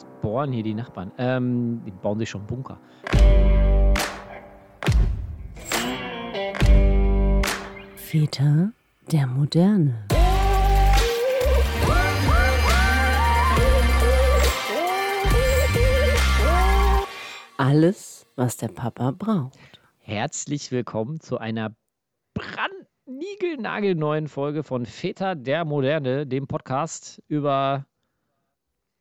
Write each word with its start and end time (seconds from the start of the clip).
Jetzt 0.00 0.20
bohren 0.22 0.50
hier 0.50 0.62
die 0.62 0.72
Nachbarn. 0.72 1.12
Ähm, 1.18 1.82
die 1.84 1.90
bauen 1.90 2.18
sich 2.18 2.30
schon 2.30 2.46
Bunker. 2.46 2.80
Väter 7.96 8.72
der 9.12 9.26
Moderne. 9.26 10.06
Alles, 17.58 18.26
was 18.36 18.56
der 18.56 18.68
Papa 18.68 19.10
braucht. 19.10 19.82
Herzlich 19.98 20.72
willkommen 20.72 21.20
zu 21.20 21.36
einer 21.36 21.76
brandniegelnagelneuen 22.32 24.28
Folge 24.28 24.62
von 24.62 24.86
Väter 24.86 25.34
der 25.34 25.66
Moderne, 25.66 26.26
dem 26.26 26.46
Podcast 26.46 27.22
über, 27.28 27.84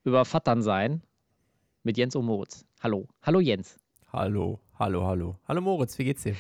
über 0.04 0.26
Vattern 0.26 0.62
sein 0.62 1.02
mit 1.84 1.98
Jens 1.98 2.16
und 2.16 2.26
Moritz. 2.26 2.66
Hallo. 2.82 3.08
Hallo 3.22 3.40
Jens. 3.40 3.78
Hallo, 4.12 4.60
hallo, 4.78 5.06
hallo. 5.06 5.38
Hallo 5.48 5.62
Moritz, 5.62 5.98
wie 6.00 6.04
geht's 6.06 6.24
dir? 6.24 6.36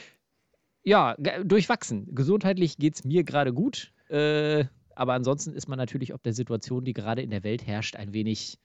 Ja, 0.84 1.16
durchwachsen. 1.44 2.14
Gesundheitlich 2.16 2.78
geht 2.78 2.96
es 2.96 3.04
mir 3.04 3.24
gerade 3.24 3.54
gut. 3.54 3.92
Äh, 4.10 4.66
aber 4.96 5.14
ansonsten 5.14 5.54
ist 5.54 5.68
man 5.68 5.78
natürlich 5.78 6.14
ob 6.14 6.24
der 6.24 6.34
Situation, 6.34 6.84
die 6.84 6.94
gerade 6.94 7.22
in 7.22 7.30
der 7.30 7.44
Welt 7.44 7.66
herrscht, 7.68 7.96
ein 7.96 8.14
wenig. 8.14 8.58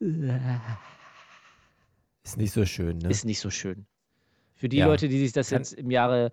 Äh, 0.00 0.38
Ist 2.24 2.36
nicht 2.38 2.52
so 2.52 2.64
schön, 2.64 2.98
ne? 2.98 3.08
ist 3.10 3.24
nicht 3.24 3.40
so 3.40 3.50
schön. 3.50 3.86
Für 4.54 4.68
die 4.68 4.78
Ja. 4.78 4.86
Leute, 4.86 5.08
die 5.08 5.18
sich 5.18 5.32
das 5.32 5.50
jetzt 5.50 5.72
im 5.74 5.90
Jahre 5.90 6.32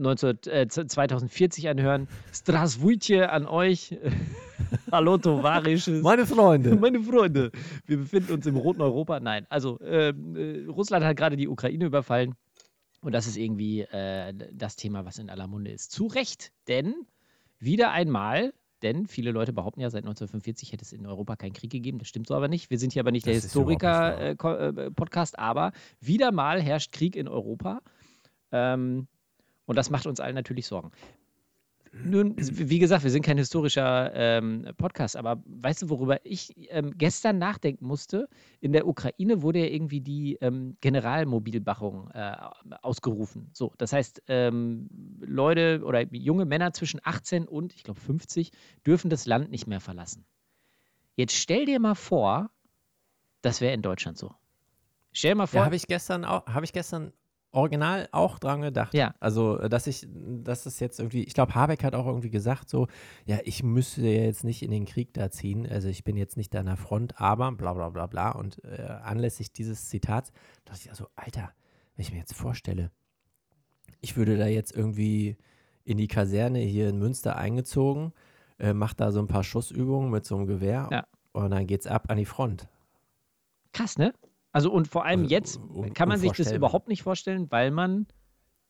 19, 0.00 0.38
äh, 0.46 0.66
2040 0.66 1.68
anhören, 1.68 2.08
Straswujtje 2.32 3.30
an 3.30 3.46
euch. 3.46 3.98
Hallo, 4.92 5.18
Tovarisches. 5.18 6.02
Meine 6.02 6.26
Freunde. 6.26 6.74
Meine 6.80 7.00
Freunde, 7.00 7.50
wir 7.86 7.98
befinden 7.98 8.32
uns 8.32 8.46
im 8.46 8.56
roten 8.56 8.80
Europa. 8.80 9.20
Nein, 9.20 9.46
also 9.48 9.78
ähm, 9.82 10.36
äh, 10.36 10.66
Russland 10.66 11.04
hat 11.04 11.16
gerade 11.16 11.36
die 11.36 11.48
Ukraine 11.48 11.84
überfallen. 11.84 12.34
Und 13.02 13.12
das 13.12 13.26
ist 13.26 13.36
irgendwie 13.36 13.80
äh, 13.80 14.34
das 14.52 14.76
Thema, 14.76 15.04
was 15.04 15.18
in 15.18 15.30
aller 15.30 15.46
Munde 15.46 15.70
ist. 15.70 15.90
Zu 15.90 16.06
Recht, 16.06 16.52
denn 16.68 16.94
wieder 17.58 17.92
einmal, 17.92 18.52
denn 18.82 19.06
viele 19.06 19.30
Leute 19.30 19.52
behaupten 19.52 19.80
ja, 19.80 19.90
seit 19.90 20.04
1945 20.04 20.72
hätte 20.72 20.84
es 20.84 20.92
in 20.92 21.06
Europa 21.06 21.36
keinen 21.36 21.52
Krieg 21.52 21.70
gegeben. 21.70 21.98
Das 21.98 22.08
stimmt 22.08 22.26
so 22.26 22.34
aber 22.34 22.48
nicht. 22.48 22.70
Wir 22.70 22.78
sind 22.78 22.92
hier 22.92 23.00
aber 23.00 23.10
nicht 23.10 23.26
Das 23.26 23.32
der 23.32 23.38
ist 23.38 23.54
überhaupt 23.54 23.70
nicht 23.70 23.82
wahr. 23.82 24.18
Historiker-Podcast, 24.18 25.38
aber 25.38 25.72
wieder 26.00 26.32
mal 26.32 26.60
herrscht 26.60 26.92
Krieg 26.92 27.16
in 27.16 27.28
Europa. 27.28 27.80
Ähm, 28.52 29.06
und 29.66 29.76
das 29.76 29.90
macht 29.90 30.06
uns 30.06 30.20
allen 30.20 30.34
natürlich 30.34 30.66
Sorgen. 30.66 30.90
Nun, 31.92 32.36
wie 32.38 32.78
gesagt, 32.78 33.02
wir 33.02 33.10
sind 33.10 33.24
kein 33.24 33.36
historischer 33.36 34.12
ähm, 34.14 34.64
Podcast, 34.76 35.16
aber 35.16 35.42
weißt 35.44 35.82
du, 35.82 35.88
worüber 35.88 36.24
ich 36.24 36.54
ähm, 36.70 36.96
gestern 36.96 37.38
nachdenken 37.38 37.84
musste? 37.84 38.28
In 38.60 38.72
der 38.72 38.86
Ukraine 38.86 39.42
wurde 39.42 39.58
ja 39.58 39.66
irgendwie 39.66 40.00
die 40.00 40.36
ähm, 40.40 40.76
Generalmobilmachung 40.80 42.10
äh, 42.12 42.36
ausgerufen. 42.82 43.50
So, 43.52 43.72
das 43.76 43.92
heißt, 43.92 44.22
ähm, 44.28 44.88
Leute 45.18 45.82
oder 45.84 46.02
junge 46.14 46.44
Männer 46.44 46.72
zwischen 46.72 47.00
18 47.02 47.48
und, 47.48 47.74
ich 47.74 47.82
glaube, 47.82 47.98
50 47.98 48.52
dürfen 48.86 49.10
das 49.10 49.26
Land 49.26 49.50
nicht 49.50 49.66
mehr 49.66 49.80
verlassen. 49.80 50.24
Jetzt 51.16 51.34
stell 51.34 51.66
dir 51.66 51.80
mal 51.80 51.96
vor, 51.96 52.50
das 53.42 53.60
wäre 53.60 53.74
in 53.74 53.82
Deutschland 53.82 54.16
so. 54.16 54.32
Stell 55.12 55.32
dir 55.32 55.38
mal 55.38 55.46
vor, 55.48 55.60
Ja, 55.60 55.64
habe 55.64 55.76
ich 55.76 55.88
gestern 55.88 56.24
auch, 56.24 56.46
habe 56.46 56.64
ich 56.64 56.72
gestern 56.72 57.12
original 57.52 58.08
auch 58.12 58.38
dran 58.38 58.60
gedacht. 58.62 58.94
Ja. 58.94 59.14
Also, 59.20 59.58
äh, 59.58 59.68
dass 59.68 59.86
ich, 59.86 60.06
dass 60.10 60.66
es 60.66 60.80
jetzt 60.80 60.98
irgendwie, 61.00 61.24
ich 61.24 61.34
glaube, 61.34 61.54
Habeck 61.54 61.82
hat 61.84 61.94
auch 61.94 62.06
irgendwie 62.06 62.30
gesagt, 62.30 62.68
so, 62.70 62.86
ja, 63.24 63.38
ich 63.44 63.62
müsste 63.62 64.02
ja 64.02 64.22
jetzt 64.22 64.44
nicht 64.44 64.62
in 64.62 64.70
den 64.70 64.84
Krieg 64.84 65.12
da 65.14 65.30
ziehen, 65.30 65.66
also 65.66 65.88
ich 65.88 66.04
bin 66.04 66.16
jetzt 66.16 66.36
nicht 66.36 66.54
an 66.56 66.66
der 66.66 66.76
Front, 66.76 67.20
aber 67.20 67.50
bla 67.52 67.72
bla 67.74 67.88
bla 67.90 68.06
bla. 68.06 68.30
Und 68.30 68.62
äh, 68.64 68.82
anlässlich 69.02 69.52
dieses 69.52 69.88
Zitats 69.88 70.32
dachte 70.64 70.80
ich 70.84 70.90
also, 70.90 71.06
Alter, 71.16 71.52
wenn 71.96 72.02
ich 72.04 72.12
mir 72.12 72.18
jetzt 72.18 72.34
vorstelle, 72.34 72.90
ich 74.00 74.16
würde 74.16 74.38
da 74.38 74.46
jetzt 74.46 74.74
irgendwie 74.74 75.36
in 75.84 75.98
die 75.98 76.08
Kaserne 76.08 76.60
hier 76.60 76.88
in 76.88 76.98
Münster 76.98 77.36
eingezogen, 77.36 78.12
äh, 78.58 78.72
mach 78.72 78.94
da 78.94 79.10
so 79.12 79.20
ein 79.20 79.26
paar 79.26 79.44
Schussübungen 79.44 80.10
mit 80.10 80.24
so 80.24 80.36
einem 80.36 80.46
Gewehr 80.46 80.88
Ja. 80.92 81.06
und 81.32 81.50
dann 81.50 81.66
geht's 81.66 81.86
ab 81.86 82.04
an 82.08 82.16
die 82.18 82.24
Front. 82.26 82.68
Krass, 83.72 83.98
ne? 83.98 84.12
Also 84.52 84.72
und 84.72 84.88
vor 84.88 85.04
allem 85.04 85.20
Also, 85.22 85.30
jetzt 85.30 85.56
un- 85.58 85.94
kann 85.94 86.08
man 86.08 86.18
sich 86.18 86.32
das 86.32 86.52
überhaupt 86.52 86.88
nicht 86.88 87.02
vorstellen, 87.02 87.50
weil 87.50 87.70
man 87.70 88.06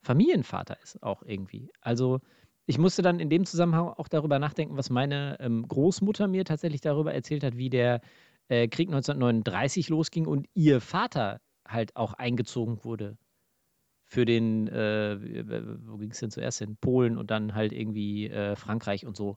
Familienvater 0.02 0.78
ist 0.82 1.02
auch 1.02 1.22
irgendwie. 1.22 1.70
Also 1.80 2.20
ich 2.66 2.78
musste 2.78 3.02
dann 3.02 3.20
in 3.20 3.30
dem 3.30 3.44
Zusammenhang 3.46 3.88
auch 3.88 4.08
darüber 4.08 4.38
nachdenken, 4.38 4.76
was 4.76 4.90
meine 4.90 5.36
ähm, 5.40 5.66
Großmutter 5.66 6.28
mir 6.28 6.44
tatsächlich 6.44 6.80
darüber 6.80 7.12
erzählt 7.14 7.44
hat, 7.44 7.56
wie 7.56 7.70
der 7.70 8.00
äh, 8.48 8.68
Krieg 8.68 8.88
1939 8.90 9.88
losging 9.88 10.26
und 10.26 10.46
ihr 10.54 10.80
Vater 10.80 11.40
halt 11.66 11.96
auch 11.96 12.14
eingezogen 12.14 12.84
wurde 12.84 13.16
für 14.06 14.24
den, 14.24 14.66
äh, 14.68 15.78
wo 15.86 15.96
ging 15.98 16.10
es 16.10 16.18
denn 16.20 16.30
zuerst 16.30 16.58
hin? 16.58 16.76
Polen 16.80 17.16
und 17.16 17.30
dann 17.30 17.54
halt 17.54 17.72
irgendwie 17.72 18.28
äh, 18.28 18.56
Frankreich 18.56 19.06
und 19.06 19.16
so. 19.16 19.36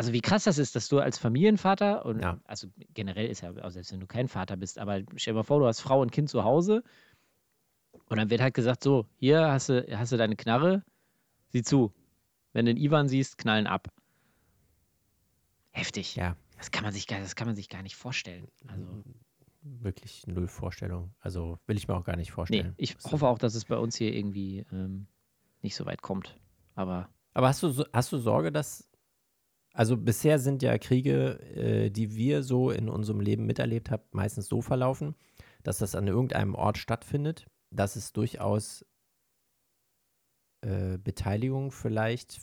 Also 0.00 0.14
wie 0.14 0.22
krass 0.22 0.44
das 0.44 0.56
ist, 0.56 0.74
dass 0.76 0.88
du 0.88 0.98
als 0.98 1.18
Familienvater 1.18 2.06
und 2.06 2.22
Ja. 2.22 2.40
also 2.44 2.68
generell 2.94 3.26
ist 3.26 3.42
ja, 3.42 3.50
auch 3.62 3.68
selbst 3.68 3.92
wenn 3.92 4.00
du 4.00 4.06
kein 4.06 4.28
Vater 4.28 4.56
bist, 4.56 4.78
aber 4.78 5.02
stell 5.16 5.34
dir 5.34 5.40
mal 5.40 5.42
vor, 5.42 5.58
du 5.60 5.66
hast 5.66 5.80
Frau 5.80 6.00
und 6.00 6.10
Kind 6.10 6.30
zu 6.30 6.42
Hause 6.42 6.82
und 8.08 8.16
dann 8.16 8.30
wird 8.30 8.40
halt 8.40 8.54
gesagt, 8.54 8.82
so, 8.82 9.04
hier 9.16 9.48
hast 9.52 9.68
du, 9.68 9.86
hast 9.98 10.10
du 10.10 10.16
deine 10.16 10.36
Knarre, 10.36 10.82
sieh 11.50 11.62
zu. 11.62 11.92
Wenn 12.54 12.64
du 12.64 12.72
den 12.72 12.82
Ivan 12.82 13.08
siehst, 13.10 13.36
knallen 13.36 13.66
ab. 13.66 13.88
Heftig. 15.72 16.16
Ja, 16.16 16.34
Das 16.56 16.70
kann 16.70 16.82
man 16.82 16.92
sich 16.94 17.06
gar, 17.06 17.20
das 17.20 17.36
kann 17.36 17.46
man 17.46 17.54
sich 17.56 17.68
gar 17.68 17.82
nicht 17.82 17.94
vorstellen. 17.96 18.48
Also, 18.68 19.04
wirklich 19.62 20.26
null 20.26 20.48
Vorstellung. 20.48 21.12
Also 21.20 21.58
will 21.66 21.76
ich 21.76 21.86
mir 21.88 21.94
auch 21.94 22.04
gar 22.04 22.16
nicht 22.16 22.30
nee, 22.30 22.34
vorstellen. 22.34 22.74
ich 22.78 22.96
Das- 22.96 23.12
hoffe 23.12 23.28
auch, 23.28 23.38
dass 23.38 23.54
es 23.54 23.66
bei 23.66 23.76
uns 23.76 23.96
hier 23.96 24.14
irgendwie 24.14 24.64
ähm, 24.72 25.06
nicht 25.60 25.76
so 25.76 25.84
weit 25.84 26.00
kommt. 26.00 26.40
Aber 26.74 27.10
Aber 27.34 27.48
hast 27.48 27.62
du, 27.62 27.84
hast 27.92 28.10
du 28.12 28.16
Sorge, 28.18 28.50
dass. 28.50 28.89
Also 29.72 29.96
bisher 29.96 30.38
sind 30.38 30.62
ja 30.62 30.76
Kriege, 30.78 31.38
äh, 31.54 31.90
die 31.90 32.14
wir 32.14 32.42
so 32.42 32.70
in 32.70 32.88
unserem 32.88 33.20
Leben 33.20 33.46
miterlebt 33.46 33.90
haben, 33.90 34.02
meistens 34.10 34.48
so 34.48 34.62
verlaufen, 34.62 35.14
dass 35.62 35.78
das 35.78 35.94
an 35.94 36.08
irgendeinem 36.08 36.54
Ort 36.54 36.78
stattfindet, 36.78 37.46
dass 37.70 37.96
es 37.96 38.12
durchaus 38.12 38.84
äh, 40.62 40.98
Beteiligung 40.98 41.70
vielleicht 41.70 42.40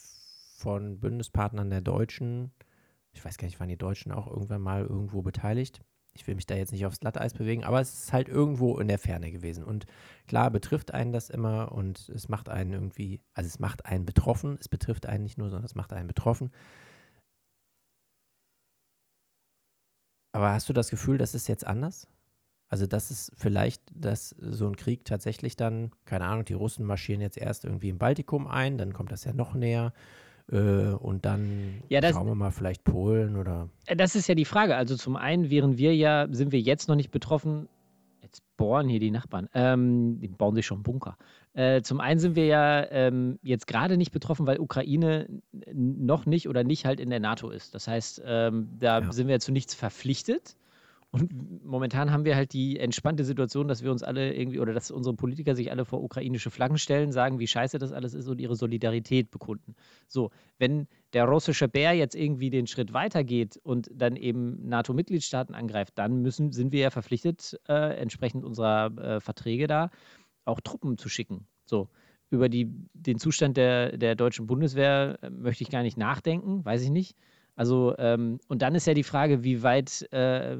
von 0.58 1.00
Bündnispartnern 1.00 1.70
der 1.70 1.82
Deutschen, 1.82 2.52
ich 3.12 3.24
weiß 3.24 3.38
gar 3.38 3.46
nicht, 3.46 3.60
waren 3.60 3.70
die 3.70 3.78
Deutschen 3.78 4.12
auch 4.12 4.28
irgendwann 4.28 4.62
mal 4.62 4.84
irgendwo 4.84 5.22
beteiligt? 5.22 5.82
Ich 6.14 6.26
will 6.26 6.34
mich 6.34 6.48
da 6.48 6.56
jetzt 6.56 6.72
nicht 6.72 6.86
aufs 6.86 7.00
Glatteis 7.00 7.36
bewegen, 7.36 7.64
aber 7.64 7.80
es 7.80 7.94
ist 7.94 8.14
halt 8.14 8.28
irgendwo 8.28 8.80
in 8.80 8.88
der 8.88 8.98
Ferne 8.98 9.32
gewesen. 9.32 9.64
Und 9.64 9.86
klar 10.26 10.50
betrifft 10.50 10.92
einen 10.92 11.12
das 11.12 11.30
immer 11.30 11.72
und 11.72 12.10
es 12.10 12.28
macht 12.28 12.50
einen 12.50 12.74
irgendwie, 12.74 13.22
also 13.36 13.48
es 13.48 13.60
macht 13.60 13.86
einen 13.86 14.06
betroffen, 14.06 14.58
es 14.60 14.68
betrifft 14.68 15.06
einen 15.06 15.24
nicht 15.24 15.38
nur, 15.38 15.50
sondern 15.50 15.66
es 15.66 15.76
macht 15.76 15.94
einen 15.94 16.08
betroffen. 16.08 16.52
Aber 20.38 20.54
hast 20.54 20.70
du 20.70 20.74
das 20.74 20.92
Gefühl, 20.92 21.18
das 21.18 21.34
ist 21.34 21.48
jetzt 21.48 21.66
anders? 21.66 22.08
Also, 22.70 22.86
dass 22.86 23.10
es 23.10 23.32
vielleicht, 23.36 23.82
dass 23.96 24.36
so 24.40 24.68
ein 24.68 24.76
Krieg 24.76 25.04
tatsächlich 25.04 25.56
dann, 25.56 25.90
keine 26.06 26.26
Ahnung, 26.26 26.46
die 26.46 26.54
Russen 26.54 26.86
marschieren 26.86 27.22
jetzt 27.22 27.38
erst 27.40 27.66
irgendwie 27.66 27.90
im 27.90 27.98
Baltikum 27.98 28.46
ein, 28.46 28.78
dann 28.78 28.94
kommt 28.94 29.12
das 29.12 29.24
ja 29.24 29.34
noch 29.34 29.56
näher 29.56 29.94
äh, 30.52 30.90
und 30.92 31.26
dann 31.26 31.82
Ja, 31.90 32.02
das- 32.02 32.12
schauen 32.14 32.28
wir 32.28 32.36
mal 32.36 32.52
vielleicht 32.52 32.84
Polen 32.84 33.36
oder. 33.36 33.70
Äh, 33.88 33.96
Das 33.96 34.16
ist 34.16 34.28
ja 34.28 34.36
die 34.36 34.46
Frage. 34.46 34.76
Also 34.76 34.96
zum 34.96 35.16
einen 35.16 35.50
wären 35.50 35.80
wir 35.80 35.96
ja, 35.96 36.28
sind 36.30 36.52
wir 36.52 36.60
jetzt 36.62 36.88
noch 36.88 36.96
nicht 36.96 37.10
betroffen. 37.10 37.68
Jetzt 38.22 38.44
bohren 38.58 38.88
hier 38.90 39.00
die 39.00 39.12
Nachbarn. 39.12 39.50
Ähm, 39.56 40.20
die 40.20 40.28
bauen 40.28 40.54
sich 40.54 40.68
schon 40.68 40.84
Bunker. 40.84 41.18
Äh, 41.58 41.82
zum 41.82 42.00
einen 42.00 42.20
sind 42.20 42.36
wir 42.36 42.46
ja 42.46 42.86
ähm, 42.92 43.40
jetzt 43.42 43.66
gerade 43.66 43.98
nicht 43.98 44.12
betroffen, 44.12 44.46
weil 44.46 44.60
Ukraine 44.60 45.28
noch 45.74 46.28
nicht 46.28 46.48
oder 46.48 46.64
nicht 46.64 46.86
halt 46.86 47.00
in 47.00 47.10
der 47.10 47.20
NATO 47.20 47.50
ist. 47.50 47.74
Das 47.74 47.88
heißt, 47.88 48.22
ähm, 48.24 48.70
da 48.80 49.00
Ja. 49.00 49.12
sind 49.12 49.28
wir 49.28 49.40
zu 49.40 49.52
nichts 49.52 49.74
verpflichtet. 49.74 50.56
Und 51.10 51.66
momentan 51.66 52.12
haben 52.12 52.26
wir 52.26 52.36
halt 52.36 52.54
die 52.54 52.78
entspannte 52.78 53.24
Situation, 53.24 53.68
dass 53.68 53.82
wir 53.82 53.92
uns 53.92 54.04
alle 54.04 54.36
irgendwie 54.36 54.60
oder 54.60 54.74
dass 54.74 54.92
unsere 54.92 55.16
Politiker 55.16 55.56
sich 55.56 55.72
alle 55.72 55.86
vor 55.86 56.04
ukrainische 56.04 56.52
Flaggen 56.52 56.78
stellen, 56.78 57.12
sagen, 57.12 57.40
wie 57.40 57.48
scheiße 57.48 57.80
das 57.80 57.92
alles 57.94 58.14
ist 58.14 58.28
und 58.28 58.40
ihre 58.40 58.56
Solidarität 58.56 59.32
bekunden. 59.32 59.74
So, 60.08 60.30
wenn 60.60 60.88
der 61.14 61.26
russische 61.26 61.70
Bär 61.70 61.94
jetzt 61.94 62.14
irgendwie 62.14 62.50
den 62.52 62.68
Schritt 62.68 62.94
weitergeht 62.94 63.58
und 63.64 63.90
dann 63.96 64.16
eben 64.18 64.68
NATO-Mitgliedstaaten 64.68 65.56
angreift, 65.56 65.94
dann 65.98 66.22
müssen, 66.22 66.52
sind 66.52 66.72
wir 66.72 66.82
ja 66.82 66.90
verpflichtet, 66.92 67.60
äh, 67.68 67.96
entsprechend 67.98 68.44
unserer 68.46 68.92
äh, 68.98 69.20
Verträge 69.22 69.66
da 69.68 69.90
auch 70.48 70.62
Truppen 70.62 70.98
zu 70.98 71.10
schicken. 71.10 71.48
So, 71.66 71.90
über 72.30 72.50
die, 72.50 72.72
den 72.94 73.20
Zustand 73.20 73.58
der, 73.58 73.98
der 73.98 74.16
deutschen 74.16 74.48
Bundeswehr 74.48 75.20
äh, 75.22 75.30
möchte 75.30 75.64
ich 75.64 75.70
gar 75.70 75.84
nicht 75.84 75.98
nachdenken, 75.98 76.64
weiß 76.66 76.82
ich 76.84 76.90
nicht. 76.90 77.16
Also, 77.56 77.96
ähm, 77.98 78.40
und 78.50 78.62
dann 78.62 78.76
ist 78.76 78.86
ja 78.86 78.94
die 78.94 79.04
Frage, 79.04 79.44
wie 79.44 79.64
weit 79.64 80.08
äh, 80.12 80.58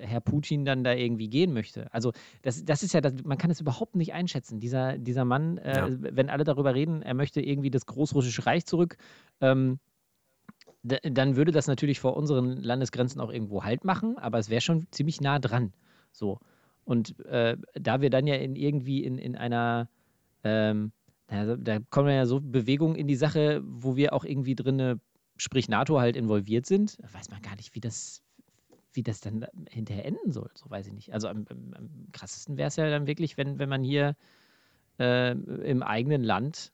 Herr 0.00 0.20
Putin 0.20 0.64
dann 0.64 0.82
da 0.82 0.92
irgendwie 0.92 1.28
gehen 1.28 1.52
möchte. 1.52 1.92
Also, 1.94 2.12
das, 2.42 2.64
das 2.64 2.82
ist 2.82 2.92
ja, 2.92 3.00
das, 3.00 3.14
man 3.24 3.38
kann 3.38 3.52
es 3.52 3.60
überhaupt 3.60 3.94
nicht 3.94 4.14
einschätzen. 4.14 4.58
Dieser, 4.58 4.98
dieser 4.98 5.24
Mann, 5.24 5.58
äh, 5.58 5.76
Ja. 5.76 5.88
wenn 5.90 6.30
alle 6.30 6.42
darüber 6.42 6.74
reden, 6.74 7.02
er 7.02 7.14
möchte 7.14 7.40
irgendwie 7.40 7.70
das 7.70 7.86
Großrussische 7.86 8.46
Reich 8.46 8.66
zurück. 8.66 8.96
Ähm, 9.40 9.78
dann 10.82 11.36
würde 11.36 11.52
das 11.52 11.66
natürlich 11.68 12.00
vor 12.00 12.16
unseren 12.16 12.56
Landesgrenzen 12.56 13.20
auch 13.20 13.32
irgendwo 13.32 13.62
Halt 13.62 13.84
machen, 13.84 14.18
aber 14.18 14.38
es 14.38 14.50
wäre 14.50 14.60
schon 14.60 14.86
ziemlich 14.90 15.20
nah 15.20 15.38
dran. 15.38 15.72
So. 16.12 16.40
Und 16.84 17.18
äh, 17.26 17.56
da 17.74 18.00
wir 18.00 18.10
dann 18.10 18.26
ja 18.26 18.34
in 18.34 18.56
irgendwie 18.56 19.04
in, 19.04 19.18
in 19.18 19.36
einer, 19.36 19.88
ähm, 20.42 20.92
da, 21.26 21.56
da 21.56 21.78
kommen 21.90 22.10
ja 22.10 22.26
so 22.26 22.40
Bewegungen 22.40 22.96
in 22.96 23.06
die 23.06 23.16
Sache, 23.16 23.62
wo 23.64 23.96
wir 23.96 24.12
auch 24.12 24.24
irgendwie 24.24 24.54
drinne, 24.54 25.00
sprich 25.36 25.68
NATO 25.68 25.98
halt 25.98 26.16
involviert 26.16 26.66
sind, 26.66 26.98
weiß 27.12 27.30
man 27.30 27.42
gar 27.42 27.56
nicht, 27.56 27.74
wie 27.74 27.80
das, 27.80 28.22
wie 28.92 29.02
das 29.02 29.20
dann 29.20 29.46
hinterher 29.70 30.04
enden 30.04 30.30
soll. 30.30 30.50
So 30.54 30.68
weiß 30.70 30.86
ich 30.86 30.92
nicht. 30.92 31.12
Also 31.14 31.28
am, 31.28 31.46
am, 31.48 31.74
am 31.74 31.90
krassesten 32.12 32.56
wäre 32.56 32.68
es 32.68 32.76
ja 32.76 32.88
dann 32.90 33.06
wirklich, 33.06 33.36
wenn, 33.36 33.58
wenn 33.58 33.68
man 33.68 33.82
hier 33.82 34.14
äh, 34.98 35.32
im 35.32 35.82
eigenen 35.82 36.22
Land 36.22 36.72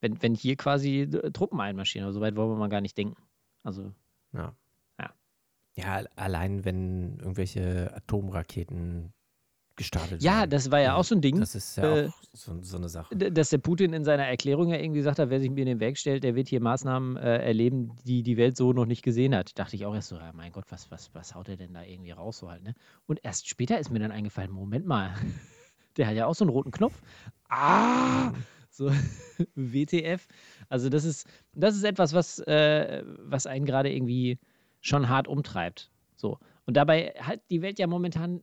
wenn, 0.00 0.22
wenn 0.22 0.34
hier 0.34 0.56
quasi 0.56 1.02
äh, 1.02 1.30
Truppen 1.30 1.60
einmarschieren. 1.60 2.04
Aber 2.04 2.12
so 2.12 2.20
weit 2.20 2.36
wollen 2.36 2.50
wir 2.50 2.56
mal 2.56 2.68
gar 2.68 2.80
nicht 2.80 2.96
denken. 2.96 3.20
Also. 3.62 3.92
Ja. 4.32 4.54
Ja. 5.78 6.00
Ja, 6.00 6.06
allein 6.16 6.64
wenn 6.64 7.18
irgendwelche 7.18 7.92
Atomraketen 7.94 9.12
gestartet 9.76 10.22
Ja, 10.22 10.38
werden. 10.40 10.50
das 10.50 10.70
war 10.70 10.80
ja 10.80 10.94
auch 10.94 11.04
so 11.04 11.14
ein 11.14 11.20
Ding. 11.20 11.38
Das 11.38 11.54
ist 11.54 11.76
ja 11.76 11.96
äh, 11.96 12.06
auch 12.06 12.22
so, 12.32 12.62
so 12.62 12.78
eine 12.78 12.88
Sache. 12.88 13.14
Dass 13.14 13.50
der 13.50 13.58
Putin 13.58 13.92
in 13.92 14.04
seiner 14.04 14.24
Erklärung 14.24 14.68
ja 14.70 14.76
irgendwie 14.78 15.00
gesagt 15.00 15.18
hat, 15.18 15.28
wer 15.28 15.38
sich 15.38 15.50
mir 15.50 15.60
in 15.60 15.66
den 15.66 15.80
Weg 15.80 15.98
stellt, 15.98 16.24
der 16.24 16.34
wird 16.34 16.48
hier 16.48 16.62
Maßnahmen 16.62 17.18
äh, 17.18 17.42
erleben, 17.44 17.92
die 18.04 18.22
die 18.22 18.38
Welt 18.38 18.56
so 18.56 18.72
noch 18.72 18.86
nicht 18.86 19.02
gesehen 19.02 19.34
hat. 19.34 19.58
Dachte 19.58 19.76
ich 19.76 19.84
auch 19.84 19.94
erst 19.94 20.08
so, 20.08 20.16
ja, 20.16 20.32
mein 20.32 20.50
Gott, 20.50 20.64
was, 20.70 20.90
was, 20.90 21.14
was 21.14 21.34
haut 21.34 21.50
er 21.50 21.58
denn 21.58 21.74
da 21.74 21.82
irgendwie 21.82 22.12
raus 22.12 22.38
so 22.38 22.50
halt, 22.50 22.62
ne? 22.62 22.74
Und 23.06 23.20
erst 23.22 23.46
später 23.48 23.78
ist 23.78 23.90
mir 23.90 23.98
dann 23.98 24.12
eingefallen, 24.12 24.50
Moment 24.50 24.86
mal, 24.86 25.14
der 25.98 26.06
hat 26.06 26.14
ja 26.16 26.26
auch 26.26 26.34
so 26.34 26.44
einen 26.44 26.50
roten 26.50 26.70
Knopf. 26.70 26.98
Ah! 27.50 28.32
So, 28.70 28.90
WTF. 29.54 30.26
Also 30.70 30.88
das 30.88 31.04
ist, 31.04 31.26
das 31.52 31.76
ist 31.76 31.84
etwas, 31.84 32.14
was, 32.14 32.38
äh, 32.40 33.02
was 33.18 33.46
einen 33.46 33.66
gerade 33.66 33.92
irgendwie 33.92 34.38
schon 34.86 35.08
hart 35.08 35.28
umtreibt. 35.28 35.90
So. 36.16 36.38
Und 36.64 36.76
dabei 36.76 37.14
hat 37.20 37.40
die 37.50 37.62
Welt 37.62 37.78
ja 37.78 37.86
momentan 37.86 38.40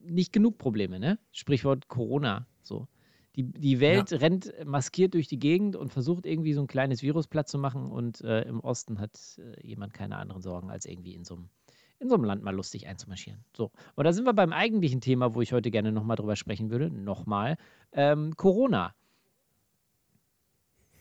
nicht 0.00 0.32
genug 0.32 0.58
Probleme, 0.58 1.00
ne? 1.00 1.18
Sprichwort 1.32 1.88
Corona. 1.88 2.46
So. 2.62 2.86
Die, 3.34 3.42
die 3.42 3.80
Welt 3.80 4.12
rennt 4.12 4.52
maskiert 4.64 5.14
durch 5.14 5.28
die 5.28 5.38
Gegend 5.38 5.76
und 5.76 5.92
versucht 5.92 6.24
irgendwie 6.24 6.54
so 6.54 6.62
ein 6.62 6.66
kleines 6.66 7.02
Virus 7.02 7.26
platt 7.26 7.48
zu 7.48 7.58
machen 7.58 7.90
und 7.90 8.22
äh, 8.22 8.42
im 8.42 8.60
Osten 8.60 8.98
hat 8.98 9.18
äh, 9.38 9.66
jemand 9.66 9.92
keine 9.92 10.16
anderen 10.16 10.40
Sorgen, 10.40 10.70
als 10.70 10.86
irgendwie 10.86 11.14
in 11.14 11.24
so 11.24 11.34
einem 11.34 11.48
in 11.98 12.10
so 12.10 12.14
einem 12.14 12.24
Land 12.24 12.42
mal 12.42 12.54
lustig 12.54 12.86
einzumarschieren. 12.86 13.42
So. 13.56 13.70
Und 13.94 14.04
da 14.04 14.12
sind 14.12 14.24
wir 14.26 14.34
beim 14.34 14.52
eigentlichen 14.52 15.00
Thema, 15.00 15.34
wo 15.34 15.40
ich 15.40 15.54
heute 15.54 15.70
gerne 15.70 15.92
nochmal 15.92 16.16
drüber 16.16 16.36
sprechen 16.36 16.70
würde. 16.70 16.90
Nochmal. 16.90 17.56
Ähm, 17.92 18.36
Corona. 18.36 18.94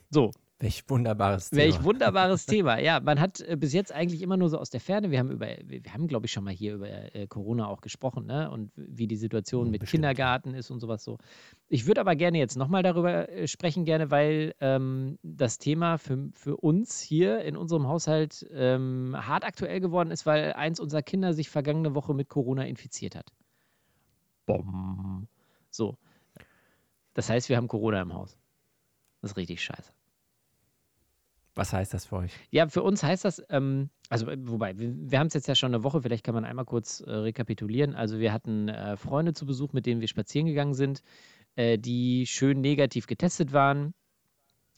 So, 0.09 0.31
Welch 0.59 0.89
wunderbares 0.89 1.49
Thema. 1.49 1.61
Welch 1.63 1.83
wunderbares 1.83 2.45
Thema. 2.47 2.79
Ja, 2.79 3.01
man 3.01 3.19
hat 3.19 3.41
äh, 3.41 3.57
bis 3.57 3.73
jetzt 3.73 3.91
eigentlich 3.91 4.21
immer 4.21 4.37
nur 4.37 4.49
so 4.49 4.57
aus 4.57 4.69
der 4.69 4.79
Ferne. 4.79 5.11
Wir 5.11 5.19
haben 5.19 5.29
über, 5.31 5.47
wir, 5.65 5.81
haben, 5.91 6.07
glaube 6.07 6.27
ich, 6.27 6.31
schon 6.31 6.45
mal 6.45 6.53
hier 6.53 6.75
über 6.75 6.87
äh, 7.13 7.27
Corona 7.27 7.67
auch 7.67 7.81
gesprochen, 7.81 8.25
ne? 8.25 8.49
Und 8.49 8.71
wie 8.75 9.07
die 9.07 9.17
Situation 9.17 9.65
Hm, 9.65 9.71
mit 9.71 9.81
bestimmt. 9.81 10.03
Kindergarten 10.03 10.53
ist 10.53 10.71
und 10.71 10.79
sowas 10.79 11.03
so. 11.03 11.17
Ich 11.67 11.87
würde 11.87 11.99
aber 12.01 12.15
gerne 12.15 12.37
jetzt 12.37 12.55
nochmal 12.55 12.83
darüber 12.83 13.27
äh, 13.29 13.47
sprechen, 13.47 13.83
gerne, 13.83 14.11
weil 14.11 14.55
ähm, 14.61 15.19
das 15.23 15.57
Thema 15.57 15.97
für, 15.97 16.29
für 16.33 16.55
uns 16.57 17.01
hier 17.01 17.41
in 17.41 17.57
unserem 17.57 17.87
Haushalt 17.87 18.47
ähm, 18.53 19.13
hart 19.17 19.43
aktuell 19.43 19.81
geworden 19.81 20.11
ist, 20.11 20.25
weil 20.25 20.53
eins 20.53 20.79
unserer 20.79 21.01
Kinder 21.01 21.33
sich 21.33 21.49
vergangene 21.49 21.95
Woche 21.95 22.13
mit 22.13 22.29
Corona 22.29 22.65
infiziert 22.65 23.15
hat. 23.15 23.31
Bom. 24.45 25.27
So. 25.69 25.97
Das 27.13 27.29
heißt, 27.29 27.49
wir 27.49 27.57
haben 27.57 27.67
Corona 27.67 28.01
im 28.01 28.13
Haus. 28.13 28.37
Das 29.21 29.31
ist 29.31 29.37
richtig 29.37 29.63
scheiße. 29.63 29.94
Was 31.55 31.71
heißt 31.71 31.93
das 31.93 32.05
für 32.05 32.17
euch? 32.17 32.33
Ja, 32.51 32.67
für 32.67 32.83
uns 32.83 33.01
heißt 33.01 33.23
das, 33.23 33.41
ähm, 33.49 33.89
also 34.09 34.27
äh, 34.27 34.37
wobei, 34.41 34.77
wir, 34.77 34.93
wir 34.93 35.19
haben 35.19 35.27
es 35.27 35.33
jetzt 35.33 35.47
ja 35.47 35.55
schon 35.55 35.73
eine 35.73 35.83
Woche, 35.83 36.01
vielleicht 36.01 36.25
kann 36.25 36.35
man 36.35 36.43
einmal 36.43 36.65
kurz 36.65 36.99
äh, 36.99 37.09
rekapitulieren. 37.09 37.95
Also 37.95 38.19
wir 38.19 38.33
hatten 38.33 38.67
äh, 38.67 38.97
Freunde 38.97 39.33
zu 39.33 39.45
Besuch, 39.45 39.71
mit 39.71 39.85
denen 39.85 40.01
wir 40.01 40.09
spazieren 40.09 40.47
gegangen 40.47 40.73
sind, 40.73 41.01
äh, 41.55 41.77
die 41.77 42.25
schön 42.27 42.59
negativ 42.59 43.07
getestet 43.07 43.53
waren. 43.53 43.93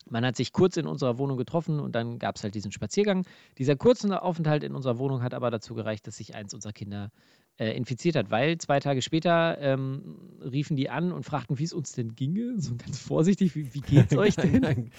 Man 0.09 0.24
hat 0.24 0.35
sich 0.35 0.53
kurz 0.53 0.77
in 0.77 0.85
unserer 0.85 1.18
Wohnung 1.18 1.38
getroffen 1.38 1.79
und 1.79 1.95
dann 1.95 2.19
gab 2.19 2.35
es 2.35 2.44
halt 2.44 2.56
diesen 2.56 2.71
Spaziergang. 2.71 3.25
Dieser 3.57 3.75
kurze 3.75 4.21
Aufenthalt 4.21 4.63
in 4.63 4.73
unserer 4.73 5.00
Wohnung 5.00 5.21
hat 5.21 5.33
aber 5.33 5.51
dazu 5.51 5.73
gereicht, 5.73 6.07
dass 6.07 6.18
sich 6.18 6.35
eins 6.35 6.53
unserer 6.53 6.73
Kinder 6.73 7.12
äh, 7.59 7.71
infiziert 7.75 8.15
hat, 8.15 8.30
weil 8.31 8.57
zwei 8.59 8.80
Tage 8.80 9.01
später 9.01 9.57
ähm, 9.59 10.18
riefen 10.42 10.75
die 10.75 10.89
an 10.89 11.12
und 11.12 11.24
fragten, 11.24 11.57
wie 11.59 11.63
es 11.63 11.74
uns 11.74 11.92
denn 11.94 12.15
ginge. 12.15 12.56
So 12.59 12.75
ganz 12.75 13.00
vorsichtig, 13.00 13.56
wie, 13.56 13.74
wie 13.74 13.81
geht's 13.81 14.15
euch 14.15 14.36
denn? 14.38 14.92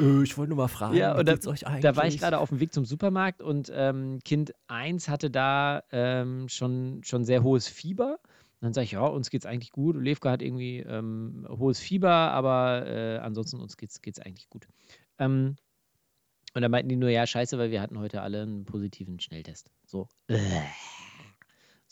Äh, 0.00 0.22
ich 0.22 0.36
wollte 0.38 0.50
nur 0.50 0.58
mal 0.58 0.68
fragen, 0.68 0.96
Ja, 0.96 1.18
wie 1.18 1.24
da- 1.24 1.32
geht's 1.32 1.46
euch 1.46 1.66
eigentlich? 1.66 1.82
Da 1.82 1.96
war 1.96 2.06
ich 2.06 2.18
gerade 2.18 2.38
auf 2.38 2.48
dem 2.50 2.60
Weg 2.60 2.72
zum 2.72 2.84
Supermarkt 2.84 3.42
und 3.42 3.70
ähm, 3.74 4.20
Kind 4.24 4.52
1 4.68 5.08
hatte 5.08 5.30
da 5.30 5.82
ähm, 5.90 6.48
schon, 6.48 7.00
schon 7.04 7.24
sehr 7.24 7.42
hohes 7.42 7.68
Fieber. 7.68 8.18
Und 8.60 8.66
dann 8.68 8.72
sage 8.72 8.84
ich, 8.86 8.92
ja, 8.92 9.00
uns 9.04 9.28
geht's 9.30 9.44
eigentlich 9.44 9.70
gut. 9.72 9.96
Levka 9.96 10.30
hat 10.30 10.42
irgendwie 10.42 10.78
ähm, 10.78 11.46
hohes 11.48 11.78
Fieber, 11.78 12.10
aber 12.10 12.86
äh, 12.86 13.18
ansonsten 13.18 13.60
uns 13.60 13.76
geht's, 13.76 14.00
geht's 14.00 14.18
eigentlich 14.18 14.48
gut. 14.48 14.66
Ähm, 15.18 15.56
und 16.54 16.62
dann 16.62 16.70
meinten 16.70 16.88
die 16.88 16.96
nur, 16.96 17.10
ja, 17.10 17.26
scheiße, 17.26 17.58
weil 17.58 17.70
wir 17.70 17.82
hatten 17.82 17.98
heute 17.98 18.22
alle 18.22 18.40
einen 18.42 18.64
positiven 18.64 19.20
Schnelltest. 19.20 19.70
So. 19.86 20.08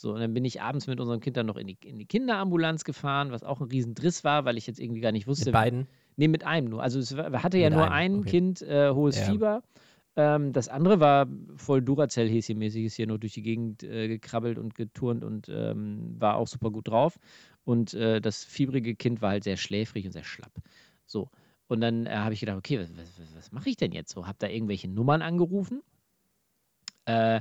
So, 0.04 0.12
und 0.12 0.20
dann 0.20 0.34
bin 0.34 0.44
ich 0.44 0.60
abends 0.60 0.86
mit 0.86 1.00
unserem 1.00 1.20
Kind 1.20 1.38
dann 1.38 1.46
noch 1.46 1.56
in 1.56 1.66
die, 1.66 1.78
in 1.82 1.98
die 1.98 2.04
Kinderambulanz 2.04 2.84
gefahren, 2.84 3.30
was 3.32 3.42
auch 3.42 3.62
ein 3.62 3.68
Riesendriss 3.68 4.22
war, 4.22 4.44
weil 4.44 4.58
ich 4.58 4.66
jetzt 4.66 4.78
irgendwie 4.78 5.00
gar 5.00 5.12
nicht 5.12 5.26
wusste, 5.26 5.46
Mit 5.46 5.54
beiden? 5.54 5.86
Nee, 6.16 6.28
mit 6.28 6.44
einem 6.44 6.68
nur. 6.68 6.82
Also 6.82 6.98
es 6.98 7.16
war- 7.16 7.42
hatte 7.42 7.56
ja 7.56 7.70
Mit 7.70 7.78
nur 7.78 7.90
einem, 7.90 8.16
ein 8.16 8.20
okay. 8.20 8.28
Kind 8.30 8.60
äh, 8.60 8.90
hohes 8.90 9.16
Ja. 9.18 9.24
Fieber. 9.32 9.62
Ähm, 10.16 10.52
das 10.52 10.68
andere 10.68 11.00
war 11.00 11.26
voll 11.56 11.80
Duracell-Häschen-mäßig, 11.80 12.84
ist 12.84 12.96
hier 12.96 13.06
nur 13.06 13.18
durch 13.18 13.32
die 13.32 13.40
Gegend 13.42 13.82
äh, 13.82 14.06
gekrabbelt 14.08 14.58
und 14.58 14.74
geturnt 14.74 15.24
und 15.24 15.48
ähm, 15.48 16.16
war 16.18 16.36
auch 16.36 16.48
super 16.48 16.70
gut 16.70 16.88
drauf. 16.88 17.18
Und 17.64 17.94
äh, 17.94 18.20
das 18.20 18.44
fiebrige 18.44 18.94
Kind 18.96 19.22
war 19.22 19.30
halt 19.30 19.44
sehr 19.44 19.56
schläfrig 19.56 20.04
und 20.04 20.12
sehr 20.12 20.22
schlapp. 20.24 20.52
So. 21.06 21.30
Und 21.66 21.80
dann 21.80 22.04
äh, 22.04 22.10
habe 22.10 22.34
ich 22.34 22.40
gedacht, 22.40 22.58
okay, 22.58 22.78
was, 22.78 22.94
was, 22.94 23.18
was, 23.18 23.34
was 23.36 23.52
mache 23.52 23.70
ich 23.70 23.78
denn 23.78 23.92
jetzt 23.92 24.12
so? 24.12 24.26
Hab 24.26 24.38
da 24.38 24.48
irgendwelche 24.48 24.86
Nummern 24.86 25.22
angerufen. 25.22 25.80
Äh, 27.06 27.40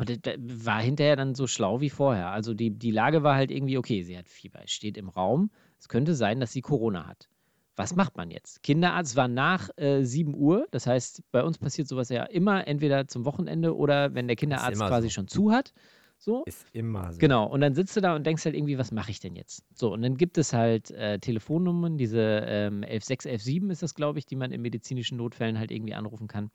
und 0.00 0.26
das- 0.26 0.36
war 0.38 0.80
hinterher 0.80 1.14
dann 1.16 1.34
so 1.34 1.46
schlau 1.46 1.80
wie 1.80 1.90
vorher. 1.90 2.30
Also 2.30 2.54
die, 2.54 2.70
die 2.70 2.90
Lage 2.90 3.22
war 3.22 3.34
halt 3.34 3.50
irgendwie, 3.50 3.76
okay, 3.76 4.02
sie 4.02 4.16
hat 4.16 4.28
Fieber, 4.28 4.60
steht 4.64 4.96
im 4.96 5.10
Raum. 5.10 5.50
Es 5.78 5.88
könnte 5.88 6.14
sein, 6.14 6.40
dass 6.40 6.52
sie 6.52 6.62
Corona 6.62 7.06
hat. 7.06 7.28
Was 7.76 7.94
macht 7.96 8.16
man 8.16 8.30
jetzt? 8.30 8.62
Kinderarzt 8.62 9.16
war 9.16 9.28
nach 9.28 9.70
äh, 9.76 10.02
7 10.02 10.34
Uhr. 10.34 10.66
Das 10.70 10.86
heißt, 10.86 11.22
bei 11.32 11.42
uns 11.42 11.58
passiert 11.58 11.88
sowas 11.88 12.08
ja 12.08 12.24
immer 12.24 12.66
entweder 12.66 13.08
zum 13.08 13.24
Wochenende 13.24 13.76
oder 13.76 14.14
wenn 14.14 14.26
der 14.26 14.36
Kinderarzt 14.36 14.80
quasi 14.80 15.08
so. 15.08 15.14
schon 15.14 15.28
zu 15.28 15.52
hat. 15.52 15.72
So. 16.18 16.44
Ist 16.44 16.66
immer 16.72 17.12
so. 17.12 17.18
Genau, 17.18 17.46
und 17.46 17.62
dann 17.62 17.74
sitzt 17.74 17.96
du 17.96 18.02
da 18.02 18.14
und 18.14 18.26
denkst 18.26 18.44
halt 18.44 18.54
irgendwie, 18.54 18.76
was 18.76 18.92
mache 18.92 19.10
ich 19.10 19.20
denn 19.20 19.34
jetzt? 19.34 19.64
So, 19.74 19.92
und 19.94 20.02
dann 20.02 20.18
gibt 20.18 20.36
es 20.36 20.52
halt 20.52 20.90
äh, 20.90 21.18
Telefonnummern, 21.18 21.96
diese 21.96 22.20
ähm, 22.46 22.82
11617 22.82 23.70
ist 23.70 23.82
das, 23.82 23.94
glaube 23.94 24.18
ich, 24.18 24.26
die 24.26 24.36
man 24.36 24.52
in 24.52 24.60
medizinischen 24.60 25.16
Notfällen 25.16 25.58
halt 25.58 25.70
irgendwie 25.70 25.94
anrufen 25.94 26.28
kann. 26.28 26.50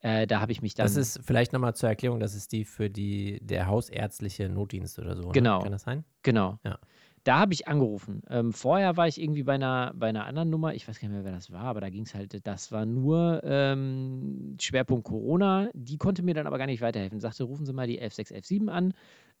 Äh, 0.00 0.26
da 0.26 0.40
habe 0.40 0.52
ich 0.52 0.62
mich 0.62 0.74
dann. 0.74 0.84
Das 0.84 0.96
ist 0.96 1.20
vielleicht 1.24 1.52
nochmal 1.52 1.74
zur 1.74 1.88
Erklärung, 1.88 2.20
das 2.20 2.34
ist 2.34 2.52
die 2.52 2.64
für 2.64 2.90
die, 2.90 3.40
der 3.42 3.66
hausärztliche 3.66 4.48
Notdienst 4.48 4.98
oder 4.98 5.16
so. 5.16 5.28
Genau. 5.30 5.58
Ne? 5.58 5.62
Kann 5.64 5.72
das 5.72 5.82
sein? 5.82 6.04
Genau. 6.22 6.58
Ja. 6.64 6.78
Da 7.26 7.40
habe 7.40 7.54
ich 7.54 7.66
angerufen. 7.66 8.22
Ähm, 8.30 8.52
vorher 8.52 8.96
war 8.96 9.08
ich 9.08 9.20
irgendwie 9.20 9.42
bei 9.42 9.54
einer, 9.54 9.92
bei 9.96 10.08
einer 10.08 10.26
anderen 10.26 10.48
Nummer, 10.48 10.74
ich 10.74 10.86
weiß 10.86 11.00
gar 11.00 11.08
nicht 11.08 11.16
mehr, 11.16 11.24
wer 11.24 11.32
das 11.32 11.50
war, 11.50 11.64
aber 11.64 11.80
da 11.80 11.90
ging 11.90 12.04
es 12.04 12.14
halt, 12.14 12.46
das 12.46 12.70
war 12.70 12.86
nur 12.86 13.42
ähm, 13.42 14.56
Schwerpunkt 14.60 15.08
Corona. 15.08 15.68
Die 15.74 15.98
konnte 15.98 16.22
mir 16.22 16.34
dann 16.34 16.46
aber 16.46 16.56
gar 16.56 16.66
nicht 16.66 16.82
weiterhelfen. 16.82 17.18
Sagte, 17.18 17.42
rufen 17.42 17.66
Sie 17.66 17.72
mal 17.72 17.88
die 17.88 17.98
11617 17.98 18.68
an 18.68 18.94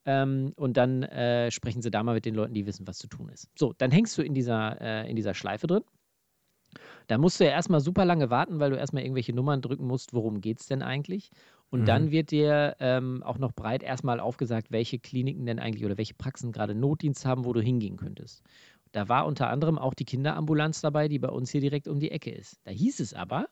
ähm, 0.04 0.52
und 0.56 0.76
dann 0.76 1.04
äh, 1.04 1.52
sprechen 1.52 1.80
Sie 1.80 1.92
da 1.92 2.02
mal 2.02 2.14
mit 2.14 2.24
den 2.24 2.34
Leuten, 2.34 2.54
die 2.54 2.66
wissen, 2.66 2.88
was 2.88 2.98
zu 2.98 3.06
tun 3.06 3.28
ist. 3.28 3.50
So, 3.56 3.72
dann 3.72 3.92
hängst 3.92 4.18
du 4.18 4.22
in 4.22 4.34
dieser, 4.34 4.80
äh, 4.80 5.08
in 5.08 5.14
dieser 5.14 5.34
Schleife 5.34 5.68
drin. 5.68 5.84
Da 7.08 7.18
musst 7.18 7.38
du 7.38 7.44
ja 7.44 7.50
erstmal 7.50 7.80
super 7.80 8.04
lange 8.04 8.30
warten, 8.30 8.58
weil 8.58 8.70
du 8.70 8.76
erstmal 8.76 9.02
irgendwelche 9.02 9.32
Nummern 9.32 9.62
drücken 9.62 9.86
musst, 9.86 10.12
worum 10.12 10.40
geht 10.40 10.60
es 10.60 10.66
denn 10.66 10.82
eigentlich. 10.82 11.30
Und 11.70 11.80
Mhm. 11.82 11.86
dann 11.88 12.10
wird 12.10 12.30
dir 12.32 12.76
ähm, 12.80 13.22
auch 13.22 13.38
noch 13.38 13.52
breit 13.52 13.82
erstmal 13.82 14.18
aufgesagt, 14.20 14.70
welche 14.70 14.98
Kliniken 14.98 15.46
denn 15.46 15.58
eigentlich 15.58 15.84
oder 15.84 15.98
welche 15.98 16.14
Praxen 16.14 16.52
gerade 16.52 16.74
Notdienst 16.74 17.24
haben, 17.24 17.44
wo 17.44 17.52
du 17.52 17.60
hingehen 17.60 17.96
könntest. 17.96 18.42
Da 18.92 19.08
war 19.08 19.26
unter 19.26 19.48
anderem 19.50 19.78
auch 19.78 19.94
die 19.94 20.04
Kinderambulanz 20.04 20.80
dabei, 20.80 21.08
die 21.08 21.18
bei 21.18 21.28
uns 21.28 21.50
hier 21.50 21.60
direkt 21.60 21.86
um 21.88 22.00
die 22.00 22.10
Ecke 22.10 22.30
ist. 22.30 22.56
Da 22.64 22.70
hieß 22.72 23.00
es 23.00 23.14
aber, 23.14 23.48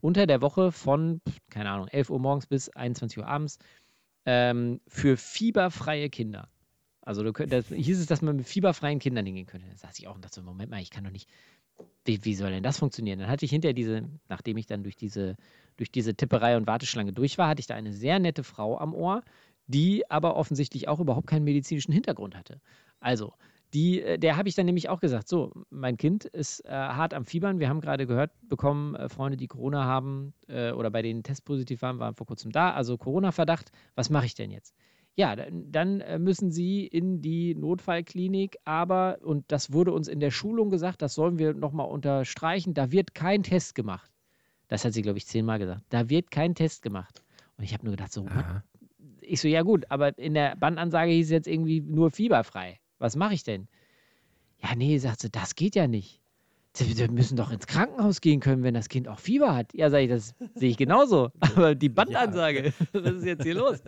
unter 0.00 0.26
der 0.26 0.40
Woche 0.40 0.72
von, 0.72 1.20
keine 1.50 1.70
Ahnung, 1.70 1.88
11 1.88 2.10
Uhr 2.10 2.18
morgens 2.18 2.46
bis 2.46 2.68
21 2.70 3.18
Uhr 3.18 3.26
abends, 3.26 3.58
ähm, 4.26 4.80
für 4.88 5.16
fieberfreie 5.16 6.10
Kinder. 6.10 6.50
Also 7.02 7.22
du 7.22 7.32
könnt, 7.32 7.52
das, 7.52 7.68
hieß 7.68 8.00
es, 8.00 8.06
dass 8.06 8.22
man 8.22 8.36
mit 8.36 8.46
fieberfreien 8.46 8.98
Kindern 8.98 9.26
hingehen 9.26 9.46
könnte. 9.46 9.68
Da 9.68 9.76
saß 9.76 9.98
ich 9.98 10.08
auch 10.08 10.16
und 10.16 10.24
dachte 10.24 10.36
so, 10.36 10.42
Moment 10.42 10.70
mal, 10.70 10.80
ich 10.82 10.90
kann 10.90 11.04
doch 11.04 11.12
nicht, 11.12 11.30
wie, 12.04 12.24
wie 12.24 12.34
soll 12.34 12.50
denn 12.50 12.62
das 12.62 12.78
funktionieren? 12.78 13.18
Dann 13.18 13.28
hatte 13.28 13.44
ich 13.44 13.50
hinterher 13.50 13.74
diese, 13.74 14.08
nachdem 14.28 14.56
ich 14.56 14.66
dann 14.66 14.82
durch 14.82 14.96
diese, 14.96 15.36
durch 15.76 15.90
diese 15.90 16.14
Tipperei 16.14 16.56
und 16.56 16.66
Warteschlange 16.66 17.12
durch 17.12 17.38
war, 17.38 17.48
hatte 17.48 17.60
ich 17.60 17.66
da 17.66 17.74
eine 17.74 17.92
sehr 17.92 18.18
nette 18.18 18.44
Frau 18.44 18.78
am 18.78 18.94
Ohr, 18.94 19.22
die 19.66 20.08
aber 20.10 20.36
offensichtlich 20.36 20.88
auch 20.88 21.00
überhaupt 21.00 21.26
keinen 21.26 21.44
medizinischen 21.44 21.92
Hintergrund 21.92 22.36
hatte. 22.36 22.60
Also, 23.00 23.34
Die, 23.74 24.00
äh, 24.00 24.18
der 24.18 24.36
habe 24.36 24.48
ich 24.48 24.54
dann 24.54 24.66
nämlich 24.66 24.88
auch 24.88 25.00
gesagt, 25.00 25.28
so, 25.28 25.52
mein 25.70 25.96
Kind 25.96 26.24
ist 26.24 26.64
äh, 26.64 26.70
hart 26.70 27.12
am 27.14 27.24
Fiebern. 27.24 27.58
Wir 27.58 27.68
haben 27.68 27.80
gerade 27.80 28.06
gehört 28.06 28.30
bekommen, 28.48 28.94
äh, 28.94 29.08
Freunde, 29.08 29.36
die 29.36 29.48
Corona 29.48 29.84
haben 29.84 30.34
äh, 30.48 30.70
oder 30.72 30.90
bei 30.90 31.02
denen 31.02 31.22
testpositiv 31.24 31.82
waren, 31.82 31.98
waren 31.98 32.14
vor 32.14 32.26
kurzem 32.26 32.52
da. 32.52 32.72
Also 32.72 32.96
Corona-Verdacht, 32.96 33.72
was 33.96 34.08
mache 34.10 34.26
ich 34.26 34.34
denn 34.34 34.50
jetzt? 34.52 34.74
Ja, 35.16 35.34
dann, 35.34 36.02
äh, 36.02 36.18
müssen 36.18 36.50
sie 36.50 36.86
in 36.86 37.22
die 37.22 37.54
Notfallklinik, 37.54 38.58
aber, 38.64 39.18
und 39.22 39.44
das 39.48 39.72
wurde 39.72 39.92
uns 39.92 40.08
in 40.08 40.20
der 40.20 40.30
Schulung 40.30 40.68
gesagt, 40.68 41.00
das 41.00 41.14
sollen 41.14 41.38
wir 41.38 41.54
nochmal 41.54 41.88
unterstreichen, 41.88 42.74
da 42.74 42.92
wird 42.92 43.14
kein 43.14 43.42
Test 43.42 43.74
gemacht. 43.74 44.12
Das 44.68 44.84
hat 44.84 44.92
sie, 44.92 45.00
glaube 45.00 45.16
ich, 45.16 45.26
zehnmal 45.26 45.58
gesagt. 45.58 45.82
Da 45.88 46.10
wird 46.10 46.30
kein 46.30 46.54
Test 46.54 46.82
gemacht. 46.82 47.24
Und 47.56 47.64
ich 47.64 47.72
habe 47.72 47.84
nur 47.84 47.92
gedacht, 47.92 48.12
so, 48.12 48.26
Aha. 48.26 48.62
ich 49.22 49.40
so, 49.40 49.48
ja 49.48 49.62
gut, 49.62 49.86
aber 49.90 50.18
in 50.18 50.34
der 50.34 50.54
Bandansage 50.56 51.12
hieß 51.12 51.26
es 51.26 51.30
jetzt 51.30 51.48
irgendwie 51.48 51.80
nur 51.80 52.10
fieberfrei. 52.10 52.78
Was 52.98 53.16
mache 53.16 53.32
ich 53.32 53.42
denn? 53.42 53.68
Ja, 54.62 54.74
nee, 54.74 54.98
sagt 54.98 55.20
sie, 55.20 55.30
das 55.30 55.54
geht 55.54 55.76
ja 55.76 55.86
nicht. 55.86 56.20
Sie, 56.74 56.98
wir 56.98 57.10
müssen 57.10 57.36
doch 57.36 57.50
ins 57.50 57.66
Krankenhaus 57.66 58.20
gehen 58.20 58.40
können, 58.40 58.62
wenn 58.62 58.74
das 58.74 58.90
Kind 58.90 59.08
auch 59.08 59.18
Fieber 59.18 59.56
hat. 59.56 59.72
Ja, 59.72 59.88
sage 59.88 60.04
ich, 60.04 60.10
das 60.10 60.34
sehe 60.54 60.68
ich 60.68 60.76
genauso. 60.76 61.30
Aber 61.40 61.74
die 61.74 61.88
Bandansage, 61.88 62.74
was 62.92 63.14
ist 63.14 63.24
jetzt 63.24 63.44
hier 63.44 63.54
los? 63.54 63.80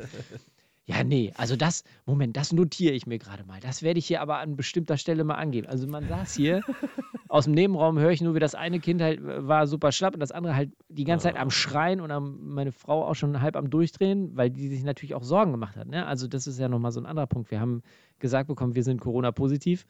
Ja, 0.89 1.05
nee, 1.05 1.35
also 1.37 1.55
das, 1.55 1.85
Moment, 2.07 2.39
das 2.39 2.51
notiere 2.51 2.95
ich 2.95 3.07
mir 3.07 3.19
gerade 3.19 3.45
mal. 3.45 3.61
Das 3.61 3.83
werde 3.83 3.99
ich 3.99 4.07
hier 4.07 4.23
aber 4.23 4.39
an 4.39 4.57
bestimmter 4.57 4.97
Stelle 4.97 5.23
mal 5.23 5.35
angeben. 5.35 5.67
Also 5.67 5.87
man 5.87 6.09
saß 6.09 6.35
hier, 6.35 6.63
aus 7.29 7.45
dem 7.45 7.53
Nebenraum 7.53 7.99
höre 7.99 8.11
ich 8.11 8.23
nur, 8.23 8.35
wie 8.35 8.39
das 8.39 8.55
eine 8.55 8.81
Kind 8.81 9.03
halt 9.03 9.21
äh, 9.21 9.47
war 9.47 9.67
super 9.67 9.93
schlapp 9.93 10.15
und 10.15 10.21
das 10.21 10.33
andere 10.33 10.57
halt 10.57 10.73
die 10.89 11.05
ganze 11.05 11.25
Zeit 11.25 11.37
am 11.37 11.51
Schreien 11.51 12.01
und 12.01 12.11
am, 12.11 12.39
meine 12.55 12.73
Frau 12.73 13.07
auch 13.07 13.15
schon 13.15 13.43
halb 13.43 13.57
am 13.57 13.69
Durchdrehen, 13.69 14.35
weil 14.35 14.49
die 14.49 14.69
sich 14.69 14.83
natürlich 14.83 15.15
auch 15.15 15.25
Sorgen 15.25 15.53
gemacht 15.53 15.77
hat. 15.77 15.89
Ne? 15.89 16.07
Also 16.07 16.27
das 16.27 16.47
ist 16.47 16.59
ja 16.59 16.71
nochmal 16.71 16.91
so 16.91 17.01
ein 17.01 17.07
anderer 17.07 17.27
Punkt. 17.27 17.51
Wir 17.51 17.61
haben 17.61 17.83
gesagt 18.19 18.49
bekommen, 18.49 18.75
wir 18.75 18.83
sind 18.83 18.99
Corona-positiv. 18.99 19.87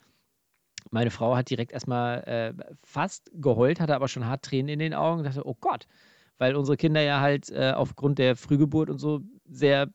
Meine 0.90 1.12
Frau 1.12 1.36
hat 1.36 1.48
direkt 1.48 1.70
erstmal 1.70 2.24
äh, 2.24 2.54
fast 2.82 3.30
geheult, 3.34 3.78
hatte 3.78 3.94
aber 3.94 4.08
schon 4.08 4.26
hart 4.26 4.44
Tränen 4.44 4.68
in 4.68 4.80
den 4.80 4.94
Augen 4.94 5.18
und 5.18 5.26
dachte, 5.26 5.46
oh 5.46 5.56
Gott, 5.60 5.86
weil 6.38 6.56
unsere 6.56 6.76
Kinder 6.76 7.02
ja 7.02 7.20
halt 7.20 7.50
äh, 7.50 7.70
aufgrund 7.76 8.18
der 8.18 8.34
Frühgeburt 8.34 8.90
und 8.90 8.98
so 8.98 9.20
sehr 9.48 9.88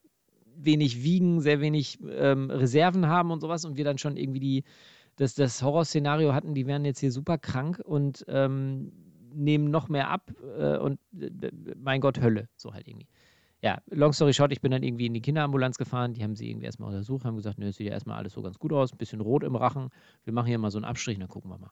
wenig 0.55 1.03
wiegen, 1.03 1.41
sehr 1.41 1.61
wenig 1.61 1.99
ähm, 2.07 2.49
Reserven 2.49 3.07
haben 3.07 3.31
und 3.31 3.41
sowas 3.41 3.65
und 3.65 3.77
wir 3.77 3.85
dann 3.85 3.97
schon 3.97 4.17
irgendwie 4.17 4.39
die, 4.39 4.63
das, 5.15 5.35
das 5.35 5.61
Horrorszenario 5.61 6.33
hatten, 6.33 6.53
die 6.53 6.67
wären 6.67 6.85
jetzt 6.85 6.99
hier 6.99 7.11
super 7.11 7.37
krank 7.37 7.81
und 7.83 8.25
ähm, 8.27 8.91
nehmen 9.33 9.71
noch 9.71 9.89
mehr 9.89 10.09
ab 10.09 10.31
äh, 10.57 10.77
und 10.77 10.99
äh, 11.19 11.51
mein 11.81 12.01
Gott, 12.01 12.21
Hölle, 12.21 12.49
so 12.55 12.73
halt 12.73 12.87
irgendwie. 12.87 13.07
Ja, 13.61 13.81
long 13.89 14.11
story 14.11 14.33
short, 14.33 14.51
ich 14.51 14.61
bin 14.61 14.71
dann 14.71 14.83
irgendwie 14.83 15.05
in 15.05 15.13
die 15.13 15.21
Kinderambulanz 15.21 15.77
gefahren, 15.77 16.13
die 16.13 16.23
haben 16.23 16.35
sie 16.35 16.49
irgendwie 16.49 16.65
erstmal 16.65 16.89
untersucht, 16.89 17.23
haben 17.23 17.37
gesagt, 17.37 17.59
nö, 17.59 17.71
sieht 17.71 17.87
ja 17.87 17.93
erstmal 17.93 18.17
alles 18.17 18.33
so 18.33 18.41
ganz 18.41 18.59
gut 18.59 18.73
aus, 18.73 18.91
ein 18.91 18.97
bisschen 18.97 19.21
rot 19.21 19.43
im 19.43 19.55
Rachen, 19.55 19.89
wir 20.25 20.33
machen 20.33 20.47
hier 20.47 20.57
mal 20.57 20.69
so 20.69 20.77
einen 20.77 20.85
Abstrich, 20.85 21.17
dann 21.17 21.29
gucken 21.29 21.49
wir 21.49 21.57
mal. 21.57 21.71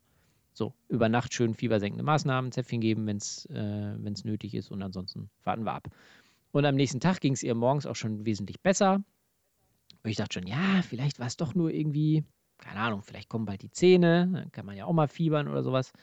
So, 0.54 0.74
über 0.90 1.08
Nacht 1.10 1.34
schön 1.34 1.54
fiebersenkende 1.54 2.04
Maßnahmen, 2.04 2.52
Zäpfchen 2.52 2.82
geben, 2.82 3.08
wenn 3.08 3.18
es 3.18 3.46
äh, 3.46 3.96
nötig 4.26 4.54
ist 4.54 4.70
und 4.70 4.82
ansonsten 4.82 5.30
warten 5.44 5.64
wir 5.64 5.74
ab. 5.74 5.90
Und 6.52 6.66
am 6.66 6.76
nächsten 6.76 7.00
Tag 7.00 7.22
ging 7.22 7.34
es 7.34 7.44
ihr 7.44 7.56
morgens 7.56 7.86
auch 7.86 7.96
schon 7.96 8.26
wesentlich 8.26 8.62
besser. 8.62 9.04
Und 10.04 10.10
ich 10.10 10.18
dachte 10.18 10.34
schon, 10.34 10.48
ja, 10.48 10.82
vielleicht 10.82 11.20
war 11.20 11.28
es 11.28 11.38
doch 11.38 11.56
nur 11.56 11.72
irgendwie, 11.72 12.24
keine 12.58 12.80
Ahnung, 12.80 13.04
vielleicht 13.04 13.30
kommen 13.30 13.46
bald 13.46 13.62
die 13.62 13.72
Zähne, 13.72 14.30
dann 14.34 14.52
kann 14.52 14.66
man 14.66 14.76
ja 14.76 14.86
auch 14.86 14.94
mal 14.94 15.08
fiebern 15.08 15.48
oder 15.48 15.64
sowas. 15.64 15.94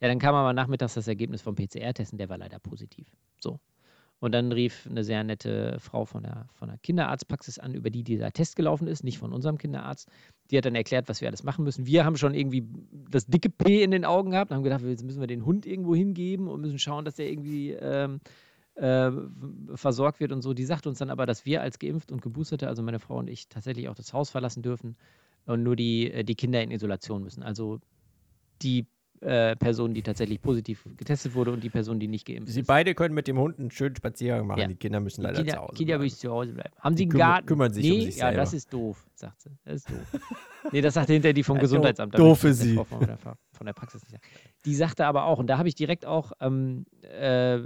Ja, 0.00 0.08
dann 0.08 0.18
kam 0.18 0.34
aber 0.34 0.52
nachmittags 0.52 0.94
das 0.94 1.08
Ergebnis 1.08 1.42
vom 1.42 1.54
PCR-Testen, 1.54 2.18
der 2.18 2.28
war 2.28 2.38
leider 2.38 2.58
positiv. 2.58 3.10
So. 3.40 3.60
Und 4.18 4.32
dann 4.32 4.50
rief 4.50 4.86
eine 4.90 5.04
sehr 5.04 5.22
nette 5.24 5.76
Frau 5.78 6.06
von 6.06 6.22
der, 6.22 6.48
von 6.54 6.68
der 6.68 6.78
Kinderarztpraxis 6.78 7.58
an, 7.58 7.74
über 7.74 7.90
die 7.90 8.02
dieser 8.02 8.32
Test 8.32 8.56
gelaufen 8.56 8.88
ist, 8.88 9.04
nicht 9.04 9.18
von 9.18 9.32
unserem 9.32 9.58
Kinderarzt. 9.58 10.08
Die 10.50 10.56
hat 10.56 10.64
dann 10.64 10.74
erklärt, 10.74 11.08
was 11.08 11.20
wir 11.20 11.28
alles 11.28 11.42
machen 11.42 11.64
müssen. 11.64 11.86
Wir 11.86 12.04
haben 12.04 12.16
schon 12.16 12.34
irgendwie 12.34 12.66
das 13.10 13.26
dicke 13.26 13.50
P 13.50 13.82
in 13.82 13.90
den 13.90 14.06
Augen 14.06 14.30
gehabt 14.30 14.50
und 14.50 14.56
haben 14.56 14.64
gedacht, 14.64 14.82
jetzt 14.82 15.04
müssen 15.04 15.20
wir 15.20 15.26
den 15.26 15.44
Hund 15.44 15.66
irgendwo 15.66 15.94
hingeben 15.94 16.48
und 16.48 16.62
müssen 16.62 16.78
schauen, 16.78 17.04
dass 17.04 17.16
der 17.16 17.30
irgendwie 17.30 17.72
ähm, 17.72 18.20
äh, 18.76 19.10
versorgt 19.74 20.20
wird 20.20 20.32
und 20.32 20.42
so. 20.42 20.54
Die 20.54 20.64
sagt 20.64 20.86
uns 20.86 20.98
dann 20.98 21.10
aber, 21.10 21.26
dass 21.26 21.44
wir 21.44 21.62
als 21.62 21.78
Geimpft 21.78 22.12
und 22.12 22.22
Geboosterte, 22.22 22.68
also 22.68 22.82
meine 22.82 22.98
Frau 22.98 23.18
und 23.18 23.28
ich, 23.28 23.48
tatsächlich 23.48 23.88
auch 23.88 23.94
das 23.94 24.12
Haus 24.12 24.30
verlassen 24.30 24.62
dürfen 24.62 24.96
und 25.46 25.62
nur 25.62 25.76
die, 25.76 26.10
äh, 26.10 26.24
die 26.24 26.34
Kinder 26.34 26.62
in 26.62 26.70
Isolation 26.70 27.22
müssen. 27.22 27.42
Also 27.42 27.80
die 28.62 28.86
äh, 29.20 29.56
Person, 29.56 29.94
die 29.94 30.02
tatsächlich 30.02 30.40
positiv 30.42 30.84
getestet 30.96 31.34
wurde 31.34 31.52
und 31.52 31.62
die 31.64 31.70
Person, 31.70 31.98
die 31.98 32.08
nicht 32.08 32.26
geimpft 32.26 32.52
Sie 32.52 32.60
ist. 32.60 32.66
beide 32.66 32.94
können 32.94 33.14
mit 33.14 33.26
dem 33.28 33.38
Hund 33.38 33.58
einen 33.58 33.70
schönen 33.70 33.96
Spaziergang 33.96 34.46
machen. 34.46 34.60
Ja. 34.60 34.66
Die 34.68 34.74
Kinder 34.74 35.00
müssen 35.00 35.22
leider 35.22 35.36
Kinder, 35.38 35.52
zu 35.54 35.60
Hause 35.60 35.72
Kinder 35.74 35.92
bleiben. 35.94 36.02
müssen 36.04 36.18
zu 36.18 36.30
Hause 36.30 36.52
bleiben. 36.52 36.70
Haben 36.78 36.96
Sie 36.96 37.02
einen 37.04 37.12
kümmer- 37.12 37.18
Garten? 37.18 37.46
kümmern 37.46 37.72
sich 37.72 37.84
nee, 37.84 37.92
um 37.92 38.00
sich 38.02 38.16
Ja, 38.16 38.30
das 38.32 38.50
selber. 38.50 38.56
ist 38.58 38.72
doof, 38.72 39.06
sagt 39.14 39.40
sie. 39.42 39.50
Das 39.64 39.74
ist 39.76 39.90
doof. 39.90 40.20
nee, 40.72 40.80
das 40.80 40.94
sagte 40.94 41.12
hinterher 41.12 41.32
die 41.34 41.42
vom 41.42 41.58
Gesundheitsamt. 41.58 42.14
doof- 42.18 42.38
für 42.40 42.52
die 42.52 42.74
Frau 42.74 42.84
Von 42.84 43.00
der, 43.06 43.18
von 43.18 43.66
der 43.66 43.72
Praxis 43.72 44.02
nicht 44.02 44.10
sagen. 44.12 44.22
Die 44.64 44.74
sagte 44.74 45.06
aber 45.06 45.24
auch, 45.24 45.38
und 45.38 45.46
da 45.46 45.58
habe 45.58 45.68
ich 45.68 45.74
direkt 45.74 46.04
auch, 46.06 46.32
ähm, 46.40 46.84
äh, 47.02 47.58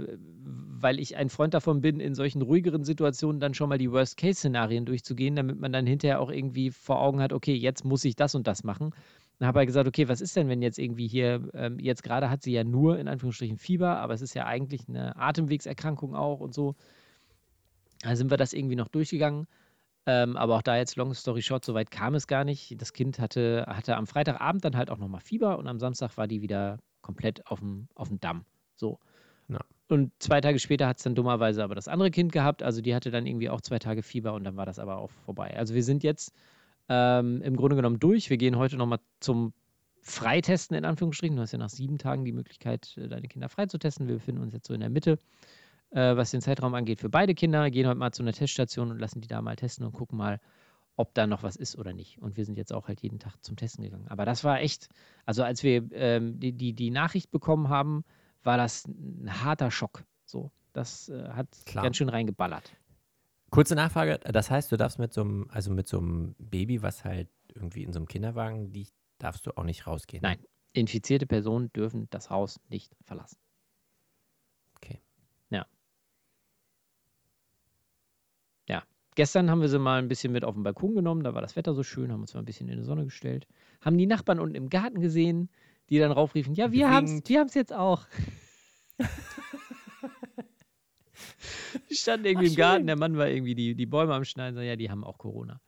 weil 0.43 0.99
ich 0.99 1.15
ein 1.17 1.29
Freund 1.29 1.53
davon 1.53 1.81
bin, 1.81 1.99
in 1.99 2.15
solchen 2.15 2.41
ruhigeren 2.41 2.83
Situationen 2.83 3.39
dann 3.39 3.53
schon 3.53 3.69
mal 3.69 3.77
die 3.77 3.91
Worst-Case-Szenarien 3.91 4.85
durchzugehen, 4.85 5.35
damit 5.35 5.59
man 5.59 5.71
dann 5.71 5.85
hinterher 5.85 6.19
auch 6.21 6.31
irgendwie 6.31 6.71
vor 6.71 7.01
Augen 7.01 7.19
hat, 7.21 7.33
okay, 7.33 7.53
jetzt 7.53 7.85
muss 7.85 8.03
ich 8.05 8.15
das 8.15 8.35
und 8.35 8.47
das 8.47 8.63
machen. 8.63 8.91
Dann 9.41 9.47
habe 9.47 9.63
ich 9.63 9.65
gesagt, 9.65 9.87
okay, 9.87 10.07
was 10.07 10.21
ist 10.21 10.35
denn, 10.35 10.49
wenn 10.49 10.61
jetzt 10.61 10.77
irgendwie 10.77 11.07
hier, 11.07 11.49
ähm, 11.55 11.79
jetzt 11.79 12.03
gerade 12.03 12.29
hat 12.29 12.43
sie 12.43 12.51
ja 12.51 12.63
nur 12.63 12.99
in 12.99 13.07
Anführungsstrichen 13.07 13.57
Fieber, 13.57 13.97
aber 13.97 14.13
es 14.13 14.21
ist 14.21 14.35
ja 14.35 14.45
eigentlich 14.45 14.87
eine 14.87 15.15
Atemwegserkrankung 15.15 16.13
auch 16.13 16.39
und 16.41 16.53
so. 16.53 16.75
Da 18.03 18.15
sind 18.15 18.29
wir 18.29 18.37
das 18.37 18.53
irgendwie 18.53 18.75
noch 18.75 18.87
durchgegangen. 18.87 19.47
Ähm, 20.05 20.37
aber 20.37 20.57
auch 20.57 20.61
da 20.61 20.77
jetzt, 20.77 20.95
long 20.95 21.15
story 21.15 21.41
short, 21.41 21.65
so 21.65 21.73
weit 21.73 21.89
kam 21.89 22.13
es 22.13 22.27
gar 22.27 22.43
nicht. 22.43 22.79
Das 22.79 22.93
Kind 22.93 23.17
hatte, 23.17 23.65
hatte 23.67 23.97
am 23.97 24.05
Freitagabend 24.05 24.63
dann 24.63 24.77
halt 24.77 24.91
auch 24.91 24.99
nochmal 24.99 25.21
Fieber 25.21 25.57
und 25.57 25.67
am 25.67 25.79
Samstag 25.79 26.17
war 26.17 26.27
die 26.27 26.43
wieder 26.43 26.77
komplett 27.01 27.47
auf 27.47 27.61
dem, 27.61 27.87
auf 27.95 28.09
dem 28.09 28.19
Damm. 28.19 28.45
So. 28.75 28.99
Ja. 29.47 29.57
Und 29.87 30.11
zwei 30.19 30.39
Tage 30.39 30.59
später 30.59 30.87
hat 30.87 30.97
es 30.97 31.03
dann 31.03 31.15
dummerweise 31.15 31.63
aber 31.63 31.73
das 31.73 31.87
andere 31.87 32.11
Kind 32.11 32.31
gehabt. 32.31 32.61
Also 32.61 32.79
die 32.81 32.93
hatte 32.93 33.09
dann 33.09 33.25
irgendwie 33.25 33.49
auch 33.49 33.61
zwei 33.61 33.79
Tage 33.79 34.03
Fieber 34.03 34.33
und 34.35 34.43
dann 34.43 34.55
war 34.55 34.67
das 34.67 34.77
aber 34.77 34.97
auch 34.97 35.09
vorbei. 35.25 35.57
Also 35.57 35.73
wir 35.73 35.83
sind 35.83 36.03
jetzt 36.03 36.31
ähm, 36.89 37.41
im 37.41 37.55
Grunde 37.55 37.75
genommen 37.75 37.99
durch. 37.99 38.29
Wir 38.29 38.37
gehen 38.37 38.57
heute 38.57 38.77
nochmal 38.77 38.99
zum 39.19 39.53
Freitesten 40.01 40.75
in 40.75 40.85
Anführungsstrichen. 40.85 41.35
Du 41.35 41.41
hast 41.41 41.51
ja 41.51 41.59
nach 41.59 41.69
sieben 41.69 41.97
Tagen 41.97 42.25
die 42.25 42.31
Möglichkeit, 42.31 42.97
äh, 42.97 43.07
deine 43.07 43.27
Kinder 43.27 43.49
freizutesten. 43.49 44.07
Wir 44.07 44.15
befinden 44.15 44.41
uns 44.41 44.53
jetzt 44.53 44.67
so 44.67 44.73
in 44.73 44.79
der 44.79 44.89
Mitte, 44.89 45.19
äh, 45.91 46.15
was 46.15 46.31
den 46.31 46.41
Zeitraum 46.41 46.73
angeht 46.73 46.99
für 46.99 47.09
beide 47.09 47.35
Kinder. 47.35 47.69
Gehen 47.69 47.87
heute 47.87 47.99
mal 47.99 48.11
zu 48.11 48.23
einer 48.23 48.33
Teststation 48.33 48.91
und 48.91 48.99
lassen 48.99 49.21
die 49.21 49.27
da 49.27 49.41
mal 49.41 49.55
testen 49.55 49.85
und 49.85 49.93
gucken 49.93 50.17
mal, 50.17 50.39
ob 50.95 51.13
da 51.13 51.27
noch 51.27 51.43
was 51.43 51.55
ist 51.55 51.77
oder 51.77 51.93
nicht. 51.93 52.19
Und 52.21 52.35
wir 52.37 52.45
sind 52.45 52.57
jetzt 52.57 52.73
auch 52.73 52.87
halt 52.87 53.01
jeden 53.01 53.19
Tag 53.19 53.35
zum 53.41 53.55
Testen 53.55 53.83
gegangen. 53.83 54.07
Aber 54.07 54.25
das 54.25 54.43
war 54.43 54.59
echt, 54.59 54.89
also 55.25 55.43
als 55.43 55.63
wir 55.63 55.91
ähm, 55.93 56.39
die, 56.39 56.51
die, 56.51 56.73
die 56.73 56.91
Nachricht 56.91 57.31
bekommen 57.31 57.69
haben, 57.69 58.03
war 58.43 58.57
das 58.57 58.85
ein 58.87 59.43
harter 59.43 59.71
Schock. 59.71 60.03
So, 60.25 60.51
das 60.73 61.09
äh, 61.09 61.29
hat 61.29 61.47
Klar. 61.65 61.83
ganz 61.83 61.97
schön 61.97 62.09
reingeballert. 62.09 62.71
Kurze 63.51 63.75
Nachfrage, 63.75 64.17
das 64.19 64.49
heißt, 64.49 64.71
du 64.71 64.77
darfst 64.77 64.97
mit 64.97 65.13
so 65.13 65.21
einem, 65.21 65.45
also 65.51 65.71
mit 65.71 65.85
so 65.85 65.97
einem 65.97 66.35
Baby, 66.39 66.81
was 66.81 67.03
halt 67.03 67.27
irgendwie 67.53 67.83
in 67.83 67.91
so 67.91 67.99
einem 67.99 68.07
Kinderwagen 68.07 68.71
liegt, 68.71 68.93
darfst 69.17 69.45
du 69.45 69.51
auch 69.57 69.65
nicht 69.65 69.85
rausgehen. 69.85 70.23
Nein, 70.23 70.39
infizierte 70.71 71.27
Personen 71.27 71.71
dürfen 71.73 72.07
das 72.11 72.29
Haus 72.29 72.61
nicht 72.69 72.95
verlassen. 73.03 73.37
Okay. 74.77 75.01
Ja. 75.49 75.67
Ja. 78.69 78.83
Gestern 79.15 79.51
haben 79.51 79.59
wir 79.59 79.67
sie 79.67 79.79
mal 79.79 79.99
ein 79.99 80.07
bisschen 80.07 80.31
mit 80.31 80.45
auf 80.45 80.55
den 80.55 80.63
Balkon 80.63 80.95
genommen, 80.95 81.23
da 81.25 81.33
war 81.33 81.41
das 81.41 81.57
Wetter 81.57 81.73
so 81.73 81.83
schön, 81.83 82.09
haben 82.13 82.21
uns 82.21 82.33
mal 82.33 82.39
ein 82.39 82.45
bisschen 82.45 82.69
in 82.69 82.77
die 82.77 82.85
Sonne 82.85 83.03
gestellt. 83.03 83.47
Haben 83.81 83.97
die 83.97 84.07
Nachbarn 84.07 84.39
unten 84.39 84.55
im 84.55 84.69
Garten 84.69 85.01
gesehen, 85.01 85.49
die 85.89 85.99
dann 85.99 86.13
raufriefen, 86.13 86.53
ja, 86.53 86.71
wir 86.71 86.89
haben 86.89 87.03
es 87.03 87.27
wir 87.27 87.39
haben's 87.41 87.53
jetzt 87.53 87.73
auch. 87.73 88.07
die 91.89 91.95
standen 91.95 92.25
irgendwie 92.25 92.47
im 92.47 92.55
Garten, 92.55 92.87
der 92.87 92.97
Mann 92.97 93.17
war 93.17 93.27
irgendwie 93.29 93.55
die, 93.55 93.75
die 93.75 93.85
Bäume 93.85 94.13
am 94.13 94.23
Schneiden, 94.25 94.55
so, 94.55 94.61
ja, 94.61 94.75
die 94.75 94.89
haben 94.89 95.03
auch 95.03 95.17
Corona. 95.17 95.61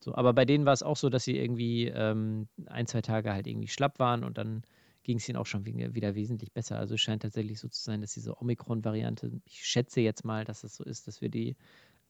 So, 0.00 0.14
aber 0.14 0.32
bei 0.34 0.44
denen 0.44 0.66
war 0.66 0.72
es 0.72 0.82
auch 0.82 0.96
so, 0.96 1.08
dass 1.08 1.24
sie 1.24 1.38
irgendwie 1.38 1.86
ähm, 1.86 2.48
ein, 2.66 2.86
zwei 2.86 3.02
Tage 3.02 3.32
halt 3.32 3.46
irgendwie 3.46 3.68
schlapp 3.68 3.98
waren 3.98 4.24
und 4.24 4.38
dann 4.38 4.62
ging 5.02 5.18
es 5.18 5.28
ihnen 5.28 5.38
auch 5.38 5.46
schon 5.46 5.64
wieder, 5.64 6.14
wesentlich 6.14 6.52
besser. 6.52 6.78
Also 6.78 6.94
es 6.94 7.00
scheint 7.00 7.22
tatsächlich 7.22 7.60
so 7.60 7.68
zu 7.68 7.82
sein, 7.82 8.00
dass 8.00 8.14
diese 8.14 8.36
Omikron-Variante, 8.40 9.40
ich 9.44 9.64
schätze 9.64 10.00
jetzt 10.00 10.24
mal, 10.24 10.44
dass 10.44 10.64
es 10.64 10.76
so 10.76 10.84
ist, 10.84 11.06
dass 11.06 11.20
wir 11.20 11.28
die 11.28 11.56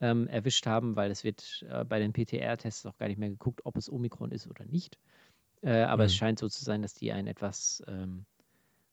ähm, 0.00 0.28
erwischt 0.28 0.66
haben, 0.66 0.96
weil 0.96 1.10
es 1.10 1.24
wird 1.24 1.64
äh, 1.68 1.84
bei 1.84 1.98
den 1.98 2.12
PTR-Tests 2.12 2.86
auch 2.86 2.96
gar 2.98 3.08
nicht 3.08 3.18
mehr 3.18 3.30
geguckt, 3.30 3.62
ob 3.64 3.76
es 3.76 3.90
Omikron 3.90 4.30
ist 4.32 4.48
oder 4.48 4.64
nicht. 4.64 4.98
Äh, 5.62 5.82
aber 5.82 6.04
es 6.04 6.12
Mhm. 6.12 6.16
scheint 6.16 6.38
so 6.38 6.48
zu 6.48 6.64
sein, 6.64 6.82
dass 6.82 6.94
die 6.94 7.12
einen 7.12 7.28
etwas 7.28 7.82
ähm, 7.86 8.26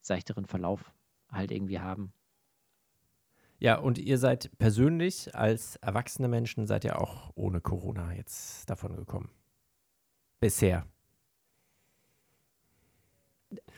seichteren 0.01 0.45
Verlauf 0.45 0.93
halt 1.29 1.51
irgendwie 1.51 1.79
haben. 1.79 2.13
Ja, 3.63 3.77
und 3.77 3.97
ihr 3.97 4.17
seid 4.17 4.51
persönlich 4.57 5.33
als 5.33 5.77
erwachsene 5.77 6.27
Menschen, 6.27 6.67
seid 6.67 6.83
ihr 6.83 6.99
auch 6.99 7.31
ohne 7.33 7.61
Corona 7.61 8.13
jetzt 8.13 8.69
davon 8.69 8.97
gekommen. 8.97 9.29
Bisher. 10.41 10.85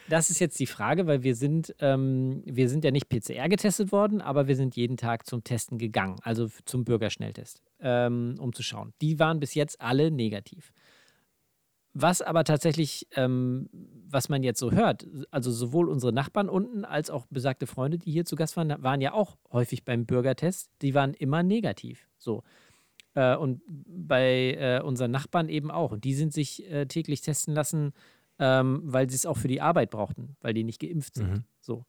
Das 0.10 0.32
ist 0.32 0.40
jetzt 0.40 0.60
die 0.60 0.66
Frage, 0.66 1.06
weil 1.06 1.22
wir 1.22 1.36
sind, 1.36 1.76
ähm, 1.82 2.42
wir 2.48 2.68
sind 2.68 2.84
ja 2.84 2.90
nicht 2.90 3.10
PCR 3.10 3.48
getestet 3.48 3.92
worden, 3.92 4.22
aber 4.22 4.48
wir 4.48 4.56
sind 4.56 4.76
jeden 4.76 4.98
Tag 4.98 5.28
zum 5.28 5.44
Testen 5.44 5.78
gegangen, 5.78 6.18
also 6.24 6.48
zum 6.66 6.84
Bürgerschnelltest, 6.84 7.62
ähm, 7.80 8.38
um 8.40 8.54
zu 8.54 8.64
schauen. 8.64 8.92
Die 9.02 9.20
waren 9.20 9.40
bis 9.40 9.54
jetzt 9.54 9.80
alle 9.82 10.10
negativ. 10.10 10.74
Was 11.98 12.22
aber 12.22 12.44
tatsächlich, 12.44 13.08
ähm, 13.16 13.70
was 14.10 14.28
man 14.28 14.44
jetzt 14.44 14.60
so 14.60 14.74
hört, 14.74 15.08
also 15.32 15.50
sowohl 15.50 15.88
unsere 15.88 16.12
Nachbarn 16.12 16.50
unten 16.50 16.84
als 16.84 17.10
auch 17.10 17.26
besagte 17.28 17.68
Freunde, 17.68 17.98
die 17.98 18.12
hier 18.12 18.26
zu 18.26 18.36
Gast 18.36 18.58
waren, 18.58 18.76
waren 18.84 19.00
ja 19.00 19.14
auch 19.14 19.38
häufig 19.50 19.86
beim 19.86 20.06
Bürgertest, 20.06 20.70
die 20.82 20.94
waren 20.94 21.14
immer 21.14 21.42
negativ. 21.42 22.06
So. 22.18 22.44
Äh, 23.14 23.38
und 23.38 23.62
bei 23.66 24.56
äh, 24.60 24.82
unseren 24.84 25.12
Nachbarn 25.12 25.48
eben 25.48 25.72
auch. 25.72 25.94
Und 25.94 26.04
die 26.04 26.14
sind 26.16 26.34
sich 26.34 26.70
äh, 26.70 26.86
täglich 26.86 27.22
testen 27.22 27.54
lassen, 27.54 27.94
ähm, 28.40 28.82
weil 28.84 29.10
sie 29.10 29.16
es 29.16 29.26
auch 29.26 29.38
für 29.38 29.48
die 29.48 29.62
Arbeit 29.62 29.90
brauchten, 29.90 30.36
weil 30.42 30.54
die 30.54 30.66
nicht 30.66 30.82
geimpft 30.82 31.16
sind. 31.16 31.32
Mhm. 31.32 31.44
So. 31.62 31.86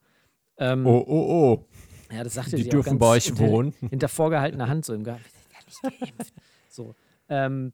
Ähm, 0.58 0.86
Oh, 0.86 1.04
oh, 1.04 1.26
oh. 1.28 2.14
ja, 2.14 2.22
das 2.22 2.34
sagte 2.34 2.54
Die 2.54 2.62
sie 2.62 2.68
dürfen 2.68 2.90
auch 2.90 2.90
ganz 2.92 3.00
bei 3.00 3.08
euch 3.08 3.25
hinter, 3.25 3.48
wohnen. 3.48 3.75
Hinter 3.90 4.08
vorgehaltener 4.08 4.68
Hand 4.68 4.84
so 4.84 4.94
im 4.94 5.02
Garten. 5.02 5.25
Wir 5.25 5.72
sind 5.72 5.82
ja 5.82 5.90
nicht 5.90 6.16
geimpft. 6.16 6.32
So. 6.68 6.94
Ähm, 7.28 7.72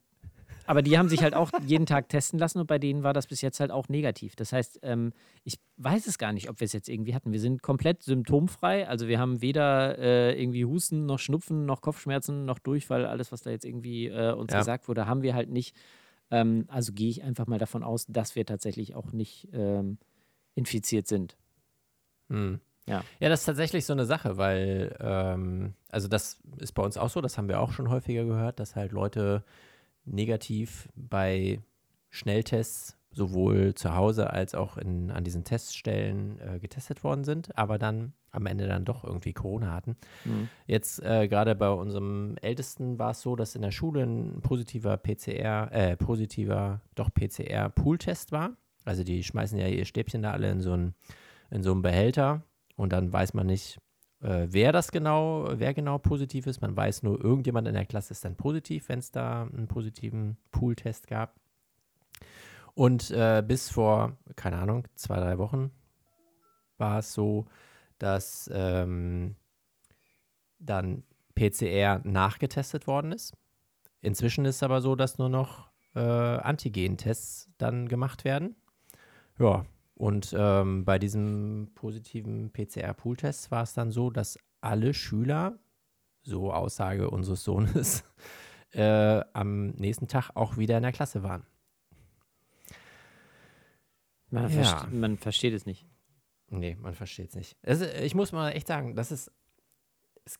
aber 0.65 0.81
die 0.81 0.97
haben 0.97 1.09
sich 1.09 1.21
halt 1.23 1.33
auch 1.33 1.51
jeden 1.65 1.85
Tag 1.85 2.09
testen 2.09 2.39
lassen 2.39 2.59
und 2.59 2.67
bei 2.67 2.79
denen 2.79 3.03
war 3.03 3.13
das 3.13 3.27
bis 3.27 3.41
jetzt 3.41 3.59
halt 3.59 3.71
auch 3.71 3.89
negativ. 3.89 4.35
Das 4.35 4.53
heißt, 4.53 4.79
ähm, 4.83 5.13
ich 5.43 5.59
weiß 5.77 6.07
es 6.07 6.17
gar 6.17 6.33
nicht, 6.33 6.49
ob 6.49 6.59
wir 6.59 6.65
es 6.65 6.73
jetzt 6.73 6.89
irgendwie 6.89 7.15
hatten. 7.15 7.31
Wir 7.31 7.39
sind 7.39 7.61
komplett 7.61 8.03
symptomfrei. 8.03 8.87
Also 8.87 9.07
wir 9.07 9.19
haben 9.19 9.41
weder 9.41 9.97
äh, 9.97 10.41
irgendwie 10.41 10.65
Husten, 10.65 11.05
noch 11.05 11.19
Schnupfen, 11.19 11.65
noch 11.65 11.81
Kopfschmerzen, 11.81 12.45
noch 12.45 12.59
Durchfall. 12.59 13.05
Alles, 13.05 13.31
was 13.31 13.41
da 13.41 13.49
jetzt 13.49 13.65
irgendwie 13.65 14.07
äh, 14.07 14.33
uns 14.33 14.53
Ja. 14.53 14.59
gesagt 14.59 14.87
wurde, 14.87 15.05
haben 15.07 15.21
wir 15.21 15.35
halt 15.35 15.49
nicht. 15.49 15.75
Ähm, 16.31 16.65
also 16.67 16.93
gehe 16.93 17.09
ich 17.09 17.23
einfach 17.23 17.47
mal 17.47 17.59
davon 17.59 17.83
aus, 17.83 18.05
dass 18.07 18.35
wir 18.35 18.45
tatsächlich 18.45 18.95
auch 18.95 19.11
nicht 19.11 19.49
ähm, 19.53 19.97
infiziert 20.55 21.07
sind. 21.07 21.37
Hm. 22.29 22.59
Ja. 22.87 23.03
Ja, 23.19 23.29
das 23.29 23.41
ist 23.41 23.45
tatsächlich 23.45 23.85
so 23.85 23.93
eine 23.93 24.05
Sache, 24.05 24.37
weil, 24.37 24.95
ähm, 24.99 25.73
also 25.89 26.07
das 26.07 26.39
ist 26.57 26.73
bei 26.73 26.83
uns 26.83 26.97
auch 26.97 27.09
so, 27.09 27.21
das 27.21 27.37
haben 27.37 27.47
wir 27.47 27.59
auch 27.61 27.71
schon 27.71 27.89
häufiger 27.89 28.25
gehört, 28.25 28.59
dass 28.59 28.75
halt 28.75 28.91
Leute 28.91 29.43
negativ 30.05 30.89
bei 30.95 31.59
Schnelltests 32.09 32.97
sowohl 33.11 33.75
zu 33.75 33.95
Hause 33.95 34.31
als 34.31 34.55
auch 34.55 34.77
in, 34.77 35.11
an 35.11 35.23
diesen 35.23 35.43
Teststellen 35.43 36.39
äh, 36.39 36.59
getestet 36.59 37.03
worden 37.03 37.23
sind, 37.23 37.55
aber 37.57 37.77
dann 37.77 38.13
am 38.31 38.47
Ende 38.47 38.67
dann 38.67 38.85
doch 38.85 39.03
irgendwie 39.03 39.33
Corona 39.33 39.71
hatten. 39.71 39.95
Mhm. 40.25 40.49
Jetzt 40.65 41.01
äh, 41.03 41.27
gerade 41.27 41.55
bei 41.55 41.69
unserem 41.69 42.35
Ältesten 42.41 42.97
war 42.97 43.11
es 43.11 43.21
so, 43.21 43.35
dass 43.35 43.55
in 43.55 43.61
der 43.61 43.71
Schule 43.71 44.03
ein 44.03 44.41
positiver 44.41 44.97
PCR, 44.97 45.71
äh, 45.71 45.95
positiver, 45.95 46.81
doch 46.95 47.13
PCR-Pool-Test 47.13 48.31
war. 48.31 48.57
Also 48.85 49.03
die 49.03 49.23
schmeißen 49.23 49.57
ja 49.59 49.67
ihr 49.67 49.85
Stäbchen 49.85 50.23
da 50.23 50.31
alle 50.31 50.49
in 50.49 50.61
so 50.61 50.73
einen, 50.73 50.95
in 51.51 51.61
so 51.61 51.71
einen 51.71 51.83
Behälter 51.83 52.41
und 52.75 52.91
dann 52.91 53.13
weiß 53.13 53.35
man 53.35 53.45
nicht, 53.45 53.79
äh, 54.23 54.47
wer 54.49 54.71
das 54.71 54.91
genau, 54.91 55.47
wer 55.51 55.73
genau 55.73 55.97
positiv 55.97 56.47
ist. 56.47 56.61
Man 56.61 56.75
weiß 56.75 57.03
nur, 57.03 57.23
irgendjemand 57.23 57.67
in 57.67 57.73
der 57.73 57.85
Klasse 57.85 58.13
ist 58.13 58.23
dann 58.23 58.35
positiv, 58.35 58.87
wenn 58.89 58.99
es 58.99 59.11
da 59.11 59.43
einen 59.43 59.67
positiven 59.67 60.37
Pool-Test 60.51 61.07
gab. 61.07 61.35
Und 62.73 63.11
äh, 63.11 63.43
bis 63.45 63.69
vor, 63.69 64.17
keine 64.35 64.57
Ahnung, 64.57 64.87
zwei, 64.95 65.19
drei 65.19 65.37
Wochen 65.37 65.71
war 66.77 66.99
es 66.99 67.13
so, 67.13 67.45
dass 67.99 68.49
ähm, 68.53 69.35
dann 70.59 71.03
PCR 71.35 72.01
nachgetestet 72.03 72.87
worden 72.87 73.11
ist. 73.11 73.35
Inzwischen 74.01 74.45
ist 74.45 74.57
es 74.57 74.63
aber 74.63 74.81
so, 74.81 74.95
dass 74.95 75.17
nur 75.17 75.29
noch 75.29 75.69
äh, 75.95 75.99
Antigen-Tests 75.99 77.49
dann 77.57 77.87
gemacht 77.87 78.23
werden. 78.23 78.55
Ja, 79.37 79.65
und 79.95 80.33
ähm, 80.37 80.85
bei 80.85 80.97
diesem 80.99 81.71
positiven 81.75 82.51
PCR-Pool-Test 82.51 83.51
war 83.51 83.63
es 83.63 83.73
dann 83.73 83.91
so, 83.91 84.09
dass 84.09 84.37
alle 84.61 84.93
Schüler, 84.93 85.59
so 86.23 86.51
Aussage 86.53 87.09
unseres 87.09 87.43
Sohnes, 87.43 88.03
äh, 88.71 89.21
am 89.33 89.67
nächsten 89.71 90.07
Tag 90.07 90.31
auch 90.35 90.57
wieder 90.57 90.77
in 90.77 90.83
der 90.83 90.91
Klasse 90.91 91.21
waren. 91.23 91.45
Man, 94.29 94.43
Ja. 94.43 94.49
verste 94.49 94.87
man 94.95 95.17
versteht 95.17 95.53
es 95.53 95.65
nicht. 95.65 95.85
Nee, 96.49 96.75
man 96.79 96.93
versteht 96.95 97.29
es 97.29 97.35
nicht. 97.35 97.57
Also, 97.63 97.85
ich 97.85 98.15
muss 98.15 98.31
mal 98.31 98.51
echt 98.51 98.67
sagen, 98.67 98.95
das 98.95 99.11
ist. 99.11 99.31
Es, 100.25 100.39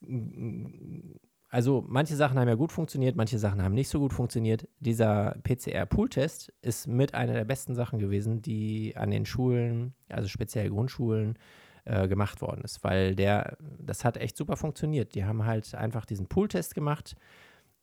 also, 1.54 1.86
manche 1.88 2.16
Sachen 2.16 2.40
haben 2.40 2.48
ja 2.48 2.56
gut 2.56 2.72
funktioniert, 2.72 3.16
manche 3.16 3.38
Sachen 3.38 3.62
haben 3.62 3.76
nicht 3.76 3.88
so 3.88 4.00
gut 4.00 4.12
funktioniert. 4.12 4.68
Dieser 4.80 5.36
PCR-Pool-Test 5.44 6.52
ist 6.64 6.88
mit 6.88 7.14
einer 7.14 7.34
der 7.34 7.46
besten 7.46 7.76
Sachen 7.76 8.00
gewesen, 8.00 8.42
die 8.42 8.98
an 8.98 9.12
den 9.12 9.28
Schulen, 9.28 9.94
also 10.10 10.28
speziell 10.28 10.72
Grundschulen, 10.72 11.38
äh, 11.86 12.08
gemacht 12.08 12.42
worden 12.42 12.64
ist, 12.64 12.84
weil 12.84 13.14
der, 13.16 13.56
das 13.78 14.04
hat 14.04 14.18
echt 14.18 14.36
super 14.36 14.58
funktioniert. 14.58 15.14
Die 15.14 15.26
haben 15.26 15.46
halt 15.46 15.76
einfach 15.76 16.06
diesen 16.06 16.26
Pool-Test 16.26 16.74
gemacht. 16.74 17.16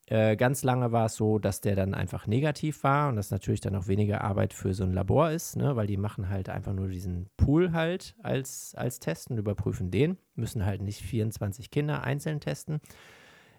Äh, 0.06 0.34
ganz 0.34 0.64
lange 0.64 0.90
war 0.90 1.06
es 1.06 1.14
so, 1.14 1.38
dass 1.38 1.60
der 1.60 1.76
dann 1.76 1.94
einfach 1.94 2.26
negativ 2.26 2.82
war 2.82 3.08
und 3.08 3.14
das 3.14 3.30
natürlich 3.30 3.60
dann 3.60 3.76
auch 3.76 3.86
weniger 3.86 4.22
Arbeit 4.22 4.52
für 4.52 4.74
so 4.74 4.82
ein 4.82 4.94
Labor 4.94 5.30
ist, 5.30 5.54
ne? 5.54 5.76
weil 5.76 5.86
die 5.86 5.96
machen 5.96 6.28
halt 6.28 6.48
einfach 6.48 6.72
nur 6.72 6.88
diesen 6.88 7.30
Pool 7.36 7.70
halt 7.70 8.16
als, 8.20 8.74
als 8.74 8.98
Test 8.98 9.30
und 9.30 9.38
überprüfen 9.38 9.92
den, 9.92 10.18
müssen 10.34 10.66
halt 10.66 10.82
nicht 10.82 11.02
24 11.02 11.70
Kinder 11.70 12.02
einzeln 12.02 12.40
testen. 12.40 12.80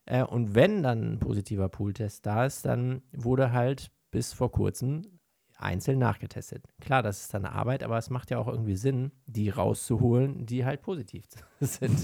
Äh, 0.06 0.24
und 0.24 0.56
wenn 0.56 0.84
dann 0.84 1.14
ein 1.14 1.20
positiver 1.20 1.70
Pool-Test 1.70 2.26
da 2.26 2.46
ist, 2.46 2.66
dann 2.66 3.02
wurde 3.12 3.52
halt 3.52 3.92
bis 4.12 4.34
vor 4.34 4.52
kurzem 4.52 5.04
einzeln 5.58 6.00
nachgetestet. 6.00 6.66
Klar, 6.80 7.04
das 7.04 7.22
ist 7.22 7.34
dann 7.34 7.46
Arbeit, 7.46 7.84
aber 7.84 7.98
es 7.98 8.10
macht 8.10 8.32
ja 8.32 8.40
auch 8.40 8.48
irgendwie 8.48 8.76
Sinn, 8.76 9.12
die 9.26 9.50
rauszuholen, 9.50 10.46
die 10.46 10.66
halt 10.66 10.82
positiv 10.82 11.26
sind. 11.60 12.00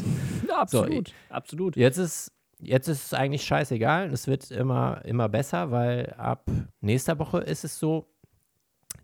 Ja, 0.47 0.60
absolut. 0.60 1.13
absolut. 1.29 1.75
Jetzt 1.75 1.97
ist, 1.97 2.31
jetzt 2.60 2.88
ist 2.88 3.05
es 3.05 3.13
eigentlich 3.13 3.43
scheißegal. 3.43 4.12
Es 4.12 4.27
wird 4.27 4.51
immer, 4.51 5.03
immer 5.05 5.27
besser, 5.29 5.71
weil 5.71 6.13
ab 6.17 6.49
nächster 6.81 7.19
Woche 7.19 7.39
ist 7.39 7.63
es 7.63 7.79
so, 7.79 8.07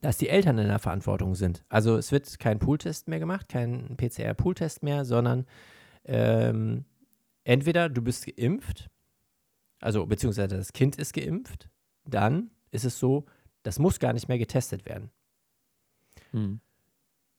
dass 0.02 0.18
die 0.18 0.30
Eltern 0.30 0.58
in 0.58 0.68
der 0.68 0.80
Verantwortung 0.80 1.34
sind. 1.34 1.64
Also 1.70 1.98
es 1.98 2.12
wird 2.12 2.40
kein 2.40 2.60
Pooltest 2.60 3.08
mehr 3.08 3.20
gemacht, 3.20 3.48
kein 3.50 3.96
PCR-Pooltest 3.96 4.84
mehr, 4.84 5.06
sondern 5.06 5.46
ähm, 6.06 6.86
entweder 7.44 7.90
du 7.90 8.02
bist 8.02 8.26
geimpft, 8.26 8.90
also 9.80 10.06
beziehungsweise 10.06 10.58
das 10.58 10.74
Kind 10.74 10.98
ist 10.98 11.14
geimpft, 11.14 11.70
dann 12.06 12.52
ist 12.72 12.86
es 12.86 13.00
so, 13.00 13.26
das 13.64 13.80
muss 13.80 14.00
gar 14.00 14.14
nicht 14.14 14.28
mehr 14.28 14.38
getestet 14.38 14.86
werden. 14.86 15.10
Hm. 16.32 16.60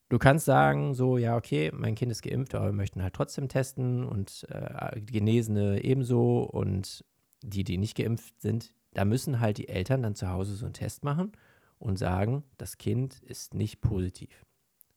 Du 0.09 0.19
kannst 0.19 0.45
sagen, 0.45 0.95
so, 0.95 1.19
ja, 1.19 1.37
okay, 1.37 1.71
mein 1.73 1.95
Kind 1.95 2.12
ist 2.12 2.23
geimpft, 2.23 2.55
aber 2.55 2.67
wir 2.67 2.73
möchten 2.73 3.03
halt 3.03 3.14
trotzdem 3.14 3.49
testen 3.49 4.05
und 4.05 4.47
äh, 4.51 5.01
Genesene 5.01 5.83
ebenso 5.83 6.43
und 6.43 7.05
die, 7.43 7.64
die 7.64 7.79
nicht 7.79 7.97
geimpft 7.97 8.40
sind, 8.40 8.75
da 8.93 9.05
müssen 9.05 9.40
halt 9.40 9.59
die 9.59 9.69
Eltern 9.69 10.03
dann 10.03 10.14
zu 10.14 10.29
Hause 10.29 10.55
so 10.55 10.67
einen 10.67 10.75
Test 10.75 11.05
machen 11.05 11.33
und 11.79 11.99
sagen, 11.99 12.45
das 12.59 12.79
Kind 12.79 13.21
ist 13.23 13.55
nicht 13.55 13.81
positiv. 13.81 14.47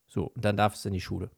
So, 0.06 0.28
und 0.28 0.44
dann 0.44 0.56
darf 0.56 0.74
es 0.74 0.84
in 0.84 0.92
die 0.92 1.00
Schule. 1.00 1.30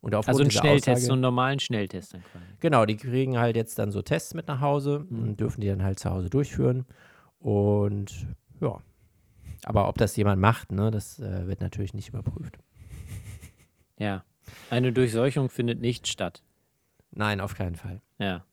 Und 0.00 0.14
aufgrund 0.14 0.28
Also 0.40 0.44
ein 0.44 0.50
Schnelltest, 0.50 0.88
Aussage, 0.88 1.06
so 1.06 1.12
einen 1.14 1.22
normalen 1.22 1.58
Schnelltest 1.58 2.14
dann 2.14 2.22
quasi. 2.22 2.44
Genau, 2.60 2.84
die 2.86 2.96
kriegen 2.96 3.38
halt 3.38 3.56
jetzt 3.56 3.78
dann 3.78 3.90
so 3.90 4.02
Tests 4.02 4.34
mit 4.34 4.46
nach 4.48 4.60
Hause 4.60 5.06
Mhm. 5.08 5.22
und 5.22 5.40
dürfen 5.40 5.60
die 5.60 5.68
dann 5.68 5.82
halt 5.82 5.98
zu 5.98 6.10
Hause 6.10 6.30
durchführen. 6.30 6.86
Und 7.38 8.26
ja, 8.60 8.80
aber 9.64 9.88
ob 9.88 9.98
das 9.98 10.16
jemand 10.16 10.40
macht, 10.40 10.70
ne, 10.72 10.90
das 10.90 11.18
äh, 11.18 11.46
wird 11.46 11.60
natürlich 11.60 11.94
nicht 11.94 12.08
überprüft. 12.10 12.58
Ja. 13.98 14.24
Eine 14.70 14.92
Durchseuchung 14.92 15.48
findet 15.48 15.80
nicht 15.80 16.06
statt. 16.06 16.42
Nein, 17.10 17.40
auf 17.40 17.54
keinen 17.54 17.74
Fall. 17.76 18.00
Ja. 18.18 18.44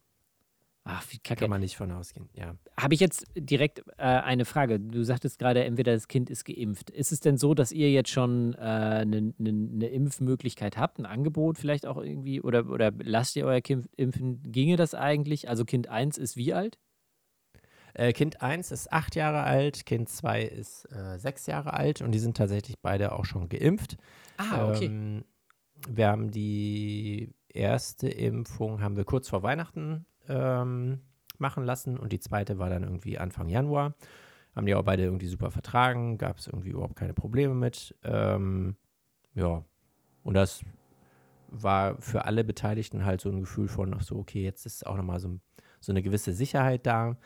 Ach, 0.85 1.03
wie 1.11 1.17
kacke. 1.17 1.41
Kann 1.41 1.49
man 1.49 1.61
nicht 1.61 1.77
von 1.77 1.91
ausgehen, 1.91 2.29
ja. 2.33 2.55
Habe 2.77 2.93
ich 2.93 2.99
jetzt 2.99 3.25
direkt 3.35 3.83
äh, 3.97 4.03
eine 4.03 4.43
Frage. 4.43 4.81
Du 4.81 5.03
sagtest 5.03 5.39
gerade, 5.39 5.63
entweder 5.63 5.93
das 5.93 6.09
Kind 6.09 6.29
ist 6.29 6.43
geimpft. 6.43 6.89
Ist 6.89 7.13
es 7.13 7.21
denn 7.21 7.37
so, 7.37 7.53
dass 7.53 7.71
ihr 7.71 7.89
jetzt 7.89 8.09
schon 8.09 8.53
eine 8.55 9.15
äh, 9.17 9.21
ne, 9.21 9.33
ne 9.37 9.87
Impfmöglichkeit 9.87 10.77
habt, 10.77 10.99
ein 10.99 11.05
Angebot 11.05 11.57
vielleicht 11.57 11.85
auch 11.85 11.97
irgendwie? 11.97 12.41
Oder, 12.41 12.69
oder 12.69 12.91
lasst 12.99 13.37
ihr 13.37 13.45
euer 13.45 13.61
Kind 13.61 13.87
impfen? 13.95 14.43
Ginge 14.43 14.75
das 14.75 14.93
eigentlich? 14.93 15.47
Also 15.47 15.63
Kind 15.63 15.87
1 15.87 16.17
ist 16.17 16.35
wie 16.35 16.53
alt? 16.53 16.77
Äh, 17.93 18.11
kind 18.11 18.41
1 18.41 18.71
ist 18.71 18.91
acht 18.91 19.15
Jahre 19.15 19.43
alt, 19.43 19.85
Kind 19.85 20.09
2 20.09 20.41
ist 20.43 20.85
äh, 20.91 21.17
sechs 21.19 21.45
Jahre 21.45 21.73
alt 21.73 22.01
und 22.01 22.11
die 22.11 22.19
sind 22.19 22.35
tatsächlich 22.35 22.79
beide 22.81 23.11
auch 23.13 23.25
schon 23.25 23.49
geimpft. 23.49 23.97
Ah, 24.37 24.73
Ähm, 24.81 25.23
wir 25.87 26.07
haben 26.07 26.31
die 26.31 27.35
erste 27.49 28.09
Impfung 28.09 28.81
haben 28.81 28.95
wir 28.97 29.05
kurz 29.05 29.29
vor 29.29 29.43
Weihnachten 29.43 30.05
ähm, 30.27 31.01
machen 31.37 31.63
lassen 31.63 31.97
und 31.97 32.11
die 32.13 32.19
zweite 32.19 32.59
war 32.59 32.69
dann 32.69 32.83
irgendwie 32.83 33.17
Anfang 33.17 33.49
Januar. 33.49 33.95
Haben 34.55 34.67
die 34.67 34.75
auch 34.75 34.83
beide 34.83 35.03
irgendwie 35.03 35.27
super 35.27 35.49
vertragen, 35.49 36.17
gab 36.17 36.37
es 36.37 36.47
irgendwie 36.47 36.69
überhaupt 36.69 36.95
keine 36.95 37.13
Probleme 37.13 37.55
mit. 37.55 37.95
Ähm, 38.03 38.75
ja, 39.33 39.63
und 40.23 40.35
das 40.35 40.63
war 41.47 41.99
für 42.01 42.25
alle 42.25 42.43
Beteiligten 42.43 43.05
halt 43.05 43.21
so 43.21 43.29
ein 43.29 43.41
Gefühl 43.41 43.67
von, 43.67 43.93
ach 43.93 44.01
so, 44.01 44.17
okay, 44.17 44.43
jetzt 44.43 44.65
ist 44.65 44.85
auch 44.85 44.95
nochmal 44.95 45.19
so, 45.19 45.39
so 45.79 45.91
eine 45.91 46.01
gewisse 46.01 46.33
Sicherheit 46.33 46.85
da. 46.85 47.17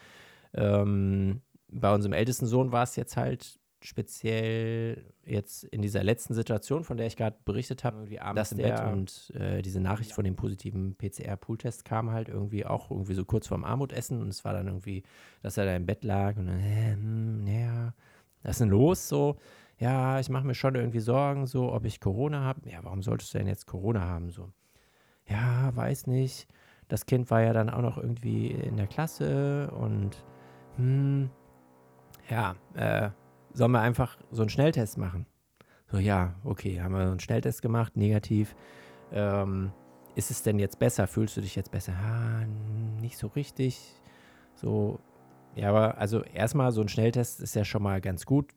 Ähm, 0.53 1.41
bei 1.69 1.93
unserem 1.93 2.13
ältesten 2.13 2.45
Sohn 2.45 2.71
war 2.71 2.83
es 2.83 2.95
jetzt 2.95 3.17
halt 3.17 3.59
speziell 3.81 5.13
jetzt 5.23 5.63
in 5.65 5.81
dieser 5.81 6.03
letzten 6.03 6.33
Situation, 6.33 6.83
von 6.83 6.97
der 6.97 7.07
ich 7.07 7.15
gerade 7.15 7.37
berichtet 7.45 7.83
habe, 7.83 7.97
irgendwie 7.97 8.19
abends 8.19 8.51
im 8.51 8.57
Bett 8.57 8.79
und 8.81 9.31
äh, 9.35 9.61
diese 9.61 9.79
Nachricht 9.79 10.13
von 10.13 10.23
dem 10.23 10.35
positiven 10.35 10.95
PCR-Pool-Test 10.95 11.85
kam 11.85 12.11
halt 12.11 12.27
irgendwie 12.27 12.65
auch 12.65 12.89
irgendwie 12.89 13.13
so 13.13 13.23
kurz 13.23 13.47
vorm 13.47 13.63
Armutessen 13.63 14.21
und 14.21 14.29
es 14.29 14.43
war 14.43 14.53
dann 14.53 14.67
irgendwie, 14.67 15.03
dass 15.41 15.57
er 15.57 15.65
da 15.65 15.75
im 15.75 15.85
Bett 15.85 16.03
lag 16.03 16.37
und 16.37 16.47
dann, 16.47 16.59
äh, 16.59 16.93
hm, 16.93 17.47
ja, 17.47 17.93
Was 18.43 18.51
ist 18.51 18.61
denn 18.61 18.69
los? 18.69 19.07
So, 19.07 19.37
ja, 19.77 20.19
ich 20.19 20.29
mache 20.29 20.45
mir 20.47 20.55
schon 20.55 20.75
irgendwie 20.75 20.99
Sorgen, 20.99 21.45
so, 21.45 21.71
ob 21.71 21.85
ich 21.85 21.99
Corona 21.99 22.41
habe. 22.41 22.67
Ja, 22.69 22.79
warum 22.83 23.03
solltest 23.03 23.33
du 23.33 23.37
denn 23.37 23.47
jetzt 23.47 23.67
Corona 23.67 24.01
haben? 24.01 24.31
So, 24.31 24.49
ja, 25.27 25.75
weiß 25.75 26.07
nicht. 26.07 26.47
Das 26.87 27.05
Kind 27.05 27.29
war 27.29 27.41
ja 27.41 27.53
dann 27.53 27.69
auch 27.69 27.81
noch 27.81 27.97
irgendwie 27.97 28.47
in 28.47 28.77
der 28.77 28.87
Klasse 28.87 29.69
und, 29.71 30.23
hm, 30.77 31.29
ja, 32.29 32.55
äh, 32.75 33.09
sollen 33.57 33.71
wir 33.71 33.81
einfach 33.81 34.17
so 34.31 34.43
einen 34.43 34.49
Schnelltest 34.49 34.97
machen? 34.97 35.25
So, 35.91 35.97
ja, 35.97 36.35
okay, 36.43 36.81
haben 36.81 36.93
wir 36.93 37.05
so 37.05 37.11
einen 37.11 37.19
Schnelltest 37.19 37.61
gemacht, 37.61 37.97
negativ. 37.97 38.55
Ähm, 39.11 39.71
ist 40.15 40.31
es 40.31 40.43
denn 40.43 40.59
jetzt 40.59 40.79
besser? 40.79 41.07
Fühlst 41.07 41.37
du 41.37 41.41
dich 41.41 41.55
jetzt 41.55 41.71
besser? 41.71 41.93
Ah, 41.93 42.45
nicht 43.01 43.17
so 43.17 43.27
richtig. 43.27 43.79
So, 44.55 44.99
ja, 45.55 45.69
aber 45.69 45.97
also 45.97 46.23
erstmal 46.23 46.71
so 46.71 46.81
ein 46.81 46.89
Schnelltest 46.89 47.41
ist 47.41 47.55
ja 47.55 47.65
schon 47.65 47.81
mal 47.81 47.99
ganz 47.99 48.25
gut. 48.25 48.53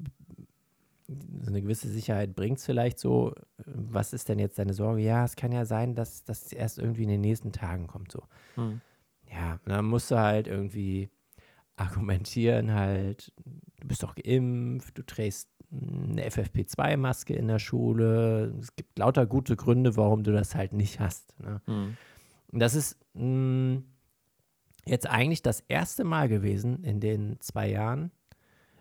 So 1.07 1.49
eine 1.49 1.63
gewisse 1.63 1.89
Sicherheit 1.89 2.37
bringt 2.37 2.59
es 2.59 2.67
vielleicht 2.67 2.99
so. 2.99 3.35
Was 3.65 4.13
ist 4.13 4.29
denn 4.29 4.39
jetzt 4.39 4.59
deine 4.59 4.75
Sorge? 4.75 5.01
Ja, 5.01 5.25
es 5.25 5.35
kann 5.35 5.51
ja 5.51 5.65
sein, 5.65 5.95
dass 5.95 6.25
das 6.25 6.53
erst 6.53 6.79
irgendwie 6.79 7.05
in 7.05 7.09
den 7.09 7.21
nächsten 7.21 7.53
Tagen 7.53 7.87
kommt. 7.87 8.13
So. 8.13 8.23
Hm. 8.57 8.81
Ja, 9.31 9.61
dann 9.65 9.87
musst 9.87 10.11
du 10.11 10.19
halt 10.19 10.47
irgendwie 10.47 11.11
argumentieren 11.81 12.73
halt, 12.73 13.33
du 13.81 13.89
bist 13.89 14.03
doch 14.03 14.15
geimpft, 14.15 14.99
du 14.99 15.03
trägst 15.03 15.49
eine 15.73 16.29
FFP2-Maske 16.29 17.35
in 17.35 17.49
der 17.49 17.59
Schule. 17.59 18.55
Es 18.61 18.75
gibt 18.77 18.99
lauter 18.99 19.27
gute 19.27 19.57
Gründe, 19.57 19.97
warum 19.97 20.23
du 20.23 20.33
das 20.33 20.55
halt 20.55 20.73
nicht 20.73 21.01
hast. 21.01 21.39
Ne? 21.41 21.61
Mhm. 21.67 21.97
Und 22.53 22.59
das 22.61 22.75
ist 22.75 22.99
mh, 23.15 23.23
hm, 23.23 23.85
jetzt 24.85 25.09
eigentlich 25.09 25.43
das 25.43 25.61
erste 25.69 26.05
Mal 26.05 26.29
gewesen 26.29 26.85
in 26.85 27.01
den 27.01 27.41
zwei 27.41 27.71
Jahren, 27.71 28.11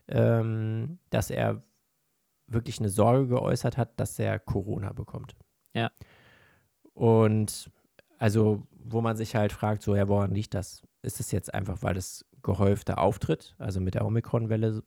ähm, 0.07 0.99
dass 1.09 1.29
er 1.29 1.61
wirklich 2.47 2.79
eine 2.79 2.89
Sorge 2.89 3.27
geäußert 3.27 3.77
hat, 3.77 3.99
dass 3.99 4.17
er 4.17 4.39
Corona 4.39 4.91
bekommt. 4.91 5.35
Ja. 5.73 5.91
Und 6.93 7.71
also, 8.17 8.67
wo 8.71 9.01
man 9.01 9.15
sich 9.15 9.35
halt 9.35 9.53
fragt, 9.53 9.83
so, 9.83 9.95
ja, 9.95 10.07
woran 10.07 10.33
liegt 10.33 10.53
das? 10.53 10.81
Ist 11.01 11.19
es 11.19 11.31
jetzt 11.31 11.53
einfach, 11.53 11.81
weil 11.81 11.97
es 11.97 12.25
gehäufter 12.43 12.99
auftritt, 12.99 13.55
also 13.57 13.79
mit 13.79 13.95
der 13.95 14.05
Omikron-Welle 14.05 14.83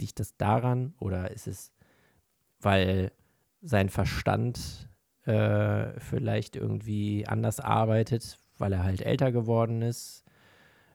Liegt 0.00 0.20
das 0.20 0.36
daran 0.36 0.94
oder 0.98 1.30
ist 1.30 1.46
es, 1.46 1.72
weil 2.60 3.12
sein 3.62 3.88
Verstand 3.88 4.88
äh, 5.22 5.98
vielleicht 6.00 6.56
irgendwie 6.56 7.26
anders 7.26 7.60
arbeitet, 7.60 8.38
weil 8.58 8.72
er 8.72 8.82
halt 8.82 9.02
älter 9.02 9.30
geworden 9.30 9.82
ist? 9.82 10.24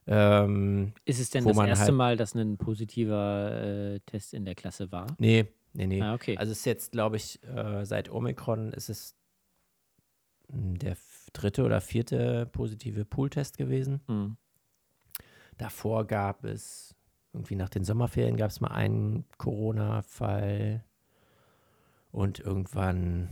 Ähm, 0.06 0.92
ist 1.04 1.20
es 1.20 1.30
denn 1.30 1.44
das 1.44 1.56
erste 1.56 1.84
halt 1.86 1.94
Mal, 1.94 2.16
dass 2.16 2.34
ein 2.34 2.58
positiver 2.58 3.94
äh, 3.94 4.00
Test 4.00 4.34
in 4.34 4.44
der 4.44 4.54
Klasse 4.54 4.92
war? 4.92 5.06
Nee, 5.18 5.46
nee, 5.72 5.86
nee. 5.86 6.02
Ah, 6.02 6.14
okay. 6.14 6.36
Also 6.36 6.52
es 6.52 6.58
ist 6.58 6.64
jetzt, 6.66 6.92
glaube 6.92 7.16
ich, 7.16 7.42
äh, 7.44 7.84
seit 7.84 8.10
Omikron 8.10 8.72
ist 8.72 8.90
es 8.90 9.14
hm, 10.50 10.78
der 10.78 10.96
dritte 11.32 11.64
oder 11.64 11.80
vierte 11.80 12.46
positive 12.46 13.04
Pooltest 13.04 13.58
gewesen. 13.58 14.00
Mhm. 14.08 14.36
Davor 15.58 16.06
gab 16.06 16.44
es 16.44 16.94
irgendwie 17.32 17.56
nach 17.56 17.68
den 17.68 17.84
Sommerferien 17.84 18.36
gab 18.36 18.50
es 18.50 18.60
mal 18.60 18.72
einen 18.72 19.24
Corona-Fall. 19.38 20.84
Und 22.12 22.40
irgendwann 22.40 23.28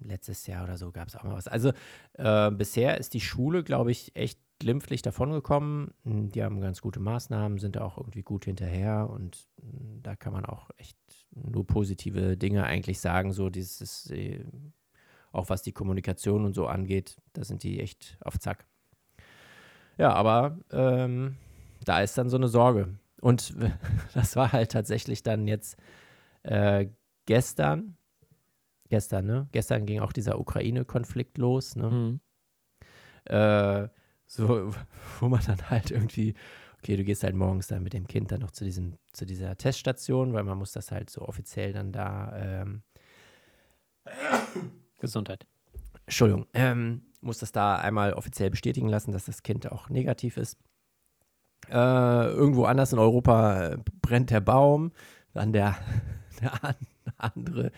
letztes 0.00 0.46
Jahr 0.46 0.64
oder 0.64 0.76
so 0.76 0.92
gab 0.92 1.08
es 1.08 1.16
auch 1.16 1.22
mal 1.22 1.34
was. 1.34 1.48
Also 1.48 1.72
äh, 2.14 2.50
bisher 2.50 2.98
ist 2.98 3.14
die 3.14 3.20
Schule, 3.20 3.64
glaube 3.64 3.90
ich, 3.90 4.14
echt 4.14 4.38
glimpflich 4.58 5.02
davongekommen. 5.02 5.92
Die 6.04 6.42
haben 6.42 6.60
ganz 6.60 6.80
gute 6.80 7.00
Maßnahmen, 7.00 7.58
sind 7.58 7.76
da 7.76 7.82
auch 7.82 7.98
irgendwie 7.98 8.22
gut 8.22 8.44
hinterher 8.44 9.08
und 9.10 9.48
hm, 9.60 10.02
da 10.02 10.16
kann 10.16 10.32
man 10.32 10.44
auch 10.44 10.70
echt 10.76 10.98
nur 11.30 11.66
positive 11.66 12.36
Dinge 12.36 12.64
eigentlich 12.64 13.00
sagen. 13.00 13.32
So 13.32 13.50
dieses, 13.50 14.10
äh, 14.10 14.44
auch 15.36 15.48
was 15.50 15.62
die 15.62 15.72
Kommunikation 15.72 16.44
und 16.44 16.54
so 16.54 16.66
angeht, 16.66 17.16
da 17.34 17.44
sind 17.44 17.62
die 17.62 17.80
echt 17.80 18.16
auf 18.20 18.38
Zack. 18.38 18.66
Ja, 19.98 20.12
aber 20.12 20.58
ähm, 20.72 21.36
da 21.84 22.00
ist 22.00 22.18
dann 22.18 22.28
so 22.28 22.36
eine 22.36 22.48
Sorge. 22.48 22.88
Und 23.20 23.54
das 24.14 24.36
war 24.36 24.52
halt 24.52 24.72
tatsächlich 24.72 25.22
dann 25.22 25.46
jetzt 25.46 25.76
äh, 26.42 26.86
gestern. 27.26 27.96
Gestern, 28.88 29.26
ne? 29.26 29.48
Gestern 29.52 29.84
ging 29.84 30.00
auch 30.00 30.12
dieser 30.12 30.38
Ukraine-Konflikt 30.38 31.38
los, 31.38 31.74
ne? 31.76 31.90
Mhm. 31.90 32.20
Äh, 33.24 33.88
so, 34.26 34.72
wo 35.20 35.28
man 35.28 35.44
dann 35.44 35.70
halt 35.70 35.90
irgendwie, 35.90 36.34
okay, 36.78 36.96
du 36.96 37.04
gehst 37.04 37.24
halt 37.24 37.34
morgens 37.34 37.66
dann 37.66 37.82
mit 37.82 37.94
dem 37.94 38.06
Kind 38.06 38.30
dann 38.30 38.40
noch 38.40 38.52
zu 38.52 38.64
diesem, 38.64 38.96
zu 39.12 39.26
dieser 39.26 39.56
Teststation, 39.56 40.32
weil 40.34 40.44
man 40.44 40.58
muss 40.58 40.72
das 40.72 40.92
halt 40.92 41.10
so 41.10 41.22
offiziell 41.22 41.72
dann 41.72 41.90
da 41.90 42.32
ähm, 42.36 42.82
Gesundheit. 44.98 45.46
Entschuldigung, 46.06 46.46
ähm, 46.54 47.02
muss 47.20 47.38
das 47.38 47.52
da 47.52 47.76
einmal 47.76 48.12
offiziell 48.12 48.50
bestätigen 48.50 48.88
lassen, 48.88 49.12
dass 49.12 49.24
das 49.24 49.42
Kind 49.42 49.70
auch 49.70 49.88
negativ 49.88 50.36
ist. 50.36 50.56
Äh, 51.68 51.74
irgendwo 52.28 52.64
anders 52.64 52.92
in 52.92 52.98
Europa 52.98 53.72
äh, 53.72 53.78
brennt 54.00 54.30
der 54.30 54.40
Baum. 54.40 54.92
Dann 55.32 55.52
der, 55.52 55.76
der 56.40 56.52
andere, 57.18 57.72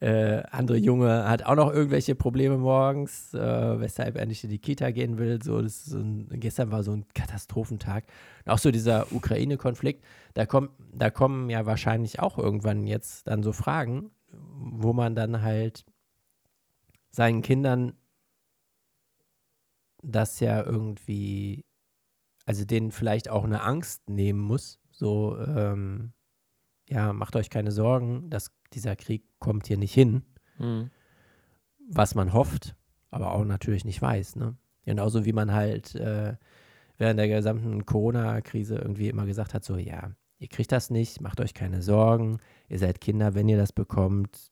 äh, 0.00 0.42
andere 0.50 0.78
Junge 0.78 1.28
hat 1.28 1.44
auch 1.44 1.54
noch 1.54 1.72
irgendwelche 1.72 2.14
Probleme 2.14 2.58
morgens, 2.58 3.32
äh, 3.34 3.80
weshalb 3.80 4.16
er 4.16 4.26
nicht 4.26 4.42
in 4.42 4.50
die 4.50 4.58
Kita 4.58 4.90
gehen 4.90 5.18
will. 5.18 5.40
So, 5.42 5.66
so 5.68 5.98
ein, 5.98 6.28
gestern 6.32 6.72
war 6.72 6.82
so 6.82 6.92
ein 6.92 7.06
Katastrophentag. 7.14 8.04
Und 8.44 8.52
auch 8.52 8.58
so 8.58 8.70
dieser 8.70 9.12
Ukraine-Konflikt, 9.12 10.04
da, 10.34 10.46
da 10.92 11.10
kommen 11.10 11.50
ja 11.50 11.66
wahrscheinlich 11.66 12.18
auch 12.18 12.38
irgendwann 12.38 12.86
jetzt 12.86 13.28
dann 13.28 13.42
so 13.42 13.52
Fragen, 13.52 14.10
wo 14.32 14.92
man 14.92 15.14
dann 15.14 15.42
halt 15.42 15.84
seinen 17.10 17.42
Kindern 17.42 17.94
das 20.02 20.40
ja 20.40 20.64
irgendwie 20.64 21.64
also 22.50 22.64
denen 22.64 22.90
vielleicht 22.90 23.28
auch 23.28 23.44
eine 23.44 23.62
Angst 23.62 24.10
nehmen 24.10 24.40
muss. 24.40 24.80
So, 24.90 25.38
ähm, 25.38 26.12
ja, 26.88 27.12
macht 27.12 27.36
euch 27.36 27.48
keine 27.48 27.70
Sorgen, 27.70 28.28
dass 28.28 28.50
dieser 28.72 28.96
Krieg 28.96 29.22
kommt 29.38 29.68
hier 29.68 29.78
nicht 29.78 29.94
hin. 29.94 30.22
Mhm. 30.58 30.90
Was 31.88 32.16
man 32.16 32.32
hofft, 32.32 32.74
aber 33.12 33.34
auch 33.34 33.44
natürlich 33.44 33.84
nicht 33.84 34.02
weiß. 34.02 34.34
Ne? 34.34 34.56
Genauso 34.84 35.24
wie 35.24 35.32
man 35.32 35.52
halt 35.52 35.94
äh, 35.94 36.36
während 36.98 37.20
der 37.20 37.28
gesamten 37.28 37.86
Corona-Krise 37.86 38.74
irgendwie 38.76 39.08
immer 39.08 39.26
gesagt 39.26 39.54
hat, 39.54 39.64
so, 39.64 39.76
ja, 39.76 40.10
ihr 40.38 40.48
kriegt 40.48 40.72
das 40.72 40.90
nicht, 40.90 41.20
macht 41.20 41.40
euch 41.40 41.54
keine 41.54 41.82
Sorgen, 41.82 42.38
ihr 42.68 42.80
seid 42.80 43.00
Kinder, 43.00 43.34
wenn 43.34 43.48
ihr 43.48 43.58
das 43.58 43.72
bekommt, 43.72 44.49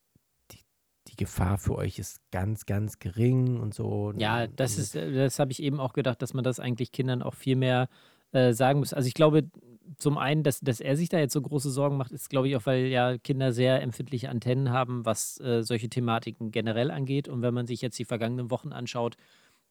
Gefahr 1.18 1.59
für 1.59 1.74
euch 1.74 1.98
ist 1.98 2.20
ganz, 2.31 2.64
ganz 2.64 2.98
gering 2.98 3.61
und 3.61 3.74
so. 3.74 4.14
Ja, 4.16 4.46
das 4.46 4.78
ist, 4.78 4.94
das 4.94 5.38
habe 5.38 5.52
ich 5.52 5.62
eben 5.62 5.81
auch 5.81 5.92
gedacht, 5.92 6.22
dass 6.22 6.33
man 6.33 6.44
das 6.44 6.61
eigentlich 6.61 6.92
Kindern 6.92 7.22
auch 7.22 7.35
viel 7.35 7.57
mehr 7.57 7.88
äh, 8.33 8.54
sagen 8.54 8.78
muss. 8.78 8.94
Also 8.94 9.07
ich 9.07 9.14
glaube, 9.14 9.50
zum 9.96 10.16
einen, 10.16 10.42
dass, 10.42 10.61
dass 10.61 10.81
er 10.81 10.96
sich 10.96 11.09
da 11.09 11.18
jetzt 11.18 11.33
so 11.33 11.42
große 11.42 11.70
Sorgen 11.70 11.96
macht, 11.96 12.12
ist, 12.12 12.31
glaube 12.31 12.48
ich, 12.48 12.57
auch, 12.57 12.66
weil 12.66 12.87
ja 12.87 13.18
Kinder 13.18 13.52
sehr 13.52 13.83
empfindliche 13.83 14.28
Antennen 14.28 14.70
haben, 14.70 15.04
was 15.04 15.40
äh, 15.40 15.62
solche 15.62 15.88
Thematiken 15.88 16.50
generell 16.50 16.90
angeht. 16.90 17.28
Und 17.28 17.42
wenn 17.42 17.54
man 17.54 17.66
sich 17.66 17.81
jetzt 17.83 17.98
die 17.98 18.04
vergangenen 18.04 18.50
Wochen 18.50 18.72
anschaut 18.72 19.16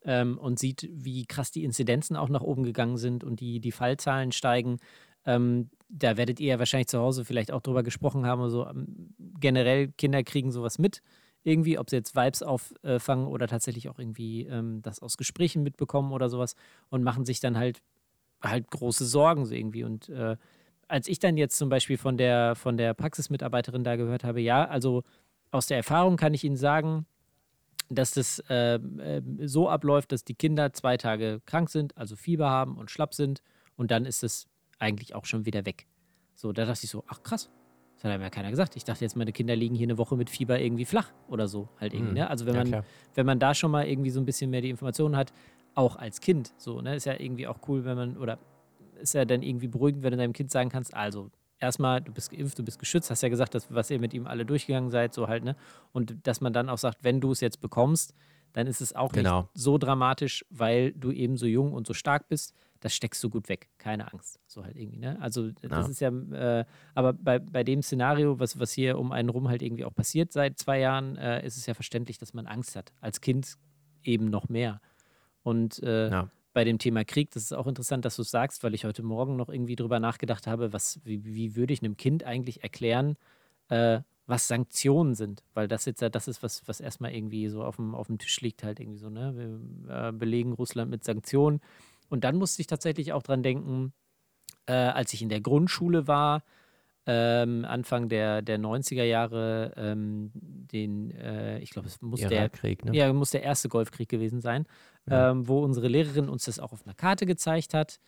ähm, 0.03 0.37
und 0.37 0.59
sieht, 0.59 0.89
wie 0.91 1.25
krass 1.25 1.51
die 1.51 1.63
Inzidenzen 1.63 2.15
auch 2.15 2.29
nach 2.29 2.41
oben 2.41 2.63
gegangen 2.63 2.97
sind 2.97 3.23
und 3.23 3.39
die, 3.39 3.59
die 3.59 3.71
Fallzahlen 3.71 4.31
steigen, 4.31 4.77
ähm, 5.25 5.69
da 5.89 6.17
werdet 6.17 6.39
ihr 6.39 6.47
ja 6.47 6.59
wahrscheinlich 6.59 6.87
zu 6.87 6.99
Hause 6.99 7.23
vielleicht 7.23 7.51
auch 7.51 7.61
drüber 7.61 7.83
gesprochen 7.83 8.25
haben. 8.25 8.41
Also 8.41 8.67
ähm, 8.67 9.13
generell 9.39 9.89
Kinder 9.89 10.23
kriegen 10.23 10.51
sowas 10.51 10.79
mit 10.79 11.01
irgendwie, 11.47 11.79
ob 11.79 11.89
sie 11.89 11.95
jetzt 11.95 12.15
Vibes 12.15 12.43
auffangen 12.43 13.27
oder 13.27 13.47
tatsächlich 13.47 13.87
auch 13.89 13.97
irgendwie 13.97 14.43
ähm, 14.43 14.81
das 14.81 14.99
aus 15.01 15.17
Gesprächen 15.17 15.63
mitbekommen 15.63 16.11
oder 16.11 16.29
sowas 16.29 16.55
und 16.89 17.03
machen 17.03 17.25
sich 17.25 17.39
dann 17.39 17.57
halt 17.57 17.81
halt 18.41 18.69
große 18.69 19.05
Sorgen 19.05 19.45
so 19.45 19.53
irgendwie. 19.53 19.83
Und 19.83 20.09
äh, 20.09 20.35
als 20.87 21.07
ich 21.07 21.19
dann 21.19 21.37
jetzt 21.37 21.57
zum 21.57 21.69
Beispiel 21.69 21.97
von 21.97 22.17
der, 22.17 22.55
von 22.55 22.77
der 22.77 22.93
Praxismitarbeiterin 22.93 23.83
da 23.83 23.95
gehört 23.95 24.23
habe, 24.23 24.41
ja, 24.41 24.65
also 24.65 25.03
aus 25.51 25.67
der 25.67 25.77
Erfahrung 25.77 26.17
kann 26.17 26.33
ich 26.33 26.43
Ihnen 26.43 26.57
sagen, 26.57 27.05
dass 27.89 28.11
das 28.11 28.39
äh, 28.49 28.79
so 29.41 29.69
abläuft, 29.69 30.11
dass 30.11 30.25
die 30.25 30.35
Kinder 30.35 30.73
zwei 30.73 30.97
Tage 30.97 31.41
krank 31.45 31.69
sind, 31.69 31.97
also 31.97 32.15
Fieber 32.15 32.49
haben 32.49 32.77
und 32.77 32.91
schlapp 32.91 33.13
sind 33.13 33.41
und 33.77 33.91
dann 33.91 34.05
ist 34.05 34.23
es 34.23 34.47
eigentlich 34.79 35.15
auch 35.15 35.25
schon 35.25 35.45
wieder 35.45 35.65
weg. 35.65 35.87
So, 36.35 36.51
da 36.51 36.65
dachte 36.65 36.83
ich 36.83 36.89
so, 36.89 37.03
ach 37.07 37.23
krass, 37.23 37.49
das 37.97 38.03
hat 38.03 38.11
einem 38.11 38.21
ja 38.21 38.29
keiner 38.29 38.51
gesagt. 38.51 38.75
Ich 38.75 38.83
dachte 38.83 39.03
jetzt, 39.03 39.17
meine 39.17 39.31
Kinder 39.31 39.55
liegen 39.55 39.73
hier 39.73 39.87
eine 39.87 39.97
Woche 39.97 40.15
mit 40.15 40.29
Fieber 40.29 40.59
irgendwie 40.59 40.85
flach 40.85 41.11
oder 41.27 41.47
so. 41.47 41.67
Halt 41.79 41.95
irgendwie, 41.95 42.11
mhm. 42.11 42.17
ne? 42.19 42.29
Also 42.29 42.45
wenn 42.45 42.55
ja, 42.55 42.63
man, 42.63 42.83
wenn 43.15 43.25
man 43.25 43.39
da 43.39 43.55
schon 43.55 43.71
mal 43.71 43.87
irgendwie 43.87 44.11
so 44.11 44.19
ein 44.19 44.25
bisschen 44.25 44.51
mehr 44.51 44.61
die 44.61 44.69
Informationen 44.69 45.15
hat, 45.15 45.33
auch 45.73 45.95
als 45.95 46.21
Kind, 46.21 46.53
so, 46.57 46.79
ne? 46.81 46.95
Ist 46.95 47.05
ja 47.05 47.19
irgendwie 47.19 47.47
auch 47.47 47.57
cool, 47.67 47.85
wenn 47.85 47.97
man, 47.97 48.17
oder 48.17 48.37
ist 49.01 49.15
ja 49.15 49.25
dann 49.25 49.41
irgendwie 49.41 49.67
beruhigend, 49.67 50.03
wenn 50.03 50.11
du 50.11 50.17
deinem 50.17 50.33
Kind 50.33 50.51
sagen 50.51 50.69
kannst, 50.69 50.93
also 50.93 51.31
erstmal, 51.59 52.01
du 52.01 52.11
bist 52.11 52.29
geimpft, 52.29 52.59
du 52.59 52.63
bist 52.63 52.77
geschützt, 52.77 53.09
hast 53.09 53.23
ja 53.23 53.29
gesagt, 53.29 53.55
dass, 53.55 53.73
was 53.73 53.89
ihr 53.89 53.99
mit 53.99 54.13
ihm 54.13 54.27
alle 54.27 54.45
durchgegangen 54.45 54.91
seid, 54.91 55.15
so 55.15 55.27
halt, 55.27 55.43
ne? 55.43 55.55
Und 55.91 56.15
dass 56.27 56.39
man 56.39 56.53
dann 56.53 56.69
auch 56.69 56.77
sagt, 56.77 57.03
wenn 57.03 57.19
du 57.19 57.31
es 57.31 57.41
jetzt 57.41 57.61
bekommst, 57.61 58.13
dann 58.53 58.67
ist 58.67 58.81
es 58.81 58.93
auch 58.95 59.11
Genau. 59.11 59.41
nicht 59.41 59.49
so 59.53 59.77
dramatisch, 59.77 60.45
weil 60.49 60.91
du 60.93 61.11
eben 61.11 61.37
so 61.37 61.45
jung 61.45 61.73
und 61.73 61.85
so 61.87 61.93
stark 61.93 62.27
bist. 62.27 62.53
Das 62.79 62.93
steckst 62.93 63.23
du 63.23 63.29
gut 63.31 63.49
weg, 63.49 63.69
keine 63.79 64.11
Angst. 64.13 64.39
So 64.45 64.63
halt 64.63 64.75
irgendwie, 64.77 64.99
ne? 64.99 65.17
Also 65.19 65.49
das 65.63 65.87
Ja. 65.87 65.91
ist 65.91 65.99
ja, 65.99 66.59
äh, 66.59 66.65
aber 66.93 67.13
bei, 67.13 67.39
bei 67.39 67.63
dem 67.63 67.81
Szenario, 67.81 68.39
was, 68.39 68.59
was 68.59 68.71
hier 68.71 68.99
um 68.99 69.11
einen 69.11 69.29
rum 69.29 69.47
halt 69.49 69.63
irgendwie 69.63 69.83
auch 69.83 69.93
passiert 69.95 70.31
seit 70.31 70.59
zwei 70.59 70.79
Jahren, 70.79 71.15
äh, 71.17 71.43
ist 71.45 71.57
es 71.57 71.65
ja 71.65 71.73
verständlich, 71.73 72.19
dass 72.19 72.33
man 72.35 72.45
Angst 72.45 72.75
hat. 72.75 72.93
Als 73.01 73.19
Kind 73.19 73.55
eben 74.03 74.25
noch 74.29 74.47
mehr. 74.47 74.79
Und 75.43 75.81
äh, 75.81 76.09
Ja. 76.11 76.29
bei 76.53 76.63
dem 76.65 76.77
Thema 76.77 77.03
Krieg, 77.03 77.31
das 77.31 77.43
ist 77.43 77.53
auch 77.53 77.67
interessant, 77.67 78.05
dass 78.05 78.15
du 78.15 78.21
es 78.21 78.29
sagst, 78.31 78.63
weil 78.63 78.73
ich 78.75 78.85
heute 78.85 79.01
Morgen 79.03 79.35
noch 79.37 79.49
irgendwie 79.49 79.75
drüber 79.75 79.99
nachgedacht 79.99 80.45
habe, 80.45 80.71
was, 80.71 80.99
wie, 81.03 81.23
wie 81.25 81.55
würde 81.55 81.73
ich 81.73 81.81
einem 81.81 81.97
Kind 81.97 82.23
eigentlich 82.25 82.61
erklären, 82.63 83.17
äh, 83.69 84.01
was 84.27 84.47
Sanktionen 84.47 85.15
sind, 85.15 85.43
weil 85.53 85.67
das 85.67 85.85
jetzt 85.85 86.01
ja 86.01 86.09
das 86.09 86.27
ist, 86.27 86.43
was, 86.43 86.67
was 86.67 86.81
erstmal 86.81 87.15
irgendwie 87.15 87.47
so 87.47 87.63
auf 87.63 87.77
dem, 87.77 87.95
auf 87.95 88.07
dem 88.07 88.17
Tisch 88.19 88.39
liegt, 88.41 88.63
halt 88.63 88.79
irgendwie 88.79 88.99
so, 88.99 89.09
ne? 89.09 89.33
Wir 89.87 90.07
äh, 90.07 90.11
belegen 90.11 90.51
Russland 90.51 90.91
mit 90.91 91.03
Sanktionen. 91.03 91.61
Und 92.09 92.23
dann 92.25 92.35
musste 92.37 92.61
ich 92.61 92.67
tatsächlich 92.67 93.13
auch 93.13 93.23
dran 93.23 93.41
denken, 93.41 93.93
äh, 94.65 94.73
als 94.73 95.13
ich 95.13 95.21
in 95.21 95.29
der 95.29 95.41
Grundschule 95.41 96.07
war, 96.07 96.43
ähm, 97.09 97.63
Anfang 97.63 98.09
der, 98.09 98.41
der 98.41 98.59
90er 98.59 99.03
Jahre, 99.03 99.73
ähm, 99.77 100.29
den, 100.33 101.11
äh, 101.11 101.59
ich 101.59 101.69
glaube, 101.69 101.87
es 101.87 102.01
muss 102.01 102.19
der, 102.19 102.49
ne? 102.83 102.97
ja, 102.97 103.11
muss 103.13 103.29
der 103.29 103.43
erste 103.43 103.69
Golfkrieg 103.69 104.09
gewesen 104.09 104.41
sein, 104.41 104.65
Ja. 105.09 105.31
ähm, 105.31 105.47
wo 105.47 105.63
unsere 105.63 105.87
Lehrerin 105.87 106.27
uns 106.27 106.43
das 106.43 106.59
auch 106.59 106.73
auf 106.73 106.85
einer 106.85 106.95
Karte 106.95 107.25
gezeigt 107.25 107.73
hat, 107.73 108.01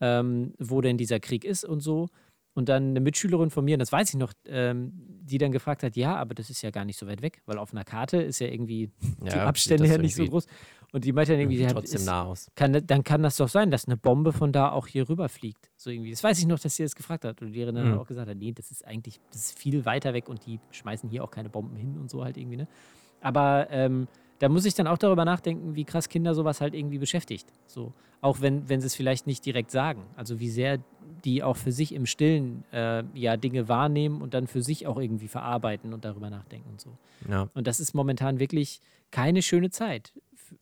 ähm, 0.00 0.52
wo 0.58 0.82
denn 0.82 0.98
dieser 0.98 1.18
Krieg 1.18 1.46
ist 1.46 1.64
und 1.64 1.80
so. 1.80 2.10
Und 2.54 2.68
dann 2.68 2.90
eine 2.90 3.00
Mitschülerin 3.00 3.48
von 3.48 3.64
mir, 3.64 3.76
und 3.76 3.78
das 3.78 3.92
weiß 3.92 4.10
ich 4.10 4.16
noch, 4.18 4.32
ähm, 4.46 4.92
die 5.22 5.38
dann 5.38 5.52
gefragt 5.52 5.82
hat, 5.82 5.96
ja, 5.96 6.16
aber 6.16 6.34
das 6.34 6.50
ist 6.50 6.60
ja 6.60 6.70
gar 6.70 6.84
nicht 6.84 6.98
so 6.98 7.06
weit 7.06 7.22
weg, 7.22 7.40
weil 7.46 7.56
auf 7.58 7.72
einer 7.72 7.84
Karte 7.84 8.18
ist 8.20 8.40
ja 8.40 8.48
irgendwie 8.48 8.90
die 9.22 9.26
Ja, 9.26 9.46
Abstände 9.46 9.86
ja 9.86 9.96
nicht 9.96 10.14
so 10.14 10.26
groß. 10.26 10.46
Und 10.92 11.06
die 11.06 11.12
meinte 11.12 11.32
dann 11.32 11.40
irgendwie, 11.40 11.58
ja, 11.62 11.72
trotzdem 11.72 12.00
ist, 12.00 12.04
nah 12.06 12.24
aus. 12.24 12.50
kann, 12.54 12.86
dann 12.86 13.02
kann 13.04 13.22
das 13.22 13.36
doch 13.38 13.48
sein, 13.48 13.70
dass 13.70 13.86
eine 13.86 13.96
Bombe 13.96 14.34
von 14.34 14.52
da 14.52 14.70
auch 14.70 14.86
hier 14.86 15.08
rüber 15.08 15.30
fliegt. 15.30 15.70
So 15.78 15.88
irgendwie. 15.88 16.10
Das 16.10 16.22
weiß 16.22 16.38
ich 16.40 16.46
noch, 16.46 16.58
dass 16.58 16.76
sie 16.76 16.82
das 16.82 16.94
gefragt 16.94 17.24
hat. 17.24 17.40
Und 17.40 17.48
die 17.48 17.54
Lehrerin 17.54 17.76
dann 17.76 17.92
Mhm. 17.92 17.98
auch 17.98 18.06
gesagt 18.06 18.28
hat, 18.28 18.36
nee, 18.36 18.52
das 18.52 18.70
ist 18.70 18.86
eigentlich, 18.86 19.18
das 19.32 19.46
ist 19.46 19.58
viel 19.58 19.86
weiter 19.86 20.12
weg 20.12 20.28
und 20.28 20.44
die 20.44 20.60
schmeißen 20.72 21.08
hier 21.08 21.24
auch 21.24 21.30
keine 21.30 21.48
Bomben 21.48 21.76
hin 21.76 21.96
und 21.98 22.10
so 22.10 22.22
halt 22.22 22.36
irgendwie, 22.36 22.58
ne? 22.58 22.68
Aber 23.22 23.68
ähm, 23.70 24.08
da 24.40 24.48
muss 24.50 24.66
ich 24.66 24.74
dann 24.74 24.86
auch 24.88 24.98
darüber 24.98 25.24
nachdenken, 25.24 25.74
wie 25.76 25.84
krass 25.84 26.08
Kinder 26.10 26.34
sowas 26.34 26.60
halt 26.60 26.74
irgendwie 26.74 26.98
beschäftigt. 26.98 27.50
So. 27.66 27.94
Auch 28.20 28.40
wenn, 28.42 28.68
wenn 28.68 28.80
sie 28.80 28.88
es 28.88 28.94
vielleicht 28.96 29.26
nicht 29.26 29.46
direkt 29.46 29.70
sagen. 29.70 30.04
Also 30.16 30.40
wie 30.40 30.50
sehr 30.50 30.78
die 31.24 31.42
auch 31.42 31.56
für 31.56 31.72
sich 31.72 31.94
im 31.94 32.06
Stillen 32.06 32.64
äh, 32.72 33.04
ja 33.14 33.36
Dinge 33.36 33.68
wahrnehmen 33.68 34.22
und 34.22 34.34
dann 34.34 34.46
für 34.46 34.62
sich 34.62 34.86
auch 34.86 34.98
irgendwie 34.98 35.28
verarbeiten 35.28 35.92
und 35.94 36.04
darüber 36.04 36.30
nachdenken 36.30 36.70
und 36.70 36.80
so. 36.80 36.96
Ja. 37.28 37.48
Und 37.54 37.66
das 37.66 37.80
ist 37.80 37.94
momentan 37.94 38.38
wirklich 38.40 38.80
keine 39.10 39.42
schöne 39.42 39.70
Zeit 39.70 40.12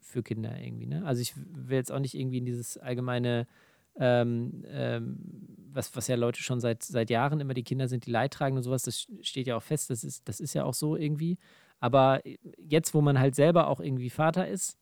für 0.01 0.23
Kinder 0.23 0.59
irgendwie. 0.59 0.87
Ne? 0.87 1.05
Also 1.05 1.23
ich 1.23 1.35
will 1.37 1.77
jetzt 1.77 1.93
auch 1.93 1.99
nicht 1.99 2.15
irgendwie 2.15 2.39
in 2.39 2.45
dieses 2.45 2.77
allgemeine, 2.77 3.47
ähm, 3.97 4.65
ähm, 4.69 5.19
was, 5.73 5.95
was 5.97 6.09
ja 6.09 6.17
Leute 6.17 6.43
schon 6.43 6.61
seit, 6.61 6.83
seit 6.83 7.11
Jahren 7.11 7.41
immer 7.41 7.55
die 7.55 7.63
Kinder 7.63 7.89
sind, 7.89 8.07
die 8.07 8.11
Leidtragenden 8.11 8.59
und 8.59 8.65
sowas, 8.65 8.83
das 8.83 9.07
steht 9.23 9.47
ja 9.47 9.57
auch 9.57 9.63
fest, 9.63 9.91
das 9.91 10.05
ist, 10.05 10.29
das 10.29 10.41
ist 10.41 10.55
ja 10.55 10.65
auch 10.65 10.75
so 10.75 10.97
irgendwie. 10.97 11.39
Aber 11.79 12.21
jetzt, 12.59 12.93
wo 12.93 13.01
man 13.01 13.19
halt 13.19 13.35
selber 13.35 13.69
auch 13.69 13.81
irgendwie 13.81 14.11
Vater 14.11 14.47
ist, 14.47 14.77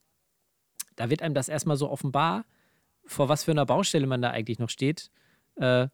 da 0.96 1.10
wird 1.10 1.22
einem 1.22 1.34
das 1.34 1.48
erstmal 1.48 1.76
so 1.76 1.90
offenbar, 1.90 2.44
vor 3.04 3.28
was 3.28 3.44
für 3.44 3.52
einer 3.52 3.66
Baustelle 3.66 4.06
man 4.06 4.20
da 4.20 4.30
eigentlich 4.30 4.58
noch 4.58 4.68
steht. 4.68 5.10
Äh, 5.58 5.88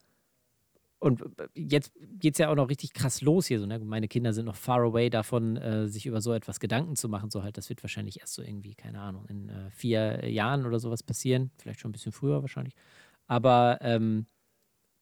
und 1.00 1.22
jetzt 1.54 1.92
geht 2.18 2.34
es 2.34 2.38
ja 2.38 2.48
auch 2.48 2.54
noch 2.54 2.70
richtig 2.70 2.94
krass 2.94 3.20
los 3.20 3.46
hier. 3.46 3.60
So, 3.60 3.66
ne? 3.66 3.78
Meine 3.78 4.08
Kinder 4.08 4.32
sind 4.32 4.46
noch 4.46 4.56
far 4.56 4.80
away 4.80 5.10
davon, 5.10 5.58
äh, 5.58 5.86
sich 5.86 6.06
über 6.06 6.22
so 6.22 6.32
etwas 6.32 6.60
Gedanken 6.60 6.96
zu 6.96 7.10
machen. 7.10 7.30
So 7.30 7.42
halt, 7.42 7.58
das 7.58 7.68
wird 7.68 7.82
wahrscheinlich 7.82 8.20
erst 8.20 8.32
so 8.34 8.42
irgendwie, 8.42 8.74
keine 8.74 9.00
Ahnung, 9.00 9.26
in 9.28 9.50
äh, 9.50 9.70
vier 9.70 10.26
Jahren 10.30 10.64
oder 10.64 10.78
sowas 10.80 11.02
passieren. 11.02 11.50
Vielleicht 11.58 11.80
schon 11.80 11.90
ein 11.90 11.92
bisschen 11.92 12.12
früher 12.12 12.40
wahrscheinlich. 12.40 12.74
Aber 13.26 13.78
ähm, 13.82 14.26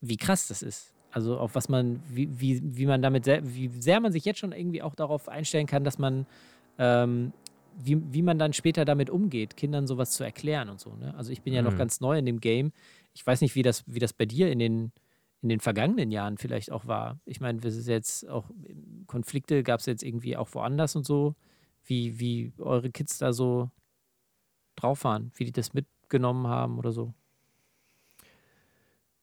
wie 0.01 0.17
krass 0.17 0.49
das 0.49 0.63
ist. 0.63 0.93
Also 1.13 1.39
auf 1.39 1.55
was 1.55 1.69
man, 1.69 2.03
wie, 2.09 2.29
wie, 2.41 2.61
wie 2.77 2.87
man 2.87 3.01
damit, 3.01 3.25
sehr, 3.25 3.55
wie 3.55 3.69
sehr 3.69 4.01
man 4.01 4.11
sich 4.13 4.25
jetzt 4.25 4.41
schon 4.41 4.51
irgendwie 4.53 4.83
auch 4.83 4.97
darauf 4.97 5.29
einstellen 5.29 5.67
kann, 5.67 5.85
dass 5.85 5.99
man, 5.99 6.27
ähm, 6.79 7.33
wie, 7.79 8.03
wie 8.13 8.23
man 8.23 8.39
dann 8.39 8.53
später 8.55 8.85
damit 8.85 9.09
umgeht, 9.09 9.57
Kindern 9.57 9.87
sowas 9.87 10.11
zu 10.13 10.25
erklären 10.25 10.69
und 10.69 10.81
so. 10.81 10.95
Ne? 10.97 11.15
Also 11.17 11.31
ich 11.31 11.43
bin 11.43 11.53
ja 11.53 11.63
noch 11.63 11.73
Mhm. 11.75 11.79
ganz 11.79 12.01
neu 12.01 12.19
in 12.19 12.27
dem 12.27 12.41
Game. 12.41 12.73
Ich 13.15 13.27
weiß 13.27 13.41
nicht, 13.41 13.55
wie 13.55 13.63
das, 13.63 13.85
wie 13.87 13.99
das 13.99 14.13
bei 14.13 14.27
dir 14.27 14.51
in 14.51 14.59
den, 14.59 14.93
in 15.43 15.49
den 15.49 15.61
vergangenen 15.61 16.11
Jahren 16.11 16.39
vielleicht 16.39 16.71
auch 16.73 16.87
war. 16.87 17.21
Ich 17.27 17.41
meine, 17.41 17.61
das 17.61 17.77
ist 17.77 17.89
jetzt 17.89 18.29
auch 18.29 18.51
Konflikte 19.07 19.63
gab 19.63 19.81
es 19.81 19.87
jetzt 19.87 20.03
irgendwie 20.03 20.37
auch 20.37 20.53
woanders 20.55 20.97
und 20.97 21.05
so, 21.05 21.35
wie, 21.85 22.19
wie 22.21 22.53
eure 22.59 22.91
Kids 22.91 23.19
da 23.19 23.33
so 23.33 23.71
drauf 24.77 25.05
waren, 25.05 25.33
wie 25.37 25.45
die 25.45 25.53
das 25.53 25.73
mitgenommen 25.75 26.47
haben 26.47 26.79
oder 26.79 26.93
so. 26.93 27.15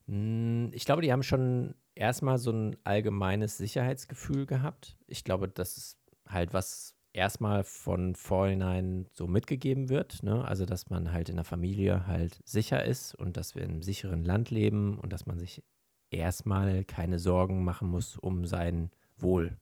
Mm, 0.08 0.70
Ich 0.74 0.86
glaube, 0.86 1.02
die 1.02 1.12
haben 1.12 1.24
schon 1.24 1.76
erstmal 1.96 2.38
so 2.38 2.52
ein 2.52 2.78
allgemeines 2.84 3.58
Sicherheitsgefühl 3.58 4.46
gehabt. 4.46 4.98
Ich 5.08 5.24
glaube, 5.24 5.48
das 5.50 5.78
ist 5.78 5.98
halt 6.28 6.54
was 6.54 6.96
erstmal 7.14 7.64
von 7.64 8.16
vornherein 8.16 9.08
so 9.14 9.28
mitgegeben 9.28 9.90
wird. 9.90 10.24
Ne? 10.24 10.46
Also, 10.46 10.66
dass 10.66 10.90
man 10.90 11.12
halt 11.12 11.30
in 11.30 11.36
der 11.36 11.46
Familie 11.46 12.08
halt 12.08 12.42
sicher 12.46 12.84
ist 12.84 13.16
und 13.16 13.38
dass 13.38 13.56
wir 13.56 13.64
in 13.64 13.72
einem 13.72 13.82
sicheren 13.82 14.24
Land 14.24 14.52
leben 14.52 15.00
und 15.00 15.12
dass 15.12 15.26
man 15.26 15.40
sich 15.40 15.64
erstmal 16.12 16.84
keine 16.86 17.20
Sorgen 17.20 17.64
machen 17.64 17.90
muss 17.90 18.18
um 18.18 18.46
sein 18.46 18.92
Wohl. 19.18 19.58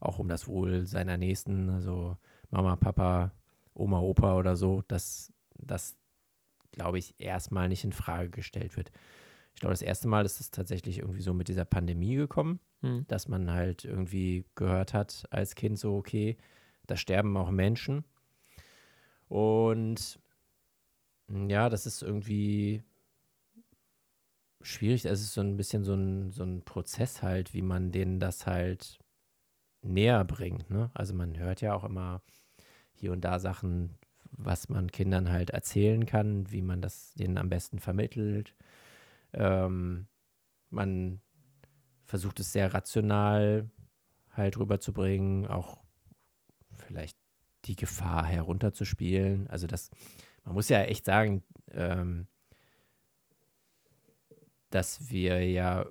Auch 0.00 0.18
um 0.18 0.28
das 0.28 0.48
Wohl 0.48 0.86
seiner 0.86 1.16
Nächsten, 1.16 1.70
also 1.70 2.16
Mama, 2.50 2.76
Papa, 2.76 3.32
Oma, 3.74 4.00
Opa 4.00 4.36
oder 4.36 4.56
so, 4.56 4.82
dass 4.88 5.32
das, 5.56 5.96
glaube 6.72 6.98
ich, 6.98 7.14
erstmal 7.18 7.68
nicht 7.68 7.84
in 7.84 7.92
Frage 7.92 8.30
gestellt 8.30 8.76
wird. 8.76 8.90
Ich 9.54 9.60
glaube, 9.60 9.72
das 9.72 9.82
erste 9.82 10.08
Mal 10.08 10.24
ist 10.24 10.40
es 10.40 10.50
tatsächlich 10.50 10.98
irgendwie 10.98 11.22
so 11.22 11.32
mit 11.32 11.48
dieser 11.48 11.64
Pandemie 11.64 12.16
gekommen, 12.16 12.60
Hm. 12.82 13.06
dass 13.08 13.28
man 13.28 13.50
halt 13.50 13.84
irgendwie 13.84 14.44
gehört 14.56 14.92
hat 14.92 15.24
als 15.30 15.54
Kind 15.54 15.78
so, 15.78 15.96
okay, 15.96 16.36
da 16.86 16.96
sterben 16.96 17.36
auch 17.36 17.50
Menschen. 17.50 18.04
Und 19.28 20.20
ja, 21.28 21.68
das 21.68 21.86
ist 21.86 22.02
irgendwie 22.02 22.82
schwierig. 24.62 25.04
Es 25.04 25.20
ist 25.20 25.34
so 25.34 25.40
ein 25.40 25.56
bisschen 25.56 25.84
so 25.84 25.94
ein, 25.94 26.30
so 26.30 26.44
ein 26.44 26.64
Prozess 26.64 27.22
halt, 27.22 27.54
wie 27.54 27.62
man 27.62 27.92
denen 27.92 28.20
das 28.20 28.46
halt 28.46 28.98
näher 29.82 30.24
bringt. 30.24 30.70
Ne? 30.70 30.90
Also 30.94 31.14
man 31.14 31.38
hört 31.38 31.60
ja 31.60 31.74
auch 31.74 31.84
immer 31.84 32.22
hier 32.92 33.12
und 33.12 33.22
da 33.22 33.38
Sachen, 33.38 33.98
was 34.30 34.68
man 34.68 34.90
Kindern 34.90 35.30
halt 35.30 35.50
erzählen 35.50 36.06
kann, 36.06 36.50
wie 36.50 36.62
man 36.62 36.80
das 36.80 37.14
denen 37.14 37.38
am 37.38 37.48
besten 37.48 37.78
vermittelt. 37.78 38.54
Ähm, 39.32 40.06
man 40.70 41.20
versucht 42.04 42.40
es 42.40 42.52
sehr 42.52 42.72
rational 42.74 43.70
halt 44.32 44.58
rüberzubringen, 44.58 45.46
auch 45.46 45.83
vielleicht 46.76 47.16
die 47.64 47.76
Gefahr 47.76 48.24
herunterzuspielen. 48.24 49.48
Also 49.48 49.66
das, 49.66 49.90
man 50.44 50.54
muss 50.54 50.68
ja 50.68 50.82
echt 50.82 51.04
sagen, 51.04 51.42
ähm, 51.72 52.26
dass 54.70 55.10
wir 55.10 55.44
ja 55.48 55.86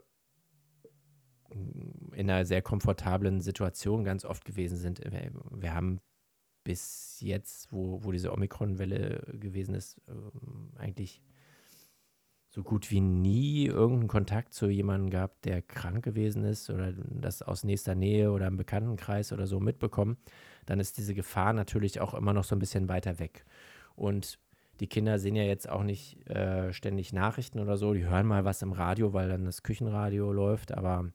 in 2.13 2.29
einer 2.29 2.45
sehr 2.45 2.61
komfortablen 2.61 3.41
Situation 3.41 4.03
ganz 4.03 4.25
oft 4.25 4.45
gewesen 4.45 4.77
sind. 4.77 5.01
Wir, 5.51 5.73
haben 5.73 5.99
bis 6.63 7.17
jetzt, 7.21 7.71
wo, 7.71 8.03
wo 8.03 8.11
diese 8.11 8.31
Omikron-Welle 8.31 9.37
gewesen 9.39 9.75
ist, 9.75 10.01
ähm, 10.07 10.71
eigentlich 10.77 11.21
so 12.49 12.61
gut 12.61 12.91
wie 12.91 13.01
nie 13.01 13.65
irgendeinen 13.65 14.07
Kontakt 14.07 14.53
zu 14.53 14.69
jemandem 14.69 15.09
gehabt, 15.09 15.45
der 15.45 15.61
krank 15.63 16.03
gewesen 16.03 16.43
ist 16.43 16.69
oder 16.69 16.93
das 16.93 17.41
aus 17.41 17.63
nächster 17.63 17.95
Nähe 17.95 18.31
oder 18.31 18.47
im 18.47 18.57
Bekanntenkreis 18.57 19.33
oder 19.33 19.47
so 19.47 19.59
mitbekommen, 19.59 20.17
dann 20.65 20.79
ist 20.79 20.97
diese 20.97 21.13
Gefahr 21.13 21.53
natürlich 21.53 21.99
auch 21.99 22.13
immer 22.13 22.33
noch 22.33 22.43
so 22.43 22.55
ein 22.55 22.59
bisschen 22.59 22.89
weiter 22.89 23.19
weg. 23.19 23.45
Und 23.95 24.39
die 24.79 24.87
Kinder 24.87 25.19
sehen 25.19 25.35
ja 25.35 25.43
jetzt 25.43 25.69
auch 25.69 25.83
nicht 25.83 26.27
äh, 26.29 26.73
ständig 26.73 27.13
Nachrichten 27.13 27.59
oder 27.59 27.77
so, 27.77 27.93
die 27.93 28.05
hören 28.05 28.25
mal 28.25 28.45
was 28.45 28.61
im 28.61 28.71
Radio, 28.71 29.13
weil 29.13 29.29
dann 29.29 29.45
das 29.45 29.63
Küchenradio 29.63 30.31
läuft, 30.33 30.71
aber 30.71 31.11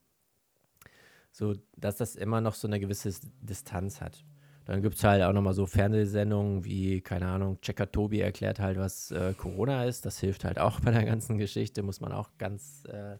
so, 1.33 1.55
dass 1.77 1.97
das 1.97 2.17
immer 2.17 2.41
noch 2.41 2.55
so 2.55 2.69
eine 2.69 2.81
gewisse 2.81 3.13
Distanz 3.41 4.01
hat. 4.01 4.25
Dann 4.65 4.83
gibt 4.83 4.97
es 4.97 5.05
halt 5.05 5.23
auch 5.23 5.33
nochmal 5.33 5.55
so 5.55 5.65
Fernsehsendungen 5.65 6.65
wie, 6.65 7.01
keine 7.01 7.27
Ahnung, 7.27 7.59
Checker 7.63 7.91
Tobi 7.91 8.21
erklärt 8.21 8.61
halt, 8.61 8.79
was 8.79 9.11
äh, 9.11 9.33
Corona 9.33 9.85
ist. 9.85 10.05
Das 10.05 10.21
hilft 10.21 10.45
halt 10.45 10.59
auch 10.59 10.81
bei 10.85 10.91
der 10.91 11.05
ganzen 11.05 11.39
Geschichte, 11.39 11.83
muss 11.83 12.01
man 12.01 12.13
auch 12.13 12.31
ganz 12.37 12.85
äh, 12.85 13.17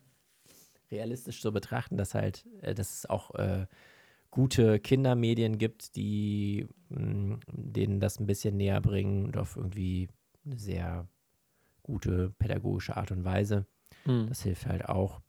realistisch 0.91 1.41
so 1.41 1.51
betrachten, 1.51 1.97
dass 1.97 2.15
halt, 2.15 2.45
äh, 2.61 2.75
dass 2.75 2.99
es 2.99 3.07
auch 3.07 3.35
äh, 3.37 3.67
gute 4.31 4.79
Kindermedien 4.79 5.59
gibt, 5.59 5.97
die 5.97 6.67
mh, 6.89 7.39
denen 7.49 8.01
das 8.01 8.21
ein 8.21 8.27
bisschen 8.27 8.57
näher 8.57 8.81
bringen 8.81 9.27
und 9.27 9.37
auf 9.37 9.57
irgendwie 9.57 10.09
eine 10.45 10.59
sehr 10.59 11.09
gute 11.83 12.31
pädagogische 12.39 12.97
Art 12.97 13.11
und 13.11 13.25
Weise. 13.25 13.67
Hm. 14.05 14.27
Das 14.29 14.43
hilft 14.43 14.67
halt 14.67 14.89
auch. 14.89 15.21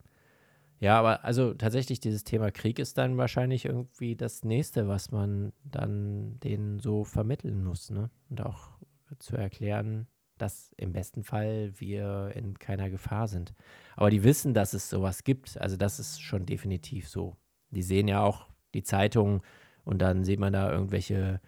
Ja, 0.80 0.98
aber 0.98 1.26
also 1.26 1.54
tatsächlich 1.54 2.00
dieses 2.00 2.24
Thema 2.24 2.52
Krieg 2.52 2.80
ist 2.80 2.98
dann 2.98 3.18
wahrscheinlich 3.18 3.66
irgendwie 3.66 4.16
das 4.16 4.44
nächste, 4.46 4.88
was 4.88 5.12
man 5.12 5.52
dann 5.64 6.40
denen 6.40 6.80
so 6.80 7.04
vermitteln 7.04 7.64
muss, 7.64 7.90
ne? 7.90 8.10
Und 8.30 8.46
auch 8.46 8.78
zu 9.20 9.36
erklären, 9.36 10.08
dass 10.38 10.72
im 10.78 10.94
besten 10.94 11.24
Fall 11.24 11.74
wir 11.76 12.32
in 12.34 12.58
keiner 12.60 12.90
Gefahr 12.90 13.28
sind. 13.28 13.54
Aber 13.98 14.10
die 14.10 14.24
wissen, 14.24 14.54
dass 14.54 14.74
es 14.74 14.90
sowas 14.90 15.26
gibt. 15.26 15.60
Also 15.60 15.76
das 15.76 16.00
ist 16.00 16.22
schon 16.22 16.46
definitiv 16.46 17.10
so. 17.10 17.36
Die 17.72 17.84
sehen 17.84 18.08
ja 18.08 18.24
auch 18.24 18.49
die 18.74 18.84
Zeitungen 18.84 19.42
und 19.86 20.02
dann 20.02 20.24
sieht 20.24 20.40
man 20.40 20.54
da 20.54 20.72
irgendwelche 20.72 21.40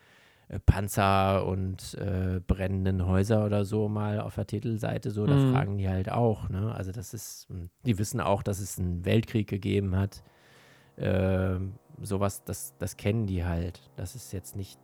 äh, 0.48 0.60
Panzer 0.60 1.46
und 1.46 1.94
äh, 1.96 2.40
brennenden 2.46 3.06
Häuser 3.06 3.46
oder 3.46 3.66
so 3.66 3.88
mal 3.88 4.20
auf 4.20 4.36
der 4.36 4.48
Titelseite 4.48 5.12
so, 5.12 5.26
da 5.28 5.36
Mhm. 5.36 5.52
fragen 5.52 5.78
die 5.78 5.88
halt 5.90 6.12
auch, 6.12 6.50
ne? 6.50 6.74
Also 6.76 6.92
das 6.92 7.14
ist, 7.14 7.50
mh, 7.50 7.68
die 7.86 7.98
wissen 7.98 8.20
auch, 8.20 8.44
dass 8.44 8.60
es 8.60 8.80
einen 8.80 9.06
Weltkrieg 9.06 9.48
gegeben 9.48 9.96
hat. 9.96 10.24
Ähm, 10.98 11.74
sowas, 12.02 12.44
das, 12.44 12.74
das 12.78 12.98
kennen 12.98 13.28
die 13.28 13.44
halt. 13.46 13.82
Das 13.96 14.16
ist 14.16 14.34
jetzt 14.34 14.56
nicht, 14.56 14.78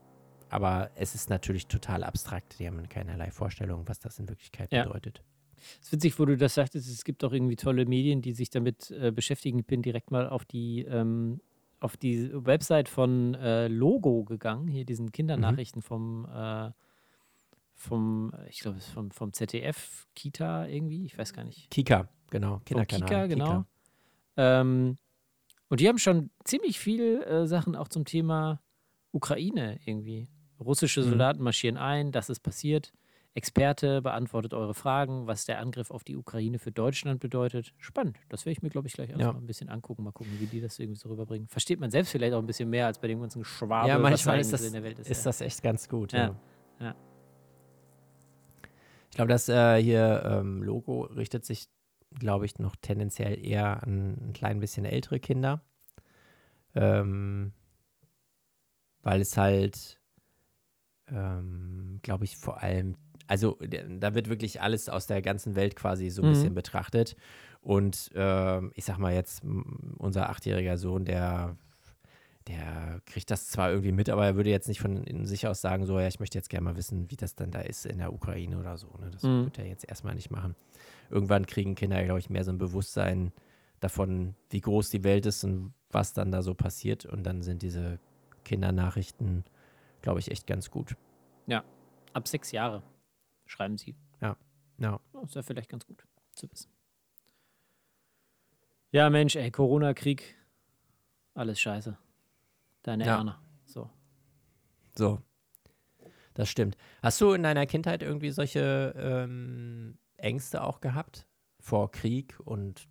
aber 0.50 0.90
es 0.96 1.16
ist 1.16 1.30
natürlich 1.30 1.68
total 1.68 2.04
abstrakt. 2.04 2.60
Die 2.60 2.68
haben 2.68 2.88
keinerlei 2.90 3.32
Vorstellung, 3.32 3.84
was 3.88 4.00
das 4.00 4.20
in 4.20 4.30
Wirklichkeit 4.30 4.72
Ja. 4.72 4.84
bedeutet. 4.86 5.22
Es 5.82 5.88
ist 5.88 5.92
witzig, 5.94 6.20
wo 6.20 6.26
du 6.26 6.38
das 6.38 6.54
sagtest, 6.54 6.88
es 6.90 7.04
gibt 7.04 7.24
auch 7.24 7.34
irgendwie 7.34 7.56
tolle 7.56 7.86
Medien, 7.86 8.22
die 8.22 8.34
sich 8.34 8.50
damit 8.50 8.92
äh, 8.92 9.12
beschäftigen. 9.12 9.60
Ich 9.60 9.66
bin 9.66 9.82
direkt 9.82 10.12
mal 10.12 10.30
auf 10.30 10.46
die, 10.46 10.86
ähm, 10.86 11.42
auf 11.80 11.98
die 11.98 12.30
Website 12.34 12.90
von 12.90 13.36
äh, 13.36 13.68
Logo 13.68 14.24
gegangen, 14.24 14.68
hier 14.68 14.86
diesen 14.86 15.12
Kindernachrichten 15.12 15.82
vom, 15.82 16.26
äh, 16.26 16.72
vom, 17.76 18.34
äh, 18.38 18.50
ich 18.50 18.60
glaube, 18.60 18.78
es 18.78 18.88
ist 18.88 18.94
vom, 18.94 19.12
vom 19.12 19.34
ZDF, 19.34 20.08
Kita 20.16 20.68
irgendwie, 20.68 21.06
ich 21.06 21.18
weiß 21.18 21.34
gar 21.34 21.44
nicht. 21.44 21.70
Kika, 21.70 22.10
genau. 22.30 22.62
Kinderkanal. 22.66 23.08
Kika, 23.08 23.28
genau. 23.28 23.66
Ähm, 24.38 24.98
und 25.70 25.80
die 25.80 25.88
haben 25.88 26.00
schon 26.00 26.30
ziemlich 26.44 26.80
viel 26.80 27.22
äh, 27.24 27.46
Sachen 27.48 27.76
auch 27.76 27.88
zum 27.90 28.06
Thema 28.06 28.62
Ukraine 29.12 29.80
irgendwie. 29.86 30.28
Russische 30.60 31.02
Mhm. 31.02 31.10
Soldaten 31.10 31.44
marschieren 31.44 31.78
ein, 31.78 32.12
das 32.12 32.30
ist 32.30 32.40
passiert. 32.40 32.94
Experte 33.38 34.02
beantwortet 34.02 34.54
eure 34.56 34.74
Fragen, 34.74 35.28
was 35.28 35.46
der 35.46 35.60
Angriff 35.60 35.92
auf 35.92 36.04
die 36.04 36.18
Ukraine 36.18 36.58
für 36.58 36.72
Deutschland 36.72 37.20
bedeutet. 37.20 37.72
Spannend. 37.78 38.18
Das 38.30 38.46
werde 38.46 38.54
ich 38.54 38.62
mir, 38.64 38.70
glaube 38.70 38.88
ich, 38.88 38.94
gleich 38.94 39.10
erstmal 39.10 39.34
Ja. 39.34 39.38
ein 39.40 39.46
bisschen 39.46 39.70
angucken. 39.70 40.04
Mal 40.04 40.12
gucken, 40.12 40.34
wie 40.40 40.48
die 40.48 40.60
das 40.60 40.80
irgendwie 40.80 40.98
so 41.00 41.08
rüberbringen. 41.10 41.48
Versteht 41.48 41.80
man 41.80 41.92
selbst 41.92 42.12
vielleicht 42.12 42.34
auch 42.34 42.40
ein 42.40 42.48
bisschen 42.48 42.70
mehr 42.70 42.88
als 42.88 42.98
bei 43.00 43.08
dem 43.08 43.22
ganzen 43.22 43.44
Schwabe, 43.46 43.90
Ja, 43.90 43.96
was 44.02 44.02
manchmal 44.02 44.36
da 44.38 44.42
ist 44.42 44.54
das, 44.54 44.66
in 44.66 44.74
der 44.74 44.84
Welt 44.84 44.98
ist. 45.00 45.10
ist 45.10 45.20
ja. 45.20 45.30
das 45.30 45.42
echt 45.42 45.62
ganz 45.62 45.88
gut. 45.88 46.14
Ja, 46.14 46.20
Ja. 46.80 46.86
ja. 46.88 46.96
Ich 49.12 49.16
glaube, 49.16 49.30
das 49.30 49.48
äh, 49.50 49.82
hier 49.82 50.24
ähm, 50.26 50.64
Logo 50.64 51.02
richtet 51.04 51.46
sich, 51.46 51.70
glaube 52.20 52.46
ich, 52.46 52.58
noch 52.60 52.76
tendenziell 52.76 53.38
eher 53.44 53.84
an 53.84 54.18
ein 54.30 54.34
klein 54.34 54.60
bisschen 54.60 54.86
ältere 54.86 55.20
Kinder. 55.20 55.62
Ähm, 56.76 57.54
weil 59.04 59.22
es 59.22 59.38
halt, 59.38 60.00
ähm, 61.08 62.00
glaube 62.04 62.26
ich, 62.26 62.38
vor 62.38 62.62
allem, 62.62 62.96
also 63.28 63.58
da 64.00 64.16
wird 64.16 64.30
wirklich 64.30 64.62
alles 64.62 64.90
aus 64.90 65.08
der 65.08 65.22
ganzen 65.22 65.56
Welt 65.56 65.76
quasi 65.76 66.10
so 66.10 66.22
ein 66.22 66.26
Mhm. 66.26 66.30
bisschen 66.30 66.54
betrachtet. 66.54 67.16
Und 67.62 68.10
ähm, 68.16 68.72
ich 68.76 68.86
sag 68.86 68.98
mal 68.98 69.14
jetzt, 69.14 69.44
unser 69.98 70.30
achtjähriger 70.30 70.78
Sohn, 70.78 71.06
der 71.06 71.56
der 72.48 73.02
kriegt 73.06 73.30
das 73.30 73.50
zwar 73.50 73.72
irgendwie 73.72 73.92
mit, 73.92 74.10
aber 74.10 74.26
er 74.26 74.36
würde 74.38 74.50
jetzt 74.50 74.70
nicht 74.70 74.80
von 74.80 75.26
sich 75.26 75.48
aus 75.48 75.60
sagen, 75.60 75.86
so, 75.86 76.00
ja, 76.00 76.08
ich 76.08 76.22
möchte 76.22 76.38
jetzt 76.38 76.50
gerne 76.50 76.64
mal 76.64 76.78
wissen, 76.78 77.12
wie 77.12 77.18
das 77.18 77.36
dann 77.36 77.52
da 77.52 77.60
ist 77.60 77.86
in 77.86 77.98
der 77.98 78.14
Ukraine 78.14 78.58
oder 78.58 78.78
so. 78.78 78.88
Ne? 79.02 79.10
Das 79.12 79.24
Mhm. 79.24 79.46
wird 79.46 79.60
er 79.60 79.68
jetzt 79.68 79.84
erstmal 79.88 80.16
nicht 80.16 80.32
machen. 80.32 80.56
Irgendwann 81.10 81.46
kriegen 81.46 81.76
Kinder, 81.76 82.02
glaube 82.06 82.20
ich, 82.20 82.30
mehr 82.30 82.46
so 82.46 82.52
ein 82.52 82.58
Bewusstsein 82.58 83.34
davon, 83.82 84.34
wie 84.50 84.62
groß 84.62 84.90
die 84.90 85.04
Welt 85.04 85.26
ist 85.26 85.44
und 85.44 85.74
was 85.92 86.14
dann 86.14 86.32
da 86.32 86.42
so 86.42 86.54
passiert. 86.54 87.06
Und 87.06 87.24
dann 87.24 87.42
sind 87.42 87.64
diese 87.64 88.00
Kindernachrichten, 88.46 89.44
glaube 90.02 90.20
ich, 90.20 90.32
echt 90.32 90.48
ganz 90.48 90.72
gut. 90.72 90.96
Ab 92.14 92.28
sechs 92.28 92.52
Jahre 92.52 92.82
schreiben 93.48 93.78
sie. 93.78 93.96
Ja. 94.22 95.00
Oh, 95.14 95.24
ist 95.24 95.34
ja 95.36 95.42
vielleicht 95.42 95.70
ganz 95.70 95.86
gut 95.88 96.06
zu 96.34 96.50
wissen. 96.52 96.72
Ja, 98.92 99.10
Mensch, 99.10 99.36
ey, 99.36 99.50
Corona-Krieg, 99.52 100.36
alles 101.34 101.60
scheiße. 101.60 101.98
Deine 102.84 103.06
Ja. 103.06 103.18
Erna. 103.18 103.42
So. 103.66 103.90
So. 104.96 105.22
Das 106.36 106.50
stimmt. 106.50 106.78
Hast 107.02 107.20
du 107.20 107.34
in 107.34 107.42
deiner 107.44 107.66
Kindheit 107.66 108.04
irgendwie 108.04 108.30
solche 108.30 108.94
ähm, 108.98 109.98
Ängste 110.18 110.64
auch 110.64 110.80
gehabt? 110.80 111.28
Vor 111.60 111.92
Krieg 111.92 112.40
und 112.46 112.88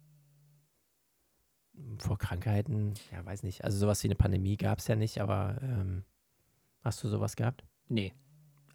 vor 1.98 2.18
Krankheiten? 2.18 2.94
Ja, 3.12 3.24
weiß 3.24 3.44
nicht. 3.44 3.64
Also 3.64 3.78
sowas 3.78 4.02
wie 4.02 4.08
eine 4.08 4.16
Pandemie 4.16 4.56
gab 4.56 4.80
es 4.80 4.88
ja 4.88 4.96
nicht, 4.96 5.20
aber 5.20 5.58
ähm, 5.62 6.04
hast 6.82 7.02
du 7.04 7.08
sowas 7.08 7.36
gehabt? 7.36 7.64
Nee. 7.88 8.12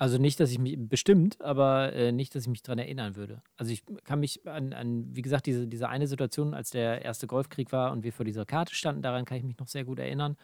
Also 0.01 0.17
nicht, 0.17 0.39
dass 0.39 0.49
ich 0.49 0.57
mich, 0.57 0.75
bestimmt, 0.79 1.39
aber 1.41 1.93
äh, 1.93 2.11
nicht, 2.11 2.33
dass 2.33 2.41
ich 2.41 2.49
mich 2.49 2.63
daran 2.63 2.79
erinnern 2.79 3.15
würde. 3.15 3.43
Also 3.55 3.71
ich 3.71 3.83
kann 4.03 4.19
mich 4.19 4.47
an, 4.47 4.73
an 4.73 5.05
wie 5.15 5.21
gesagt, 5.21 5.45
diese, 5.45 5.67
diese 5.67 5.89
eine 5.89 6.07
Situation, 6.07 6.55
als 6.55 6.71
der 6.71 7.05
erste 7.05 7.27
Golfkrieg 7.27 7.71
war 7.71 7.91
und 7.91 8.03
wir 8.03 8.11
vor 8.11 8.25
dieser 8.25 8.43
Karte 8.43 8.73
standen, 8.73 9.03
daran 9.03 9.25
kann 9.25 9.37
ich 9.37 9.43
mich 9.43 9.59
noch 9.59 9.67
sehr 9.67 9.83
gut 9.83 9.99
erinnern. 9.99 10.37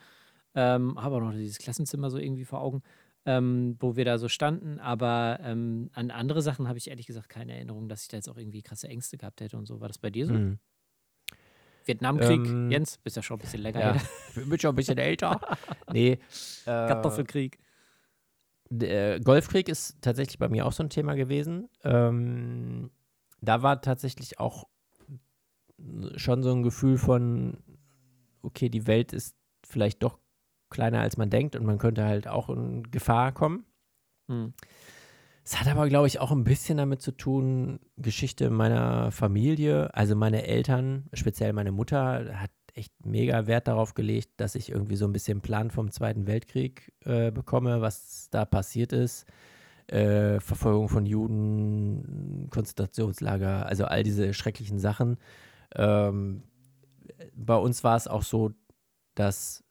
Ähm, 0.54 1.02
habe 1.02 1.16
auch 1.16 1.22
noch 1.22 1.32
dieses 1.32 1.58
Klassenzimmer 1.58 2.12
so 2.12 2.20
irgendwie 2.20 2.46
vor 2.46 2.62
Augen, 2.62 2.84
ähm, 3.26 3.78
wo 3.80 3.96
wir 3.96 4.06
da 4.06 4.20
so 4.20 4.30
standen. 4.30 4.80
Aber 4.80 5.40
ähm, 5.42 5.90
an 5.94 6.12
andere 6.12 6.44
Sachen 6.44 6.68
habe 6.68 6.78
ich 6.78 6.92
ehrlich 6.92 7.08
gesagt 7.08 7.28
keine 7.28 7.56
Erinnerung, 7.56 7.90
dass 7.90 8.04
ich 8.04 8.10
da 8.10 8.18
jetzt 8.18 8.30
auch 8.30 8.38
irgendwie 8.38 8.62
krasse 8.62 8.88
Ängste 8.88 9.18
gehabt 9.18 9.42
hätte 9.42 9.58
und 9.58 9.66
so. 9.66 9.82
War 9.82 9.88
das 9.88 9.98
bei 9.98 10.12
dir 10.12 10.28
so? 10.28 10.34
Mhm. 10.34 10.60
Vietnamkrieg, 11.84 12.46
Ähm, 12.46 12.70
Jens, 12.70 13.00
bist 13.00 13.16
ja 13.16 13.24
schon 13.24 13.38
ein 13.38 13.42
bisschen 13.42 13.64
länger 13.64 13.80
Ja. 13.80 13.98
bin 14.36 14.60
schon 14.60 14.74
ein 14.74 14.76
bisschen 14.76 15.00
älter. 15.00 15.42
nee. 15.92 16.20
Kartoffelkrieg. 16.64 17.58
Der 18.70 19.20
Golfkrieg 19.20 19.70
ist 19.70 20.02
tatsächlich 20.02 20.40
bei 20.40 20.50
mir 20.50 20.66
auch 20.66 20.72
so 20.72 20.84
ein 20.84 20.90
Thema 20.90 21.16
gewesen. 21.16 21.70
Ähm, 21.84 22.92
da 23.42 23.62
war 23.64 23.82
tatsächlich 23.82 24.40
auch 24.40 24.68
schon 26.16 26.44
so 26.44 26.52
ein 26.52 26.64
Gefühl 26.64 26.98
von, 26.98 27.58
okay, 28.42 28.70
die 28.70 28.88
Welt 28.88 29.14
ist 29.14 29.36
vielleicht 29.66 30.04
doch 30.04 30.20
kleiner 30.70 31.02
als 31.02 31.18
man 31.18 31.30
denkt 31.30 31.56
und 31.56 31.66
man 31.66 31.78
könnte 31.78 32.04
halt 32.04 32.28
auch 32.28 32.50
in 32.50 32.84
Gefahr 32.92 33.32
kommen. 33.32 33.66
Hm. 34.28 34.54
Es 35.44 35.60
hat 35.60 35.68
aber, 35.68 35.88
glaube 35.88 36.08
ich, 36.08 36.20
auch 36.20 36.32
ein 36.32 36.44
bisschen 36.44 36.78
damit 36.78 37.02
zu 37.02 37.14
tun, 37.14 37.80
Geschichte 37.96 38.50
meiner 38.50 39.12
Familie. 39.12 39.94
Also 39.96 40.14
meine 40.14 40.46
Eltern, 40.46 41.06
speziell 41.14 41.54
meine 41.54 41.72
Mutter, 41.72 42.42
hat 42.42 42.52
echt 42.78 43.06
mega 43.06 43.48
Wert 43.48 43.68
darauf 43.68 43.94
gelegt, 43.94 44.32
dass 44.38 44.56
ich 44.56 44.72
irgendwie 44.72 44.96
so 44.96 45.06
ein 45.06 45.14
bisschen 45.14 45.42
Plan 45.42 45.72
vom 45.72 45.92
Zweiten 45.92 46.28
Weltkrieg 46.28 46.94
äh, 47.06 47.32
bekomme, 47.32 47.82
was 47.82 48.30
da 48.30 48.46
passiert 48.46 48.94
ist. 48.94 49.26
Äh, 49.88 50.40
Verfolgung 50.40 50.90
von 50.90 51.06
Juden, 51.06 52.48
Konzentrationslager, 52.50 53.66
also 53.66 53.86
all 53.86 54.04
diese 54.04 54.34
schrecklichen 54.34 54.80
Sachen. 54.80 55.18
Ähm, 55.76 56.44
bei 57.34 57.56
uns 57.56 57.84
war 57.84 57.96
es 57.96 58.08
auch 58.08 58.24
so, 58.24 58.52
dass 59.16 59.64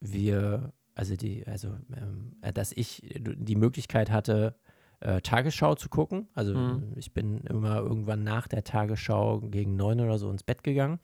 wir, 0.00 0.72
also 0.94 1.14
die, 1.16 1.46
also 1.46 1.68
ähm, 1.96 2.36
äh, 2.40 2.52
dass 2.52 2.72
ich 2.72 3.02
die 3.14 3.56
Möglichkeit 3.56 4.10
hatte, 4.10 4.56
äh, 5.00 5.20
Tagesschau 5.20 5.74
zu 5.74 5.88
gucken. 5.88 6.28
Also 6.34 6.54
Mhm. 6.54 6.92
ich 6.96 7.12
bin 7.12 7.38
immer 7.42 7.76
irgendwann 7.78 8.22
nach 8.24 8.48
der 8.48 8.64
Tagesschau 8.64 9.40
gegen 9.40 9.76
neun 9.76 10.00
oder 10.00 10.18
so 10.18 10.30
ins 10.30 10.42
Bett 10.42 10.62
gegangen. 10.62 11.00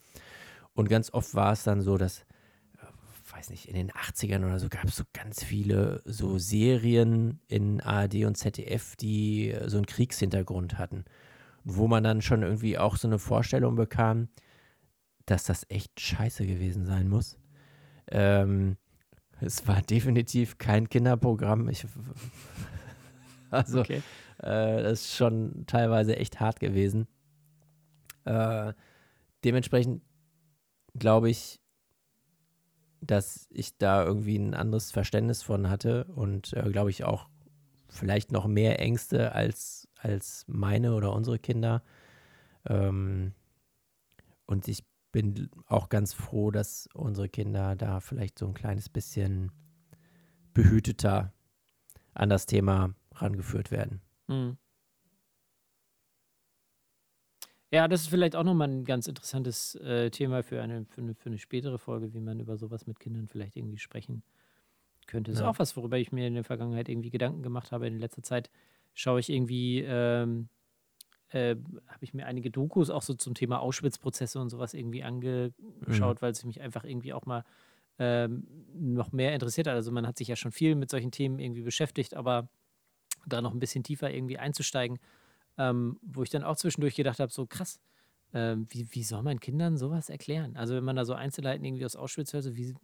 Und 0.78 0.88
ganz 0.88 1.12
oft 1.12 1.34
war 1.34 1.50
es 1.50 1.64
dann 1.64 1.80
so, 1.80 1.98
dass, 1.98 2.20
äh, 2.20 3.34
weiß 3.34 3.50
nicht, 3.50 3.68
in 3.68 3.74
den 3.74 3.90
80ern 3.90 4.44
oder 4.44 4.60
so 4.60 4.68
gab 4.68 4.84
es 4.84 4.94
so 4.94 5.02
ganz 5.12 5.42
viele 5.42 6.02
so 6.04 6.38
Serien 6.38 7.40
in 7.48 7.80
ARD 7.80 8.26
und 8.26 8.36
ZDF, 8.36 8.94
die 8.94 9.50
äh, 9.50 9.68
so 9.68 9.78
einen 9.78 9.86
Kriegshintergrund 9.86 10.78
hatten. 10.78 11.04
Wo 11.64 11.88
man 11.88 12.04
dann 12.04 12.22
schon 12.22 12.44
irgendwie 12.44 12.78
auch 12.78 12.94
so 12.94 13.08
eine 13.08 13.18
Vorstellung 13.18 13.74
bekam, 13.74 14.28
dass 15.26 15.42
das 15.42 15.66
echt 15.68 15.98
scheiße 16.00 16.46
gewesen 16.46 16.84
sein 16.84 17.08
muss. 17.08 17.40
Ähm, 18.06 18.76
es 19.40 19.66
war 19.66 19.82
definitiv 19.82 20.58
kein 20.58 20.88
Kinderprogramm. 20.88 21.68
Ich, 21.70 21.84
also, 23.50 23.80
Okay. 23.80 24.00
äh, 24.38 24.80
das 24.84 25.00
ist 25.00 25.16
schon 25.16 25.64
teilweise 25.66 26.16
echt 26.16 26.38
hart 26.38 26.60
gewesen. 26.60 27.08
Äh, 28.24 28.74
dementsprechend 29.44 30.02
glaube 30.98 31.30
ich, 31.30 31.60
dass 33.00 33.46
ich 33.50 33.76
da 33.78 34.04
irgendwie 34.04 34.36
ein 34.36 34.54
anderes 34.54 34.90
Verständnis 34.90 35.42
von 35.42 35.70
hatte 35.70 36.04
und 36.04 36.52
äh, 36.54 36.70
glaube 36.70 36.90
ich 36.90 37.04
auch 37.04 37.28
vielleicht 37.88 38.32
noch 38.32 38.46
mehr 38.46 38.80
Ängste 38.80 39.32
als, 39.32 39.88
als 39.96 40.44
meine 40.48 40.94
oder 40.94 41.12
unsere 41.12 41.38
Kinder. 41.38 41.82
Ähm, 42.66 43.34
und 44.46 44.68
ich 44.68 44.84
bin 45.12 45.50
auch 45.66 45.88
ganz 45.88 46.12
froh, 46.12 46.50
dass 46.50 46.88
unsere 46.92 47.28
Kinder 47.28 47.76
da 47.76 48.00
vielleicht 48.00 48.38
so 48.38 48.46
ein 48.46 48.54
kleines 48.54 48.88
bisschen 48.88 49.52
behüteter 50.54 51.32
an 52.14 52.28
das 52.28 52.46
Thema 52.46 52.94
rangeführt 53.12 53.70
werden. 53.70 54.00
Mhm. 54.26 54.58
Ja, 57.70 57.86
das 57.86 58.02
ist 58.02 58.08
vielleicht 58.08 58.34
auch 58.34 58.44
nochmal 58.44 58.68
ein 58.68 58.84
ganz 58.84 59.06
interessantes 59.06 59.74
äh, 59.76 60.10
Thema 60.10 60.42
für 60.42 60.62
eine, 60.62 60.86
für, 60.86 61.02
eine, 61.02 61.14
für 61.14 61.28
eine 61.28 61.38
spätere 61.38 61.78
Folge, 61.78 62.14
wie 62.14 62.20
man 62.20 62.40
über 62.40 62.56
sowas 62.56 62.86
mit 62.86 62.98
Kindern 62.98 63.28
vielleicht 63.28 63.56
irgendwie 63.56 63.78
sprechen 63.78 64.22
könnte. 65.06 65.32
Das 65.32 65.40
ist 65.40 65.46
auch 65.46 65.58
was, 65.58 65.76
worüber 65.76 65.98
ich 65.98 66.10
mir 66.10 66.26
in 66.26 66.34
der 66.34 66.44
Vergangenheit 66.44 66.88
irgendwie 66.88 67.10
Gedanken 67.10 67.42
gemacht 67.42 67.72
habe. 67.72 67.86
In 67.86 67.98
letzter 67.98 68.22
Zeit 68.22 68.50
schaue 68.94 69.20
ich 69.20 69.28
irgendwie, 69.28 69.82
ähm, 69.86 70.48
äh, 71.30 71.56
habe 71.86 72.04
ich 72.04 72.14
mir 72.14 72.26
einige 72.26 72.50
Dokus 72.50 72.88
auch 72.88 73.02
so 73.02 73.12
zum 73.14 73.34
Thema 73.34 73.60
Auschwitz-Prozesse 73.60 74.40
und 74.40 74.48
sowas 74.48 74.72
irgendwie 74.72 75.02
angeschaut, 75.02 76.22
weil 76.22 76.32
es 76.32 76.44
mich 76.44 76.62
einfach 76.62 76.84
irgendwie 76.84 77.12
auch 77.12 77.26
mal 77.26 77.44
ähm, 77.98 78.46
noch 78.74 79.12
mehr 79.12 79.34
interessiert 79.34 79.66
hat. 79.66 79.74
Also 79.74 79.92
man 79.92 80.06
hat 80.06 80.16
sich 80.16 80.28
ja 80.28 80.36
schon 80.36 80.52
viel 80.52 80.74
mit 80.74 80.90
solchen 80.90 81.10
Themen 81.10 81.38
irgendwie 81.38 81.62
beschäftigt, 81.62 82.14
aber 82.14 82.48
da 83.26 83.42
noch 83.42 83.52
ein 83.52 83.58
bisschen 83.58 83.84
tiefer 83.84 84.10
irgendwie 84.10 84.38
einzusteigen, 84.38 84.98
ähm, 85.58 85.98
wo 86.02 86.22
ich 86.22 86.30
dann 86.30 86.44
auch 86.44 86.56
zwischendurch 86.56 86.94
gedacht 86.94 87.20
habe, 87.20 87.30
so 87.32 87.46
krass, 87.46 87.80
ähm, 88.32 88.66
wie, 88.70 88.86
wie 88.92 89.02
soll 89.02 89.22
man 89.22 89.40
Kindern 89.40 89.76
sowas 89.76 90.08
erklären? 90.08 90.56
Also 90.56 90.74
wenn 90.74 90.84
man 90.84 90.96
da 90.96 91.04
so 91.04 91.14
Einzelheiten 91.14 91.64
irgendwie 91.64 91.84
aus 91.84 91.96
Auschwitz 91.96 92.32
hört, 92.32 92.44
so 92.44 92.56
wie 92.56 92.74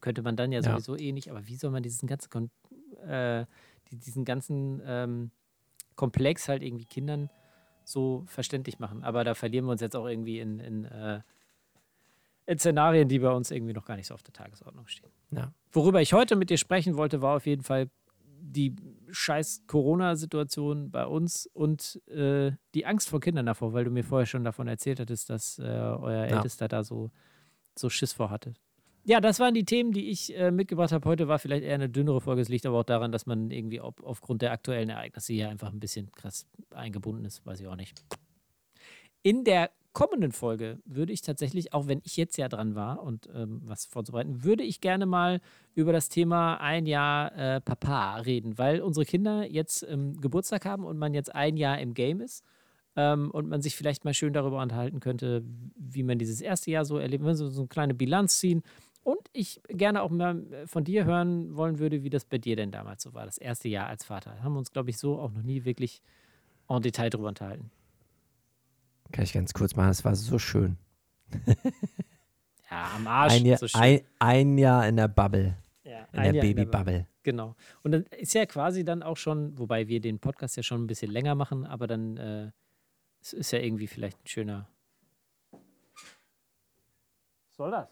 könnte 0.00 0.22
man 0.22 0.36
dann 0.36 0.52
ja, 0.52 0.60
Ja. 0.60 0.72
sowieso 0.72 0.96
eh 0.96 1.12
nicht, 1.12 1.30
aber 1.30 1.46
wie 1.46 1.56
soll 1.56 1.70
man 1.70 1.82
diesen 1.82 2.06
ganzen, 2.06 2.30
Kon 2.30 2.50
äh, 3.06 3.46
die, 3.90 3.96
diesen 3.96 4.24
ganzen 4.24 4.82
ähm, 4.84 5.30
Komplex 5.96 6.48
halt 6.48 6.62
irgendwie 6.62 6.86
Kindern 6.86 7.30
so 7.84 8.24
verständlich 8.26 8.78
machen? 8.78 9.02
Aber 9.04 9.24
da 9.24 9.34
verlieren 9.34 9.66
wir 9.66 9.72
uns 9.72 9.80
jetzt 9.80 9.96
auch 9.96 10.06
irgendwie 10.06 10.40
in, 10.40 10.60
in, 10.60 10.84
äh, 10.84 11.20
in 12.46 12.58
Szenarien, 12.58 13.08
die 13.08 13.18
bei 13.18 13.30
uns 13.30 13.50
irgendwie 13.50 13.72
noch 13.72 13.84
gar 13.84 13.96
nicht 13.96 14.06
so 14.06 14.14
auf 14.14 14.22
der 14.22 14.32
Tagesordnung 14.32 14.86
stehen. 14.88 15.10
Ja. 15.30 15.52
Worüber 15.72 16.00
ich 16.00 16.12
heute 16.12 16.36
mit 16.36 16.50
dir 16.50 16.58
sprechen 16.58 16.96
wollte, 16.96 17.22
war 17.22 17.36
auf 17.36 17.46
jeden 17.46 17.62
Fall 17.62 17.90
die 18.42 18.74
scheiß 19.10 19.64
Corona-Situation 19.66 20.90
bei 20.90 21.06
uns 21.06 21.46
und 21.46 22.00
äh, 22.08 22.52
die 22.74 22.86
Angst 22.86 23.08
vor 23.08 23.20
Kindern 23.20 23.46
davor, 23.46 23.72
weil 23.72 23.84
du 23.84 23.90
mir 23.90 24.04
vorher 24.04 24.26
schon 24.26 24.44
davon 24.44 24.68
erzählt 24.68 25.00
hattest, 25.00 25.30
dass 25.30 25.58
äh, 25.58 25.62
euer 25.62 26.26
Ja. 26.26 26.36
Ältester 26.36 26.68
da 26.68 26.82
so, 26.82 27.10
so 27.78 27.88
Schiss 27.90 28.12
vor 28.12 28.30
hatte. 28.30 28.54
Ja, 29.04 29.20
das 29.20 29.40
waren 29.40 29.54
die 29.54 29.64
Themen, 29.64 29.92
die 29.92 30.10
ich 30.10 30.36
äh, 30.36 30.50
mitgebracht 30.50 30.92
habe. 30.92 31.08
Heute 31.08 31.26
war 31.26 31.38
vielleicht 31.38 31.64
eher 31.64 31.74
eine 31.74 31.88
dünnere 31.88 32.20
Folge. 32.20 32.42
Es 32.42 32.48
liegt 32.48 32.66
aber 32.66 32.80
auch 32.80 32.84
daran, 32.84 33.12
dass 33.12 33.24
man 33.26 33.50
irgendwie 33.50 33.80
auf, 33.80 34.02
aufgrund 34.02 34.42
der 34.42 34.52
aktuellen 34.52 34.90
Ereignisse 34.90 35.32
hier 35.32 35.48
einfach 35.48 35.72
ein 35.72 35.80
bisschen 35.80 36.12
krass 36.12 36.46
eingebunden 36.74 37.24
ist. 37.24 37.44
Weiß 37.46 37.60
ich 37.60 37.66
auch 37.66 37.76
nicht. 37.76 38.04
In 39.22 39.44
der 39.44 39.70
kommenden 40.00 40.32
Folge 40.32 40.78
würde 40.86 41.12
ich 41.12 41.20
tatsächlich, 41.20 41.74
auch 41.74 41.86
wenn 41.86 42.00
ich 42.04 42.16
jetzt 42.16 42.38
ja 42.38 42.48
dran 42.48 42.74
war 42.74 43.02
und 43.02 43.28
ähm, 43.34 43.60
was 43.66 43.84
vorzubereiten, 43.84 44.44
würde 44.44 44.62
ich 44.62 44.80
gerne 44.80 45.04
mal 45.04 45.42
über 45.74 45.92
das 45.92 46.08
Thema 46.08 46.56
ein 46.56 46.86
Jahr 46.86 47.36
äh, 47.36 47.60
Papa 47.60 48.16
reden, 48.16 48.56
weil 48.56 48.80
unsere 48.80 49.04
Kinder 49.04 49.44
jetzt 49.44 49.86
ähm, 49.86 50.18
Geburtstag 50.18 50.64
haben 50.64 50.86
und 50.86 50.96
man 50.96 51.12
jetzt 51.12 51.34
ein 51.34 51.58
Jahr 51.58 51.78
im 51.80 51.92
Game 51.92 52.22
ist 52.22 52.46
ähm, 52.96 53.30
und 53.30 53.50
man 53.50 53.60
sich 53.60 53.76
vielleicht 53.76 54.06
mal 54.06 54.14
schön 54.14 54.32
darüber 54.32 54.62
unterhalten 54.62 55.00
könnte, 55.00 55.44
wie 55.76 56.02
man 56.02 56.18
dieses 56.18 56.40
erste 56.40 56.70
Jahr 56.70 56.86
so 56.86 56.96
erlebt, 56.96 57.22
wenn 57.22 57.34
so, 57.34 57.50
so 57.50 57.60
eine 57.60 57.68
kleine 57.68 57.92
Bilanz 57.92 58.38
ziehen. 58.38 58.62
Und 59.02 59.28
ich 59.34 59.60
gerne 59.68 60.00
auch 60.00 60.08
mal 60.08 60.50
äh, 60.50 60.66
von 60.66 60.82
dir 60.82 61.04
hören 61.04 61.56
wollen 61.56 61.78
würde, 61.78 62.04
wie 62.04 62.10
das 62.10 62.24
bei 62.24 62.38
dir 62.38 62.56
denn 62.56 62.70
damals 62.70 63.02
so 63.02 63.12
war, 63.12 63.26
das 63.26 63.36
erste 63.36 63.68
Jahr 63.68 63.88
als 63.88 64.06
Vater. 64.06 64.42
Haben 64.42 64.54
wir 64.54 64.60
uns, 64.60 64.72
glaube 64.72 64.88
ich, 64.88 64.96
so 64.96 65.18
auch 65.18 65.30
noch 65.30 65.42
nie 65.42 65.66
wirklich 65.66 66.00
en 66.70 66.80
Detail 66.80 67.10
drüber 67.10 67.28
unterhalten. 67.28 67.70
Kann 69.12 69.24
ich 69.24 69.32
ganz 69.32 69.52
kurz 69.52 69.76
machen, 69.76 69.90
es 69.90 70.04
war 70.04 70.14
so 70.14 70.38
schön. 70.38 70.76
Ja, 72.70 72.92
am 72.94 73.06
Arsch. 73.06 73.32
Ein 73.32 73.46
Jahr, 73.46 73.58
so 73.58 73.66
schön. 73.66 73.80
ein, 73.80 74.00
ein 74.20 74.58
Jahr 74.58 74.86
in 74.86 74.96
der 74.96 75.08
Bubble, 75.08 75.56
Ja, 75.82 76.06
in 76.12 76.22
der 76.22 76.40
Babybubble. 76.40 77.06
Genau. 77.24 77.56
Und 77.82 77.90
dann 77.90 78.04
ist 78.04 78.32
ja 78.32 78.46
quasi 78.46 78.84
dann 78.84 79.02
auch 79.02 79.16
schon, 79.16 79.58
wobei 79.58 79.88
wir 79.88 80.00
den 80.00 80.20
Podcast 80.20 80.56
ja 80.56 80.62
schon 80.62 80.84
ein 80.84 80.86
bisschen 80.86 81.10
länger 81.10 81.34
machen, 81.34 81.66
aber 81.66 81.88
dann 81.88 82.16
äh, 82.16 82.50
es 83.20 83.32
ist 83.32 83.50
ja 83.50 83.58
irgendwie 83.58 83.86
vielleicht 83.86 84.22
ein 84.22 84.26
schöner. 84.26 84.68
Was 85.50 87.56
soll 87.56 87.70
das? 87.72 87.88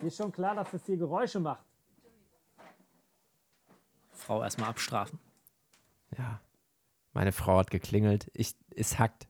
Mir 0.00 0.06
ist 0.06 0.16
schon 0.16 0.32
klar, 0.32 0.54
dass 0.54 0.70
das 0.70 0.86
hier 0.86 0.96
Geräusche 0.96 1.40
macht. 1.40 1.64
Frau 4.12 4.42
erstmal 4.42 4.70
abstrafen. 4.70 5.18
Ja. 6.16 6.40
Meine 7.12 7.32
Frau 7.32 7.58
hat 7.58 7.70
geklingelt. 7.70 8.30
Ich, 8.34 8.54
es 8.74 8.98
hackt. 8.98 9.28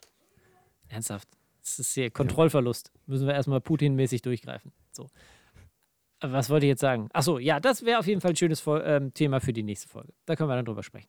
Ernsthaft. 0.89 1.29
Das 1.63 1.79
ist 1.79 1.95
hier 1.95 2.11
Kontrollverlust. 2.11 2.93
Müssen 3.07 3.27
wir 3.27 3.35
erstmal 3.35 3.61
Putin-mäßig 3.61 4.23
durchgreifen. 4.23 4.73
So. 4.91 5.09
Aber 6.21 6.35
was 6.35 6.51
wollte 6.51 6.67
ich 6.67 6.71
jetzt 6.71 6.81
sagen? 6.81 7.09
Achso, 7.13 7.39
ja, 7.39 7.61
das 7.61 7.85
wäre 7.85 7.99
auf 7.99 8.07
jeden 8.07 8.21
Fall 8.21 8.31
ein 8.33 8.37
schönes 8.37 8.61
Fol 8.61 8.83
ähm, 8.85 9.13
Thema 9.15 9.41
für 9.41 9.53
die 9.53 9.63
nächste 9.63 9.89
Folge. 9.89 10.13
Da 10.27 10.37
können 10.37 10.49
wir 10.49 10.57
dann 10.57 10.65
drüber 10.65 10.83
sprechen. 10.83 11.09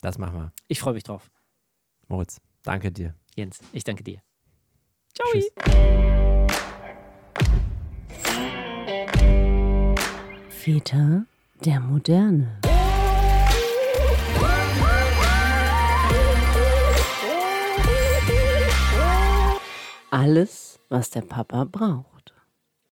Das 0.00 0.18
machen 0.18 0.38
wir. 0.38 0.52
Ich 0.68 0.80
freue 0.80 0.94
mich 0.94 1.04
drauf. 1.04 1.30
Moritz, 2.08 2.40
danke 2.62 2.90
dir. 2.90 3.14
Jens, 3.36 3.60
ich 3.72 3.84
danke 3.84 4.02
dir. 4.02 4.20
Ciao. 5.14 5.28
Tschüss. 5.32 5.50
Väter 10.48 11.26
der 11.64 11.80
Moderne. 11.80 12.60
Alles, 20.14 20.78
was 20.90 21.10
der 21.10 21.22
Papa 21.22 21.64
braucht. 21.64 22.13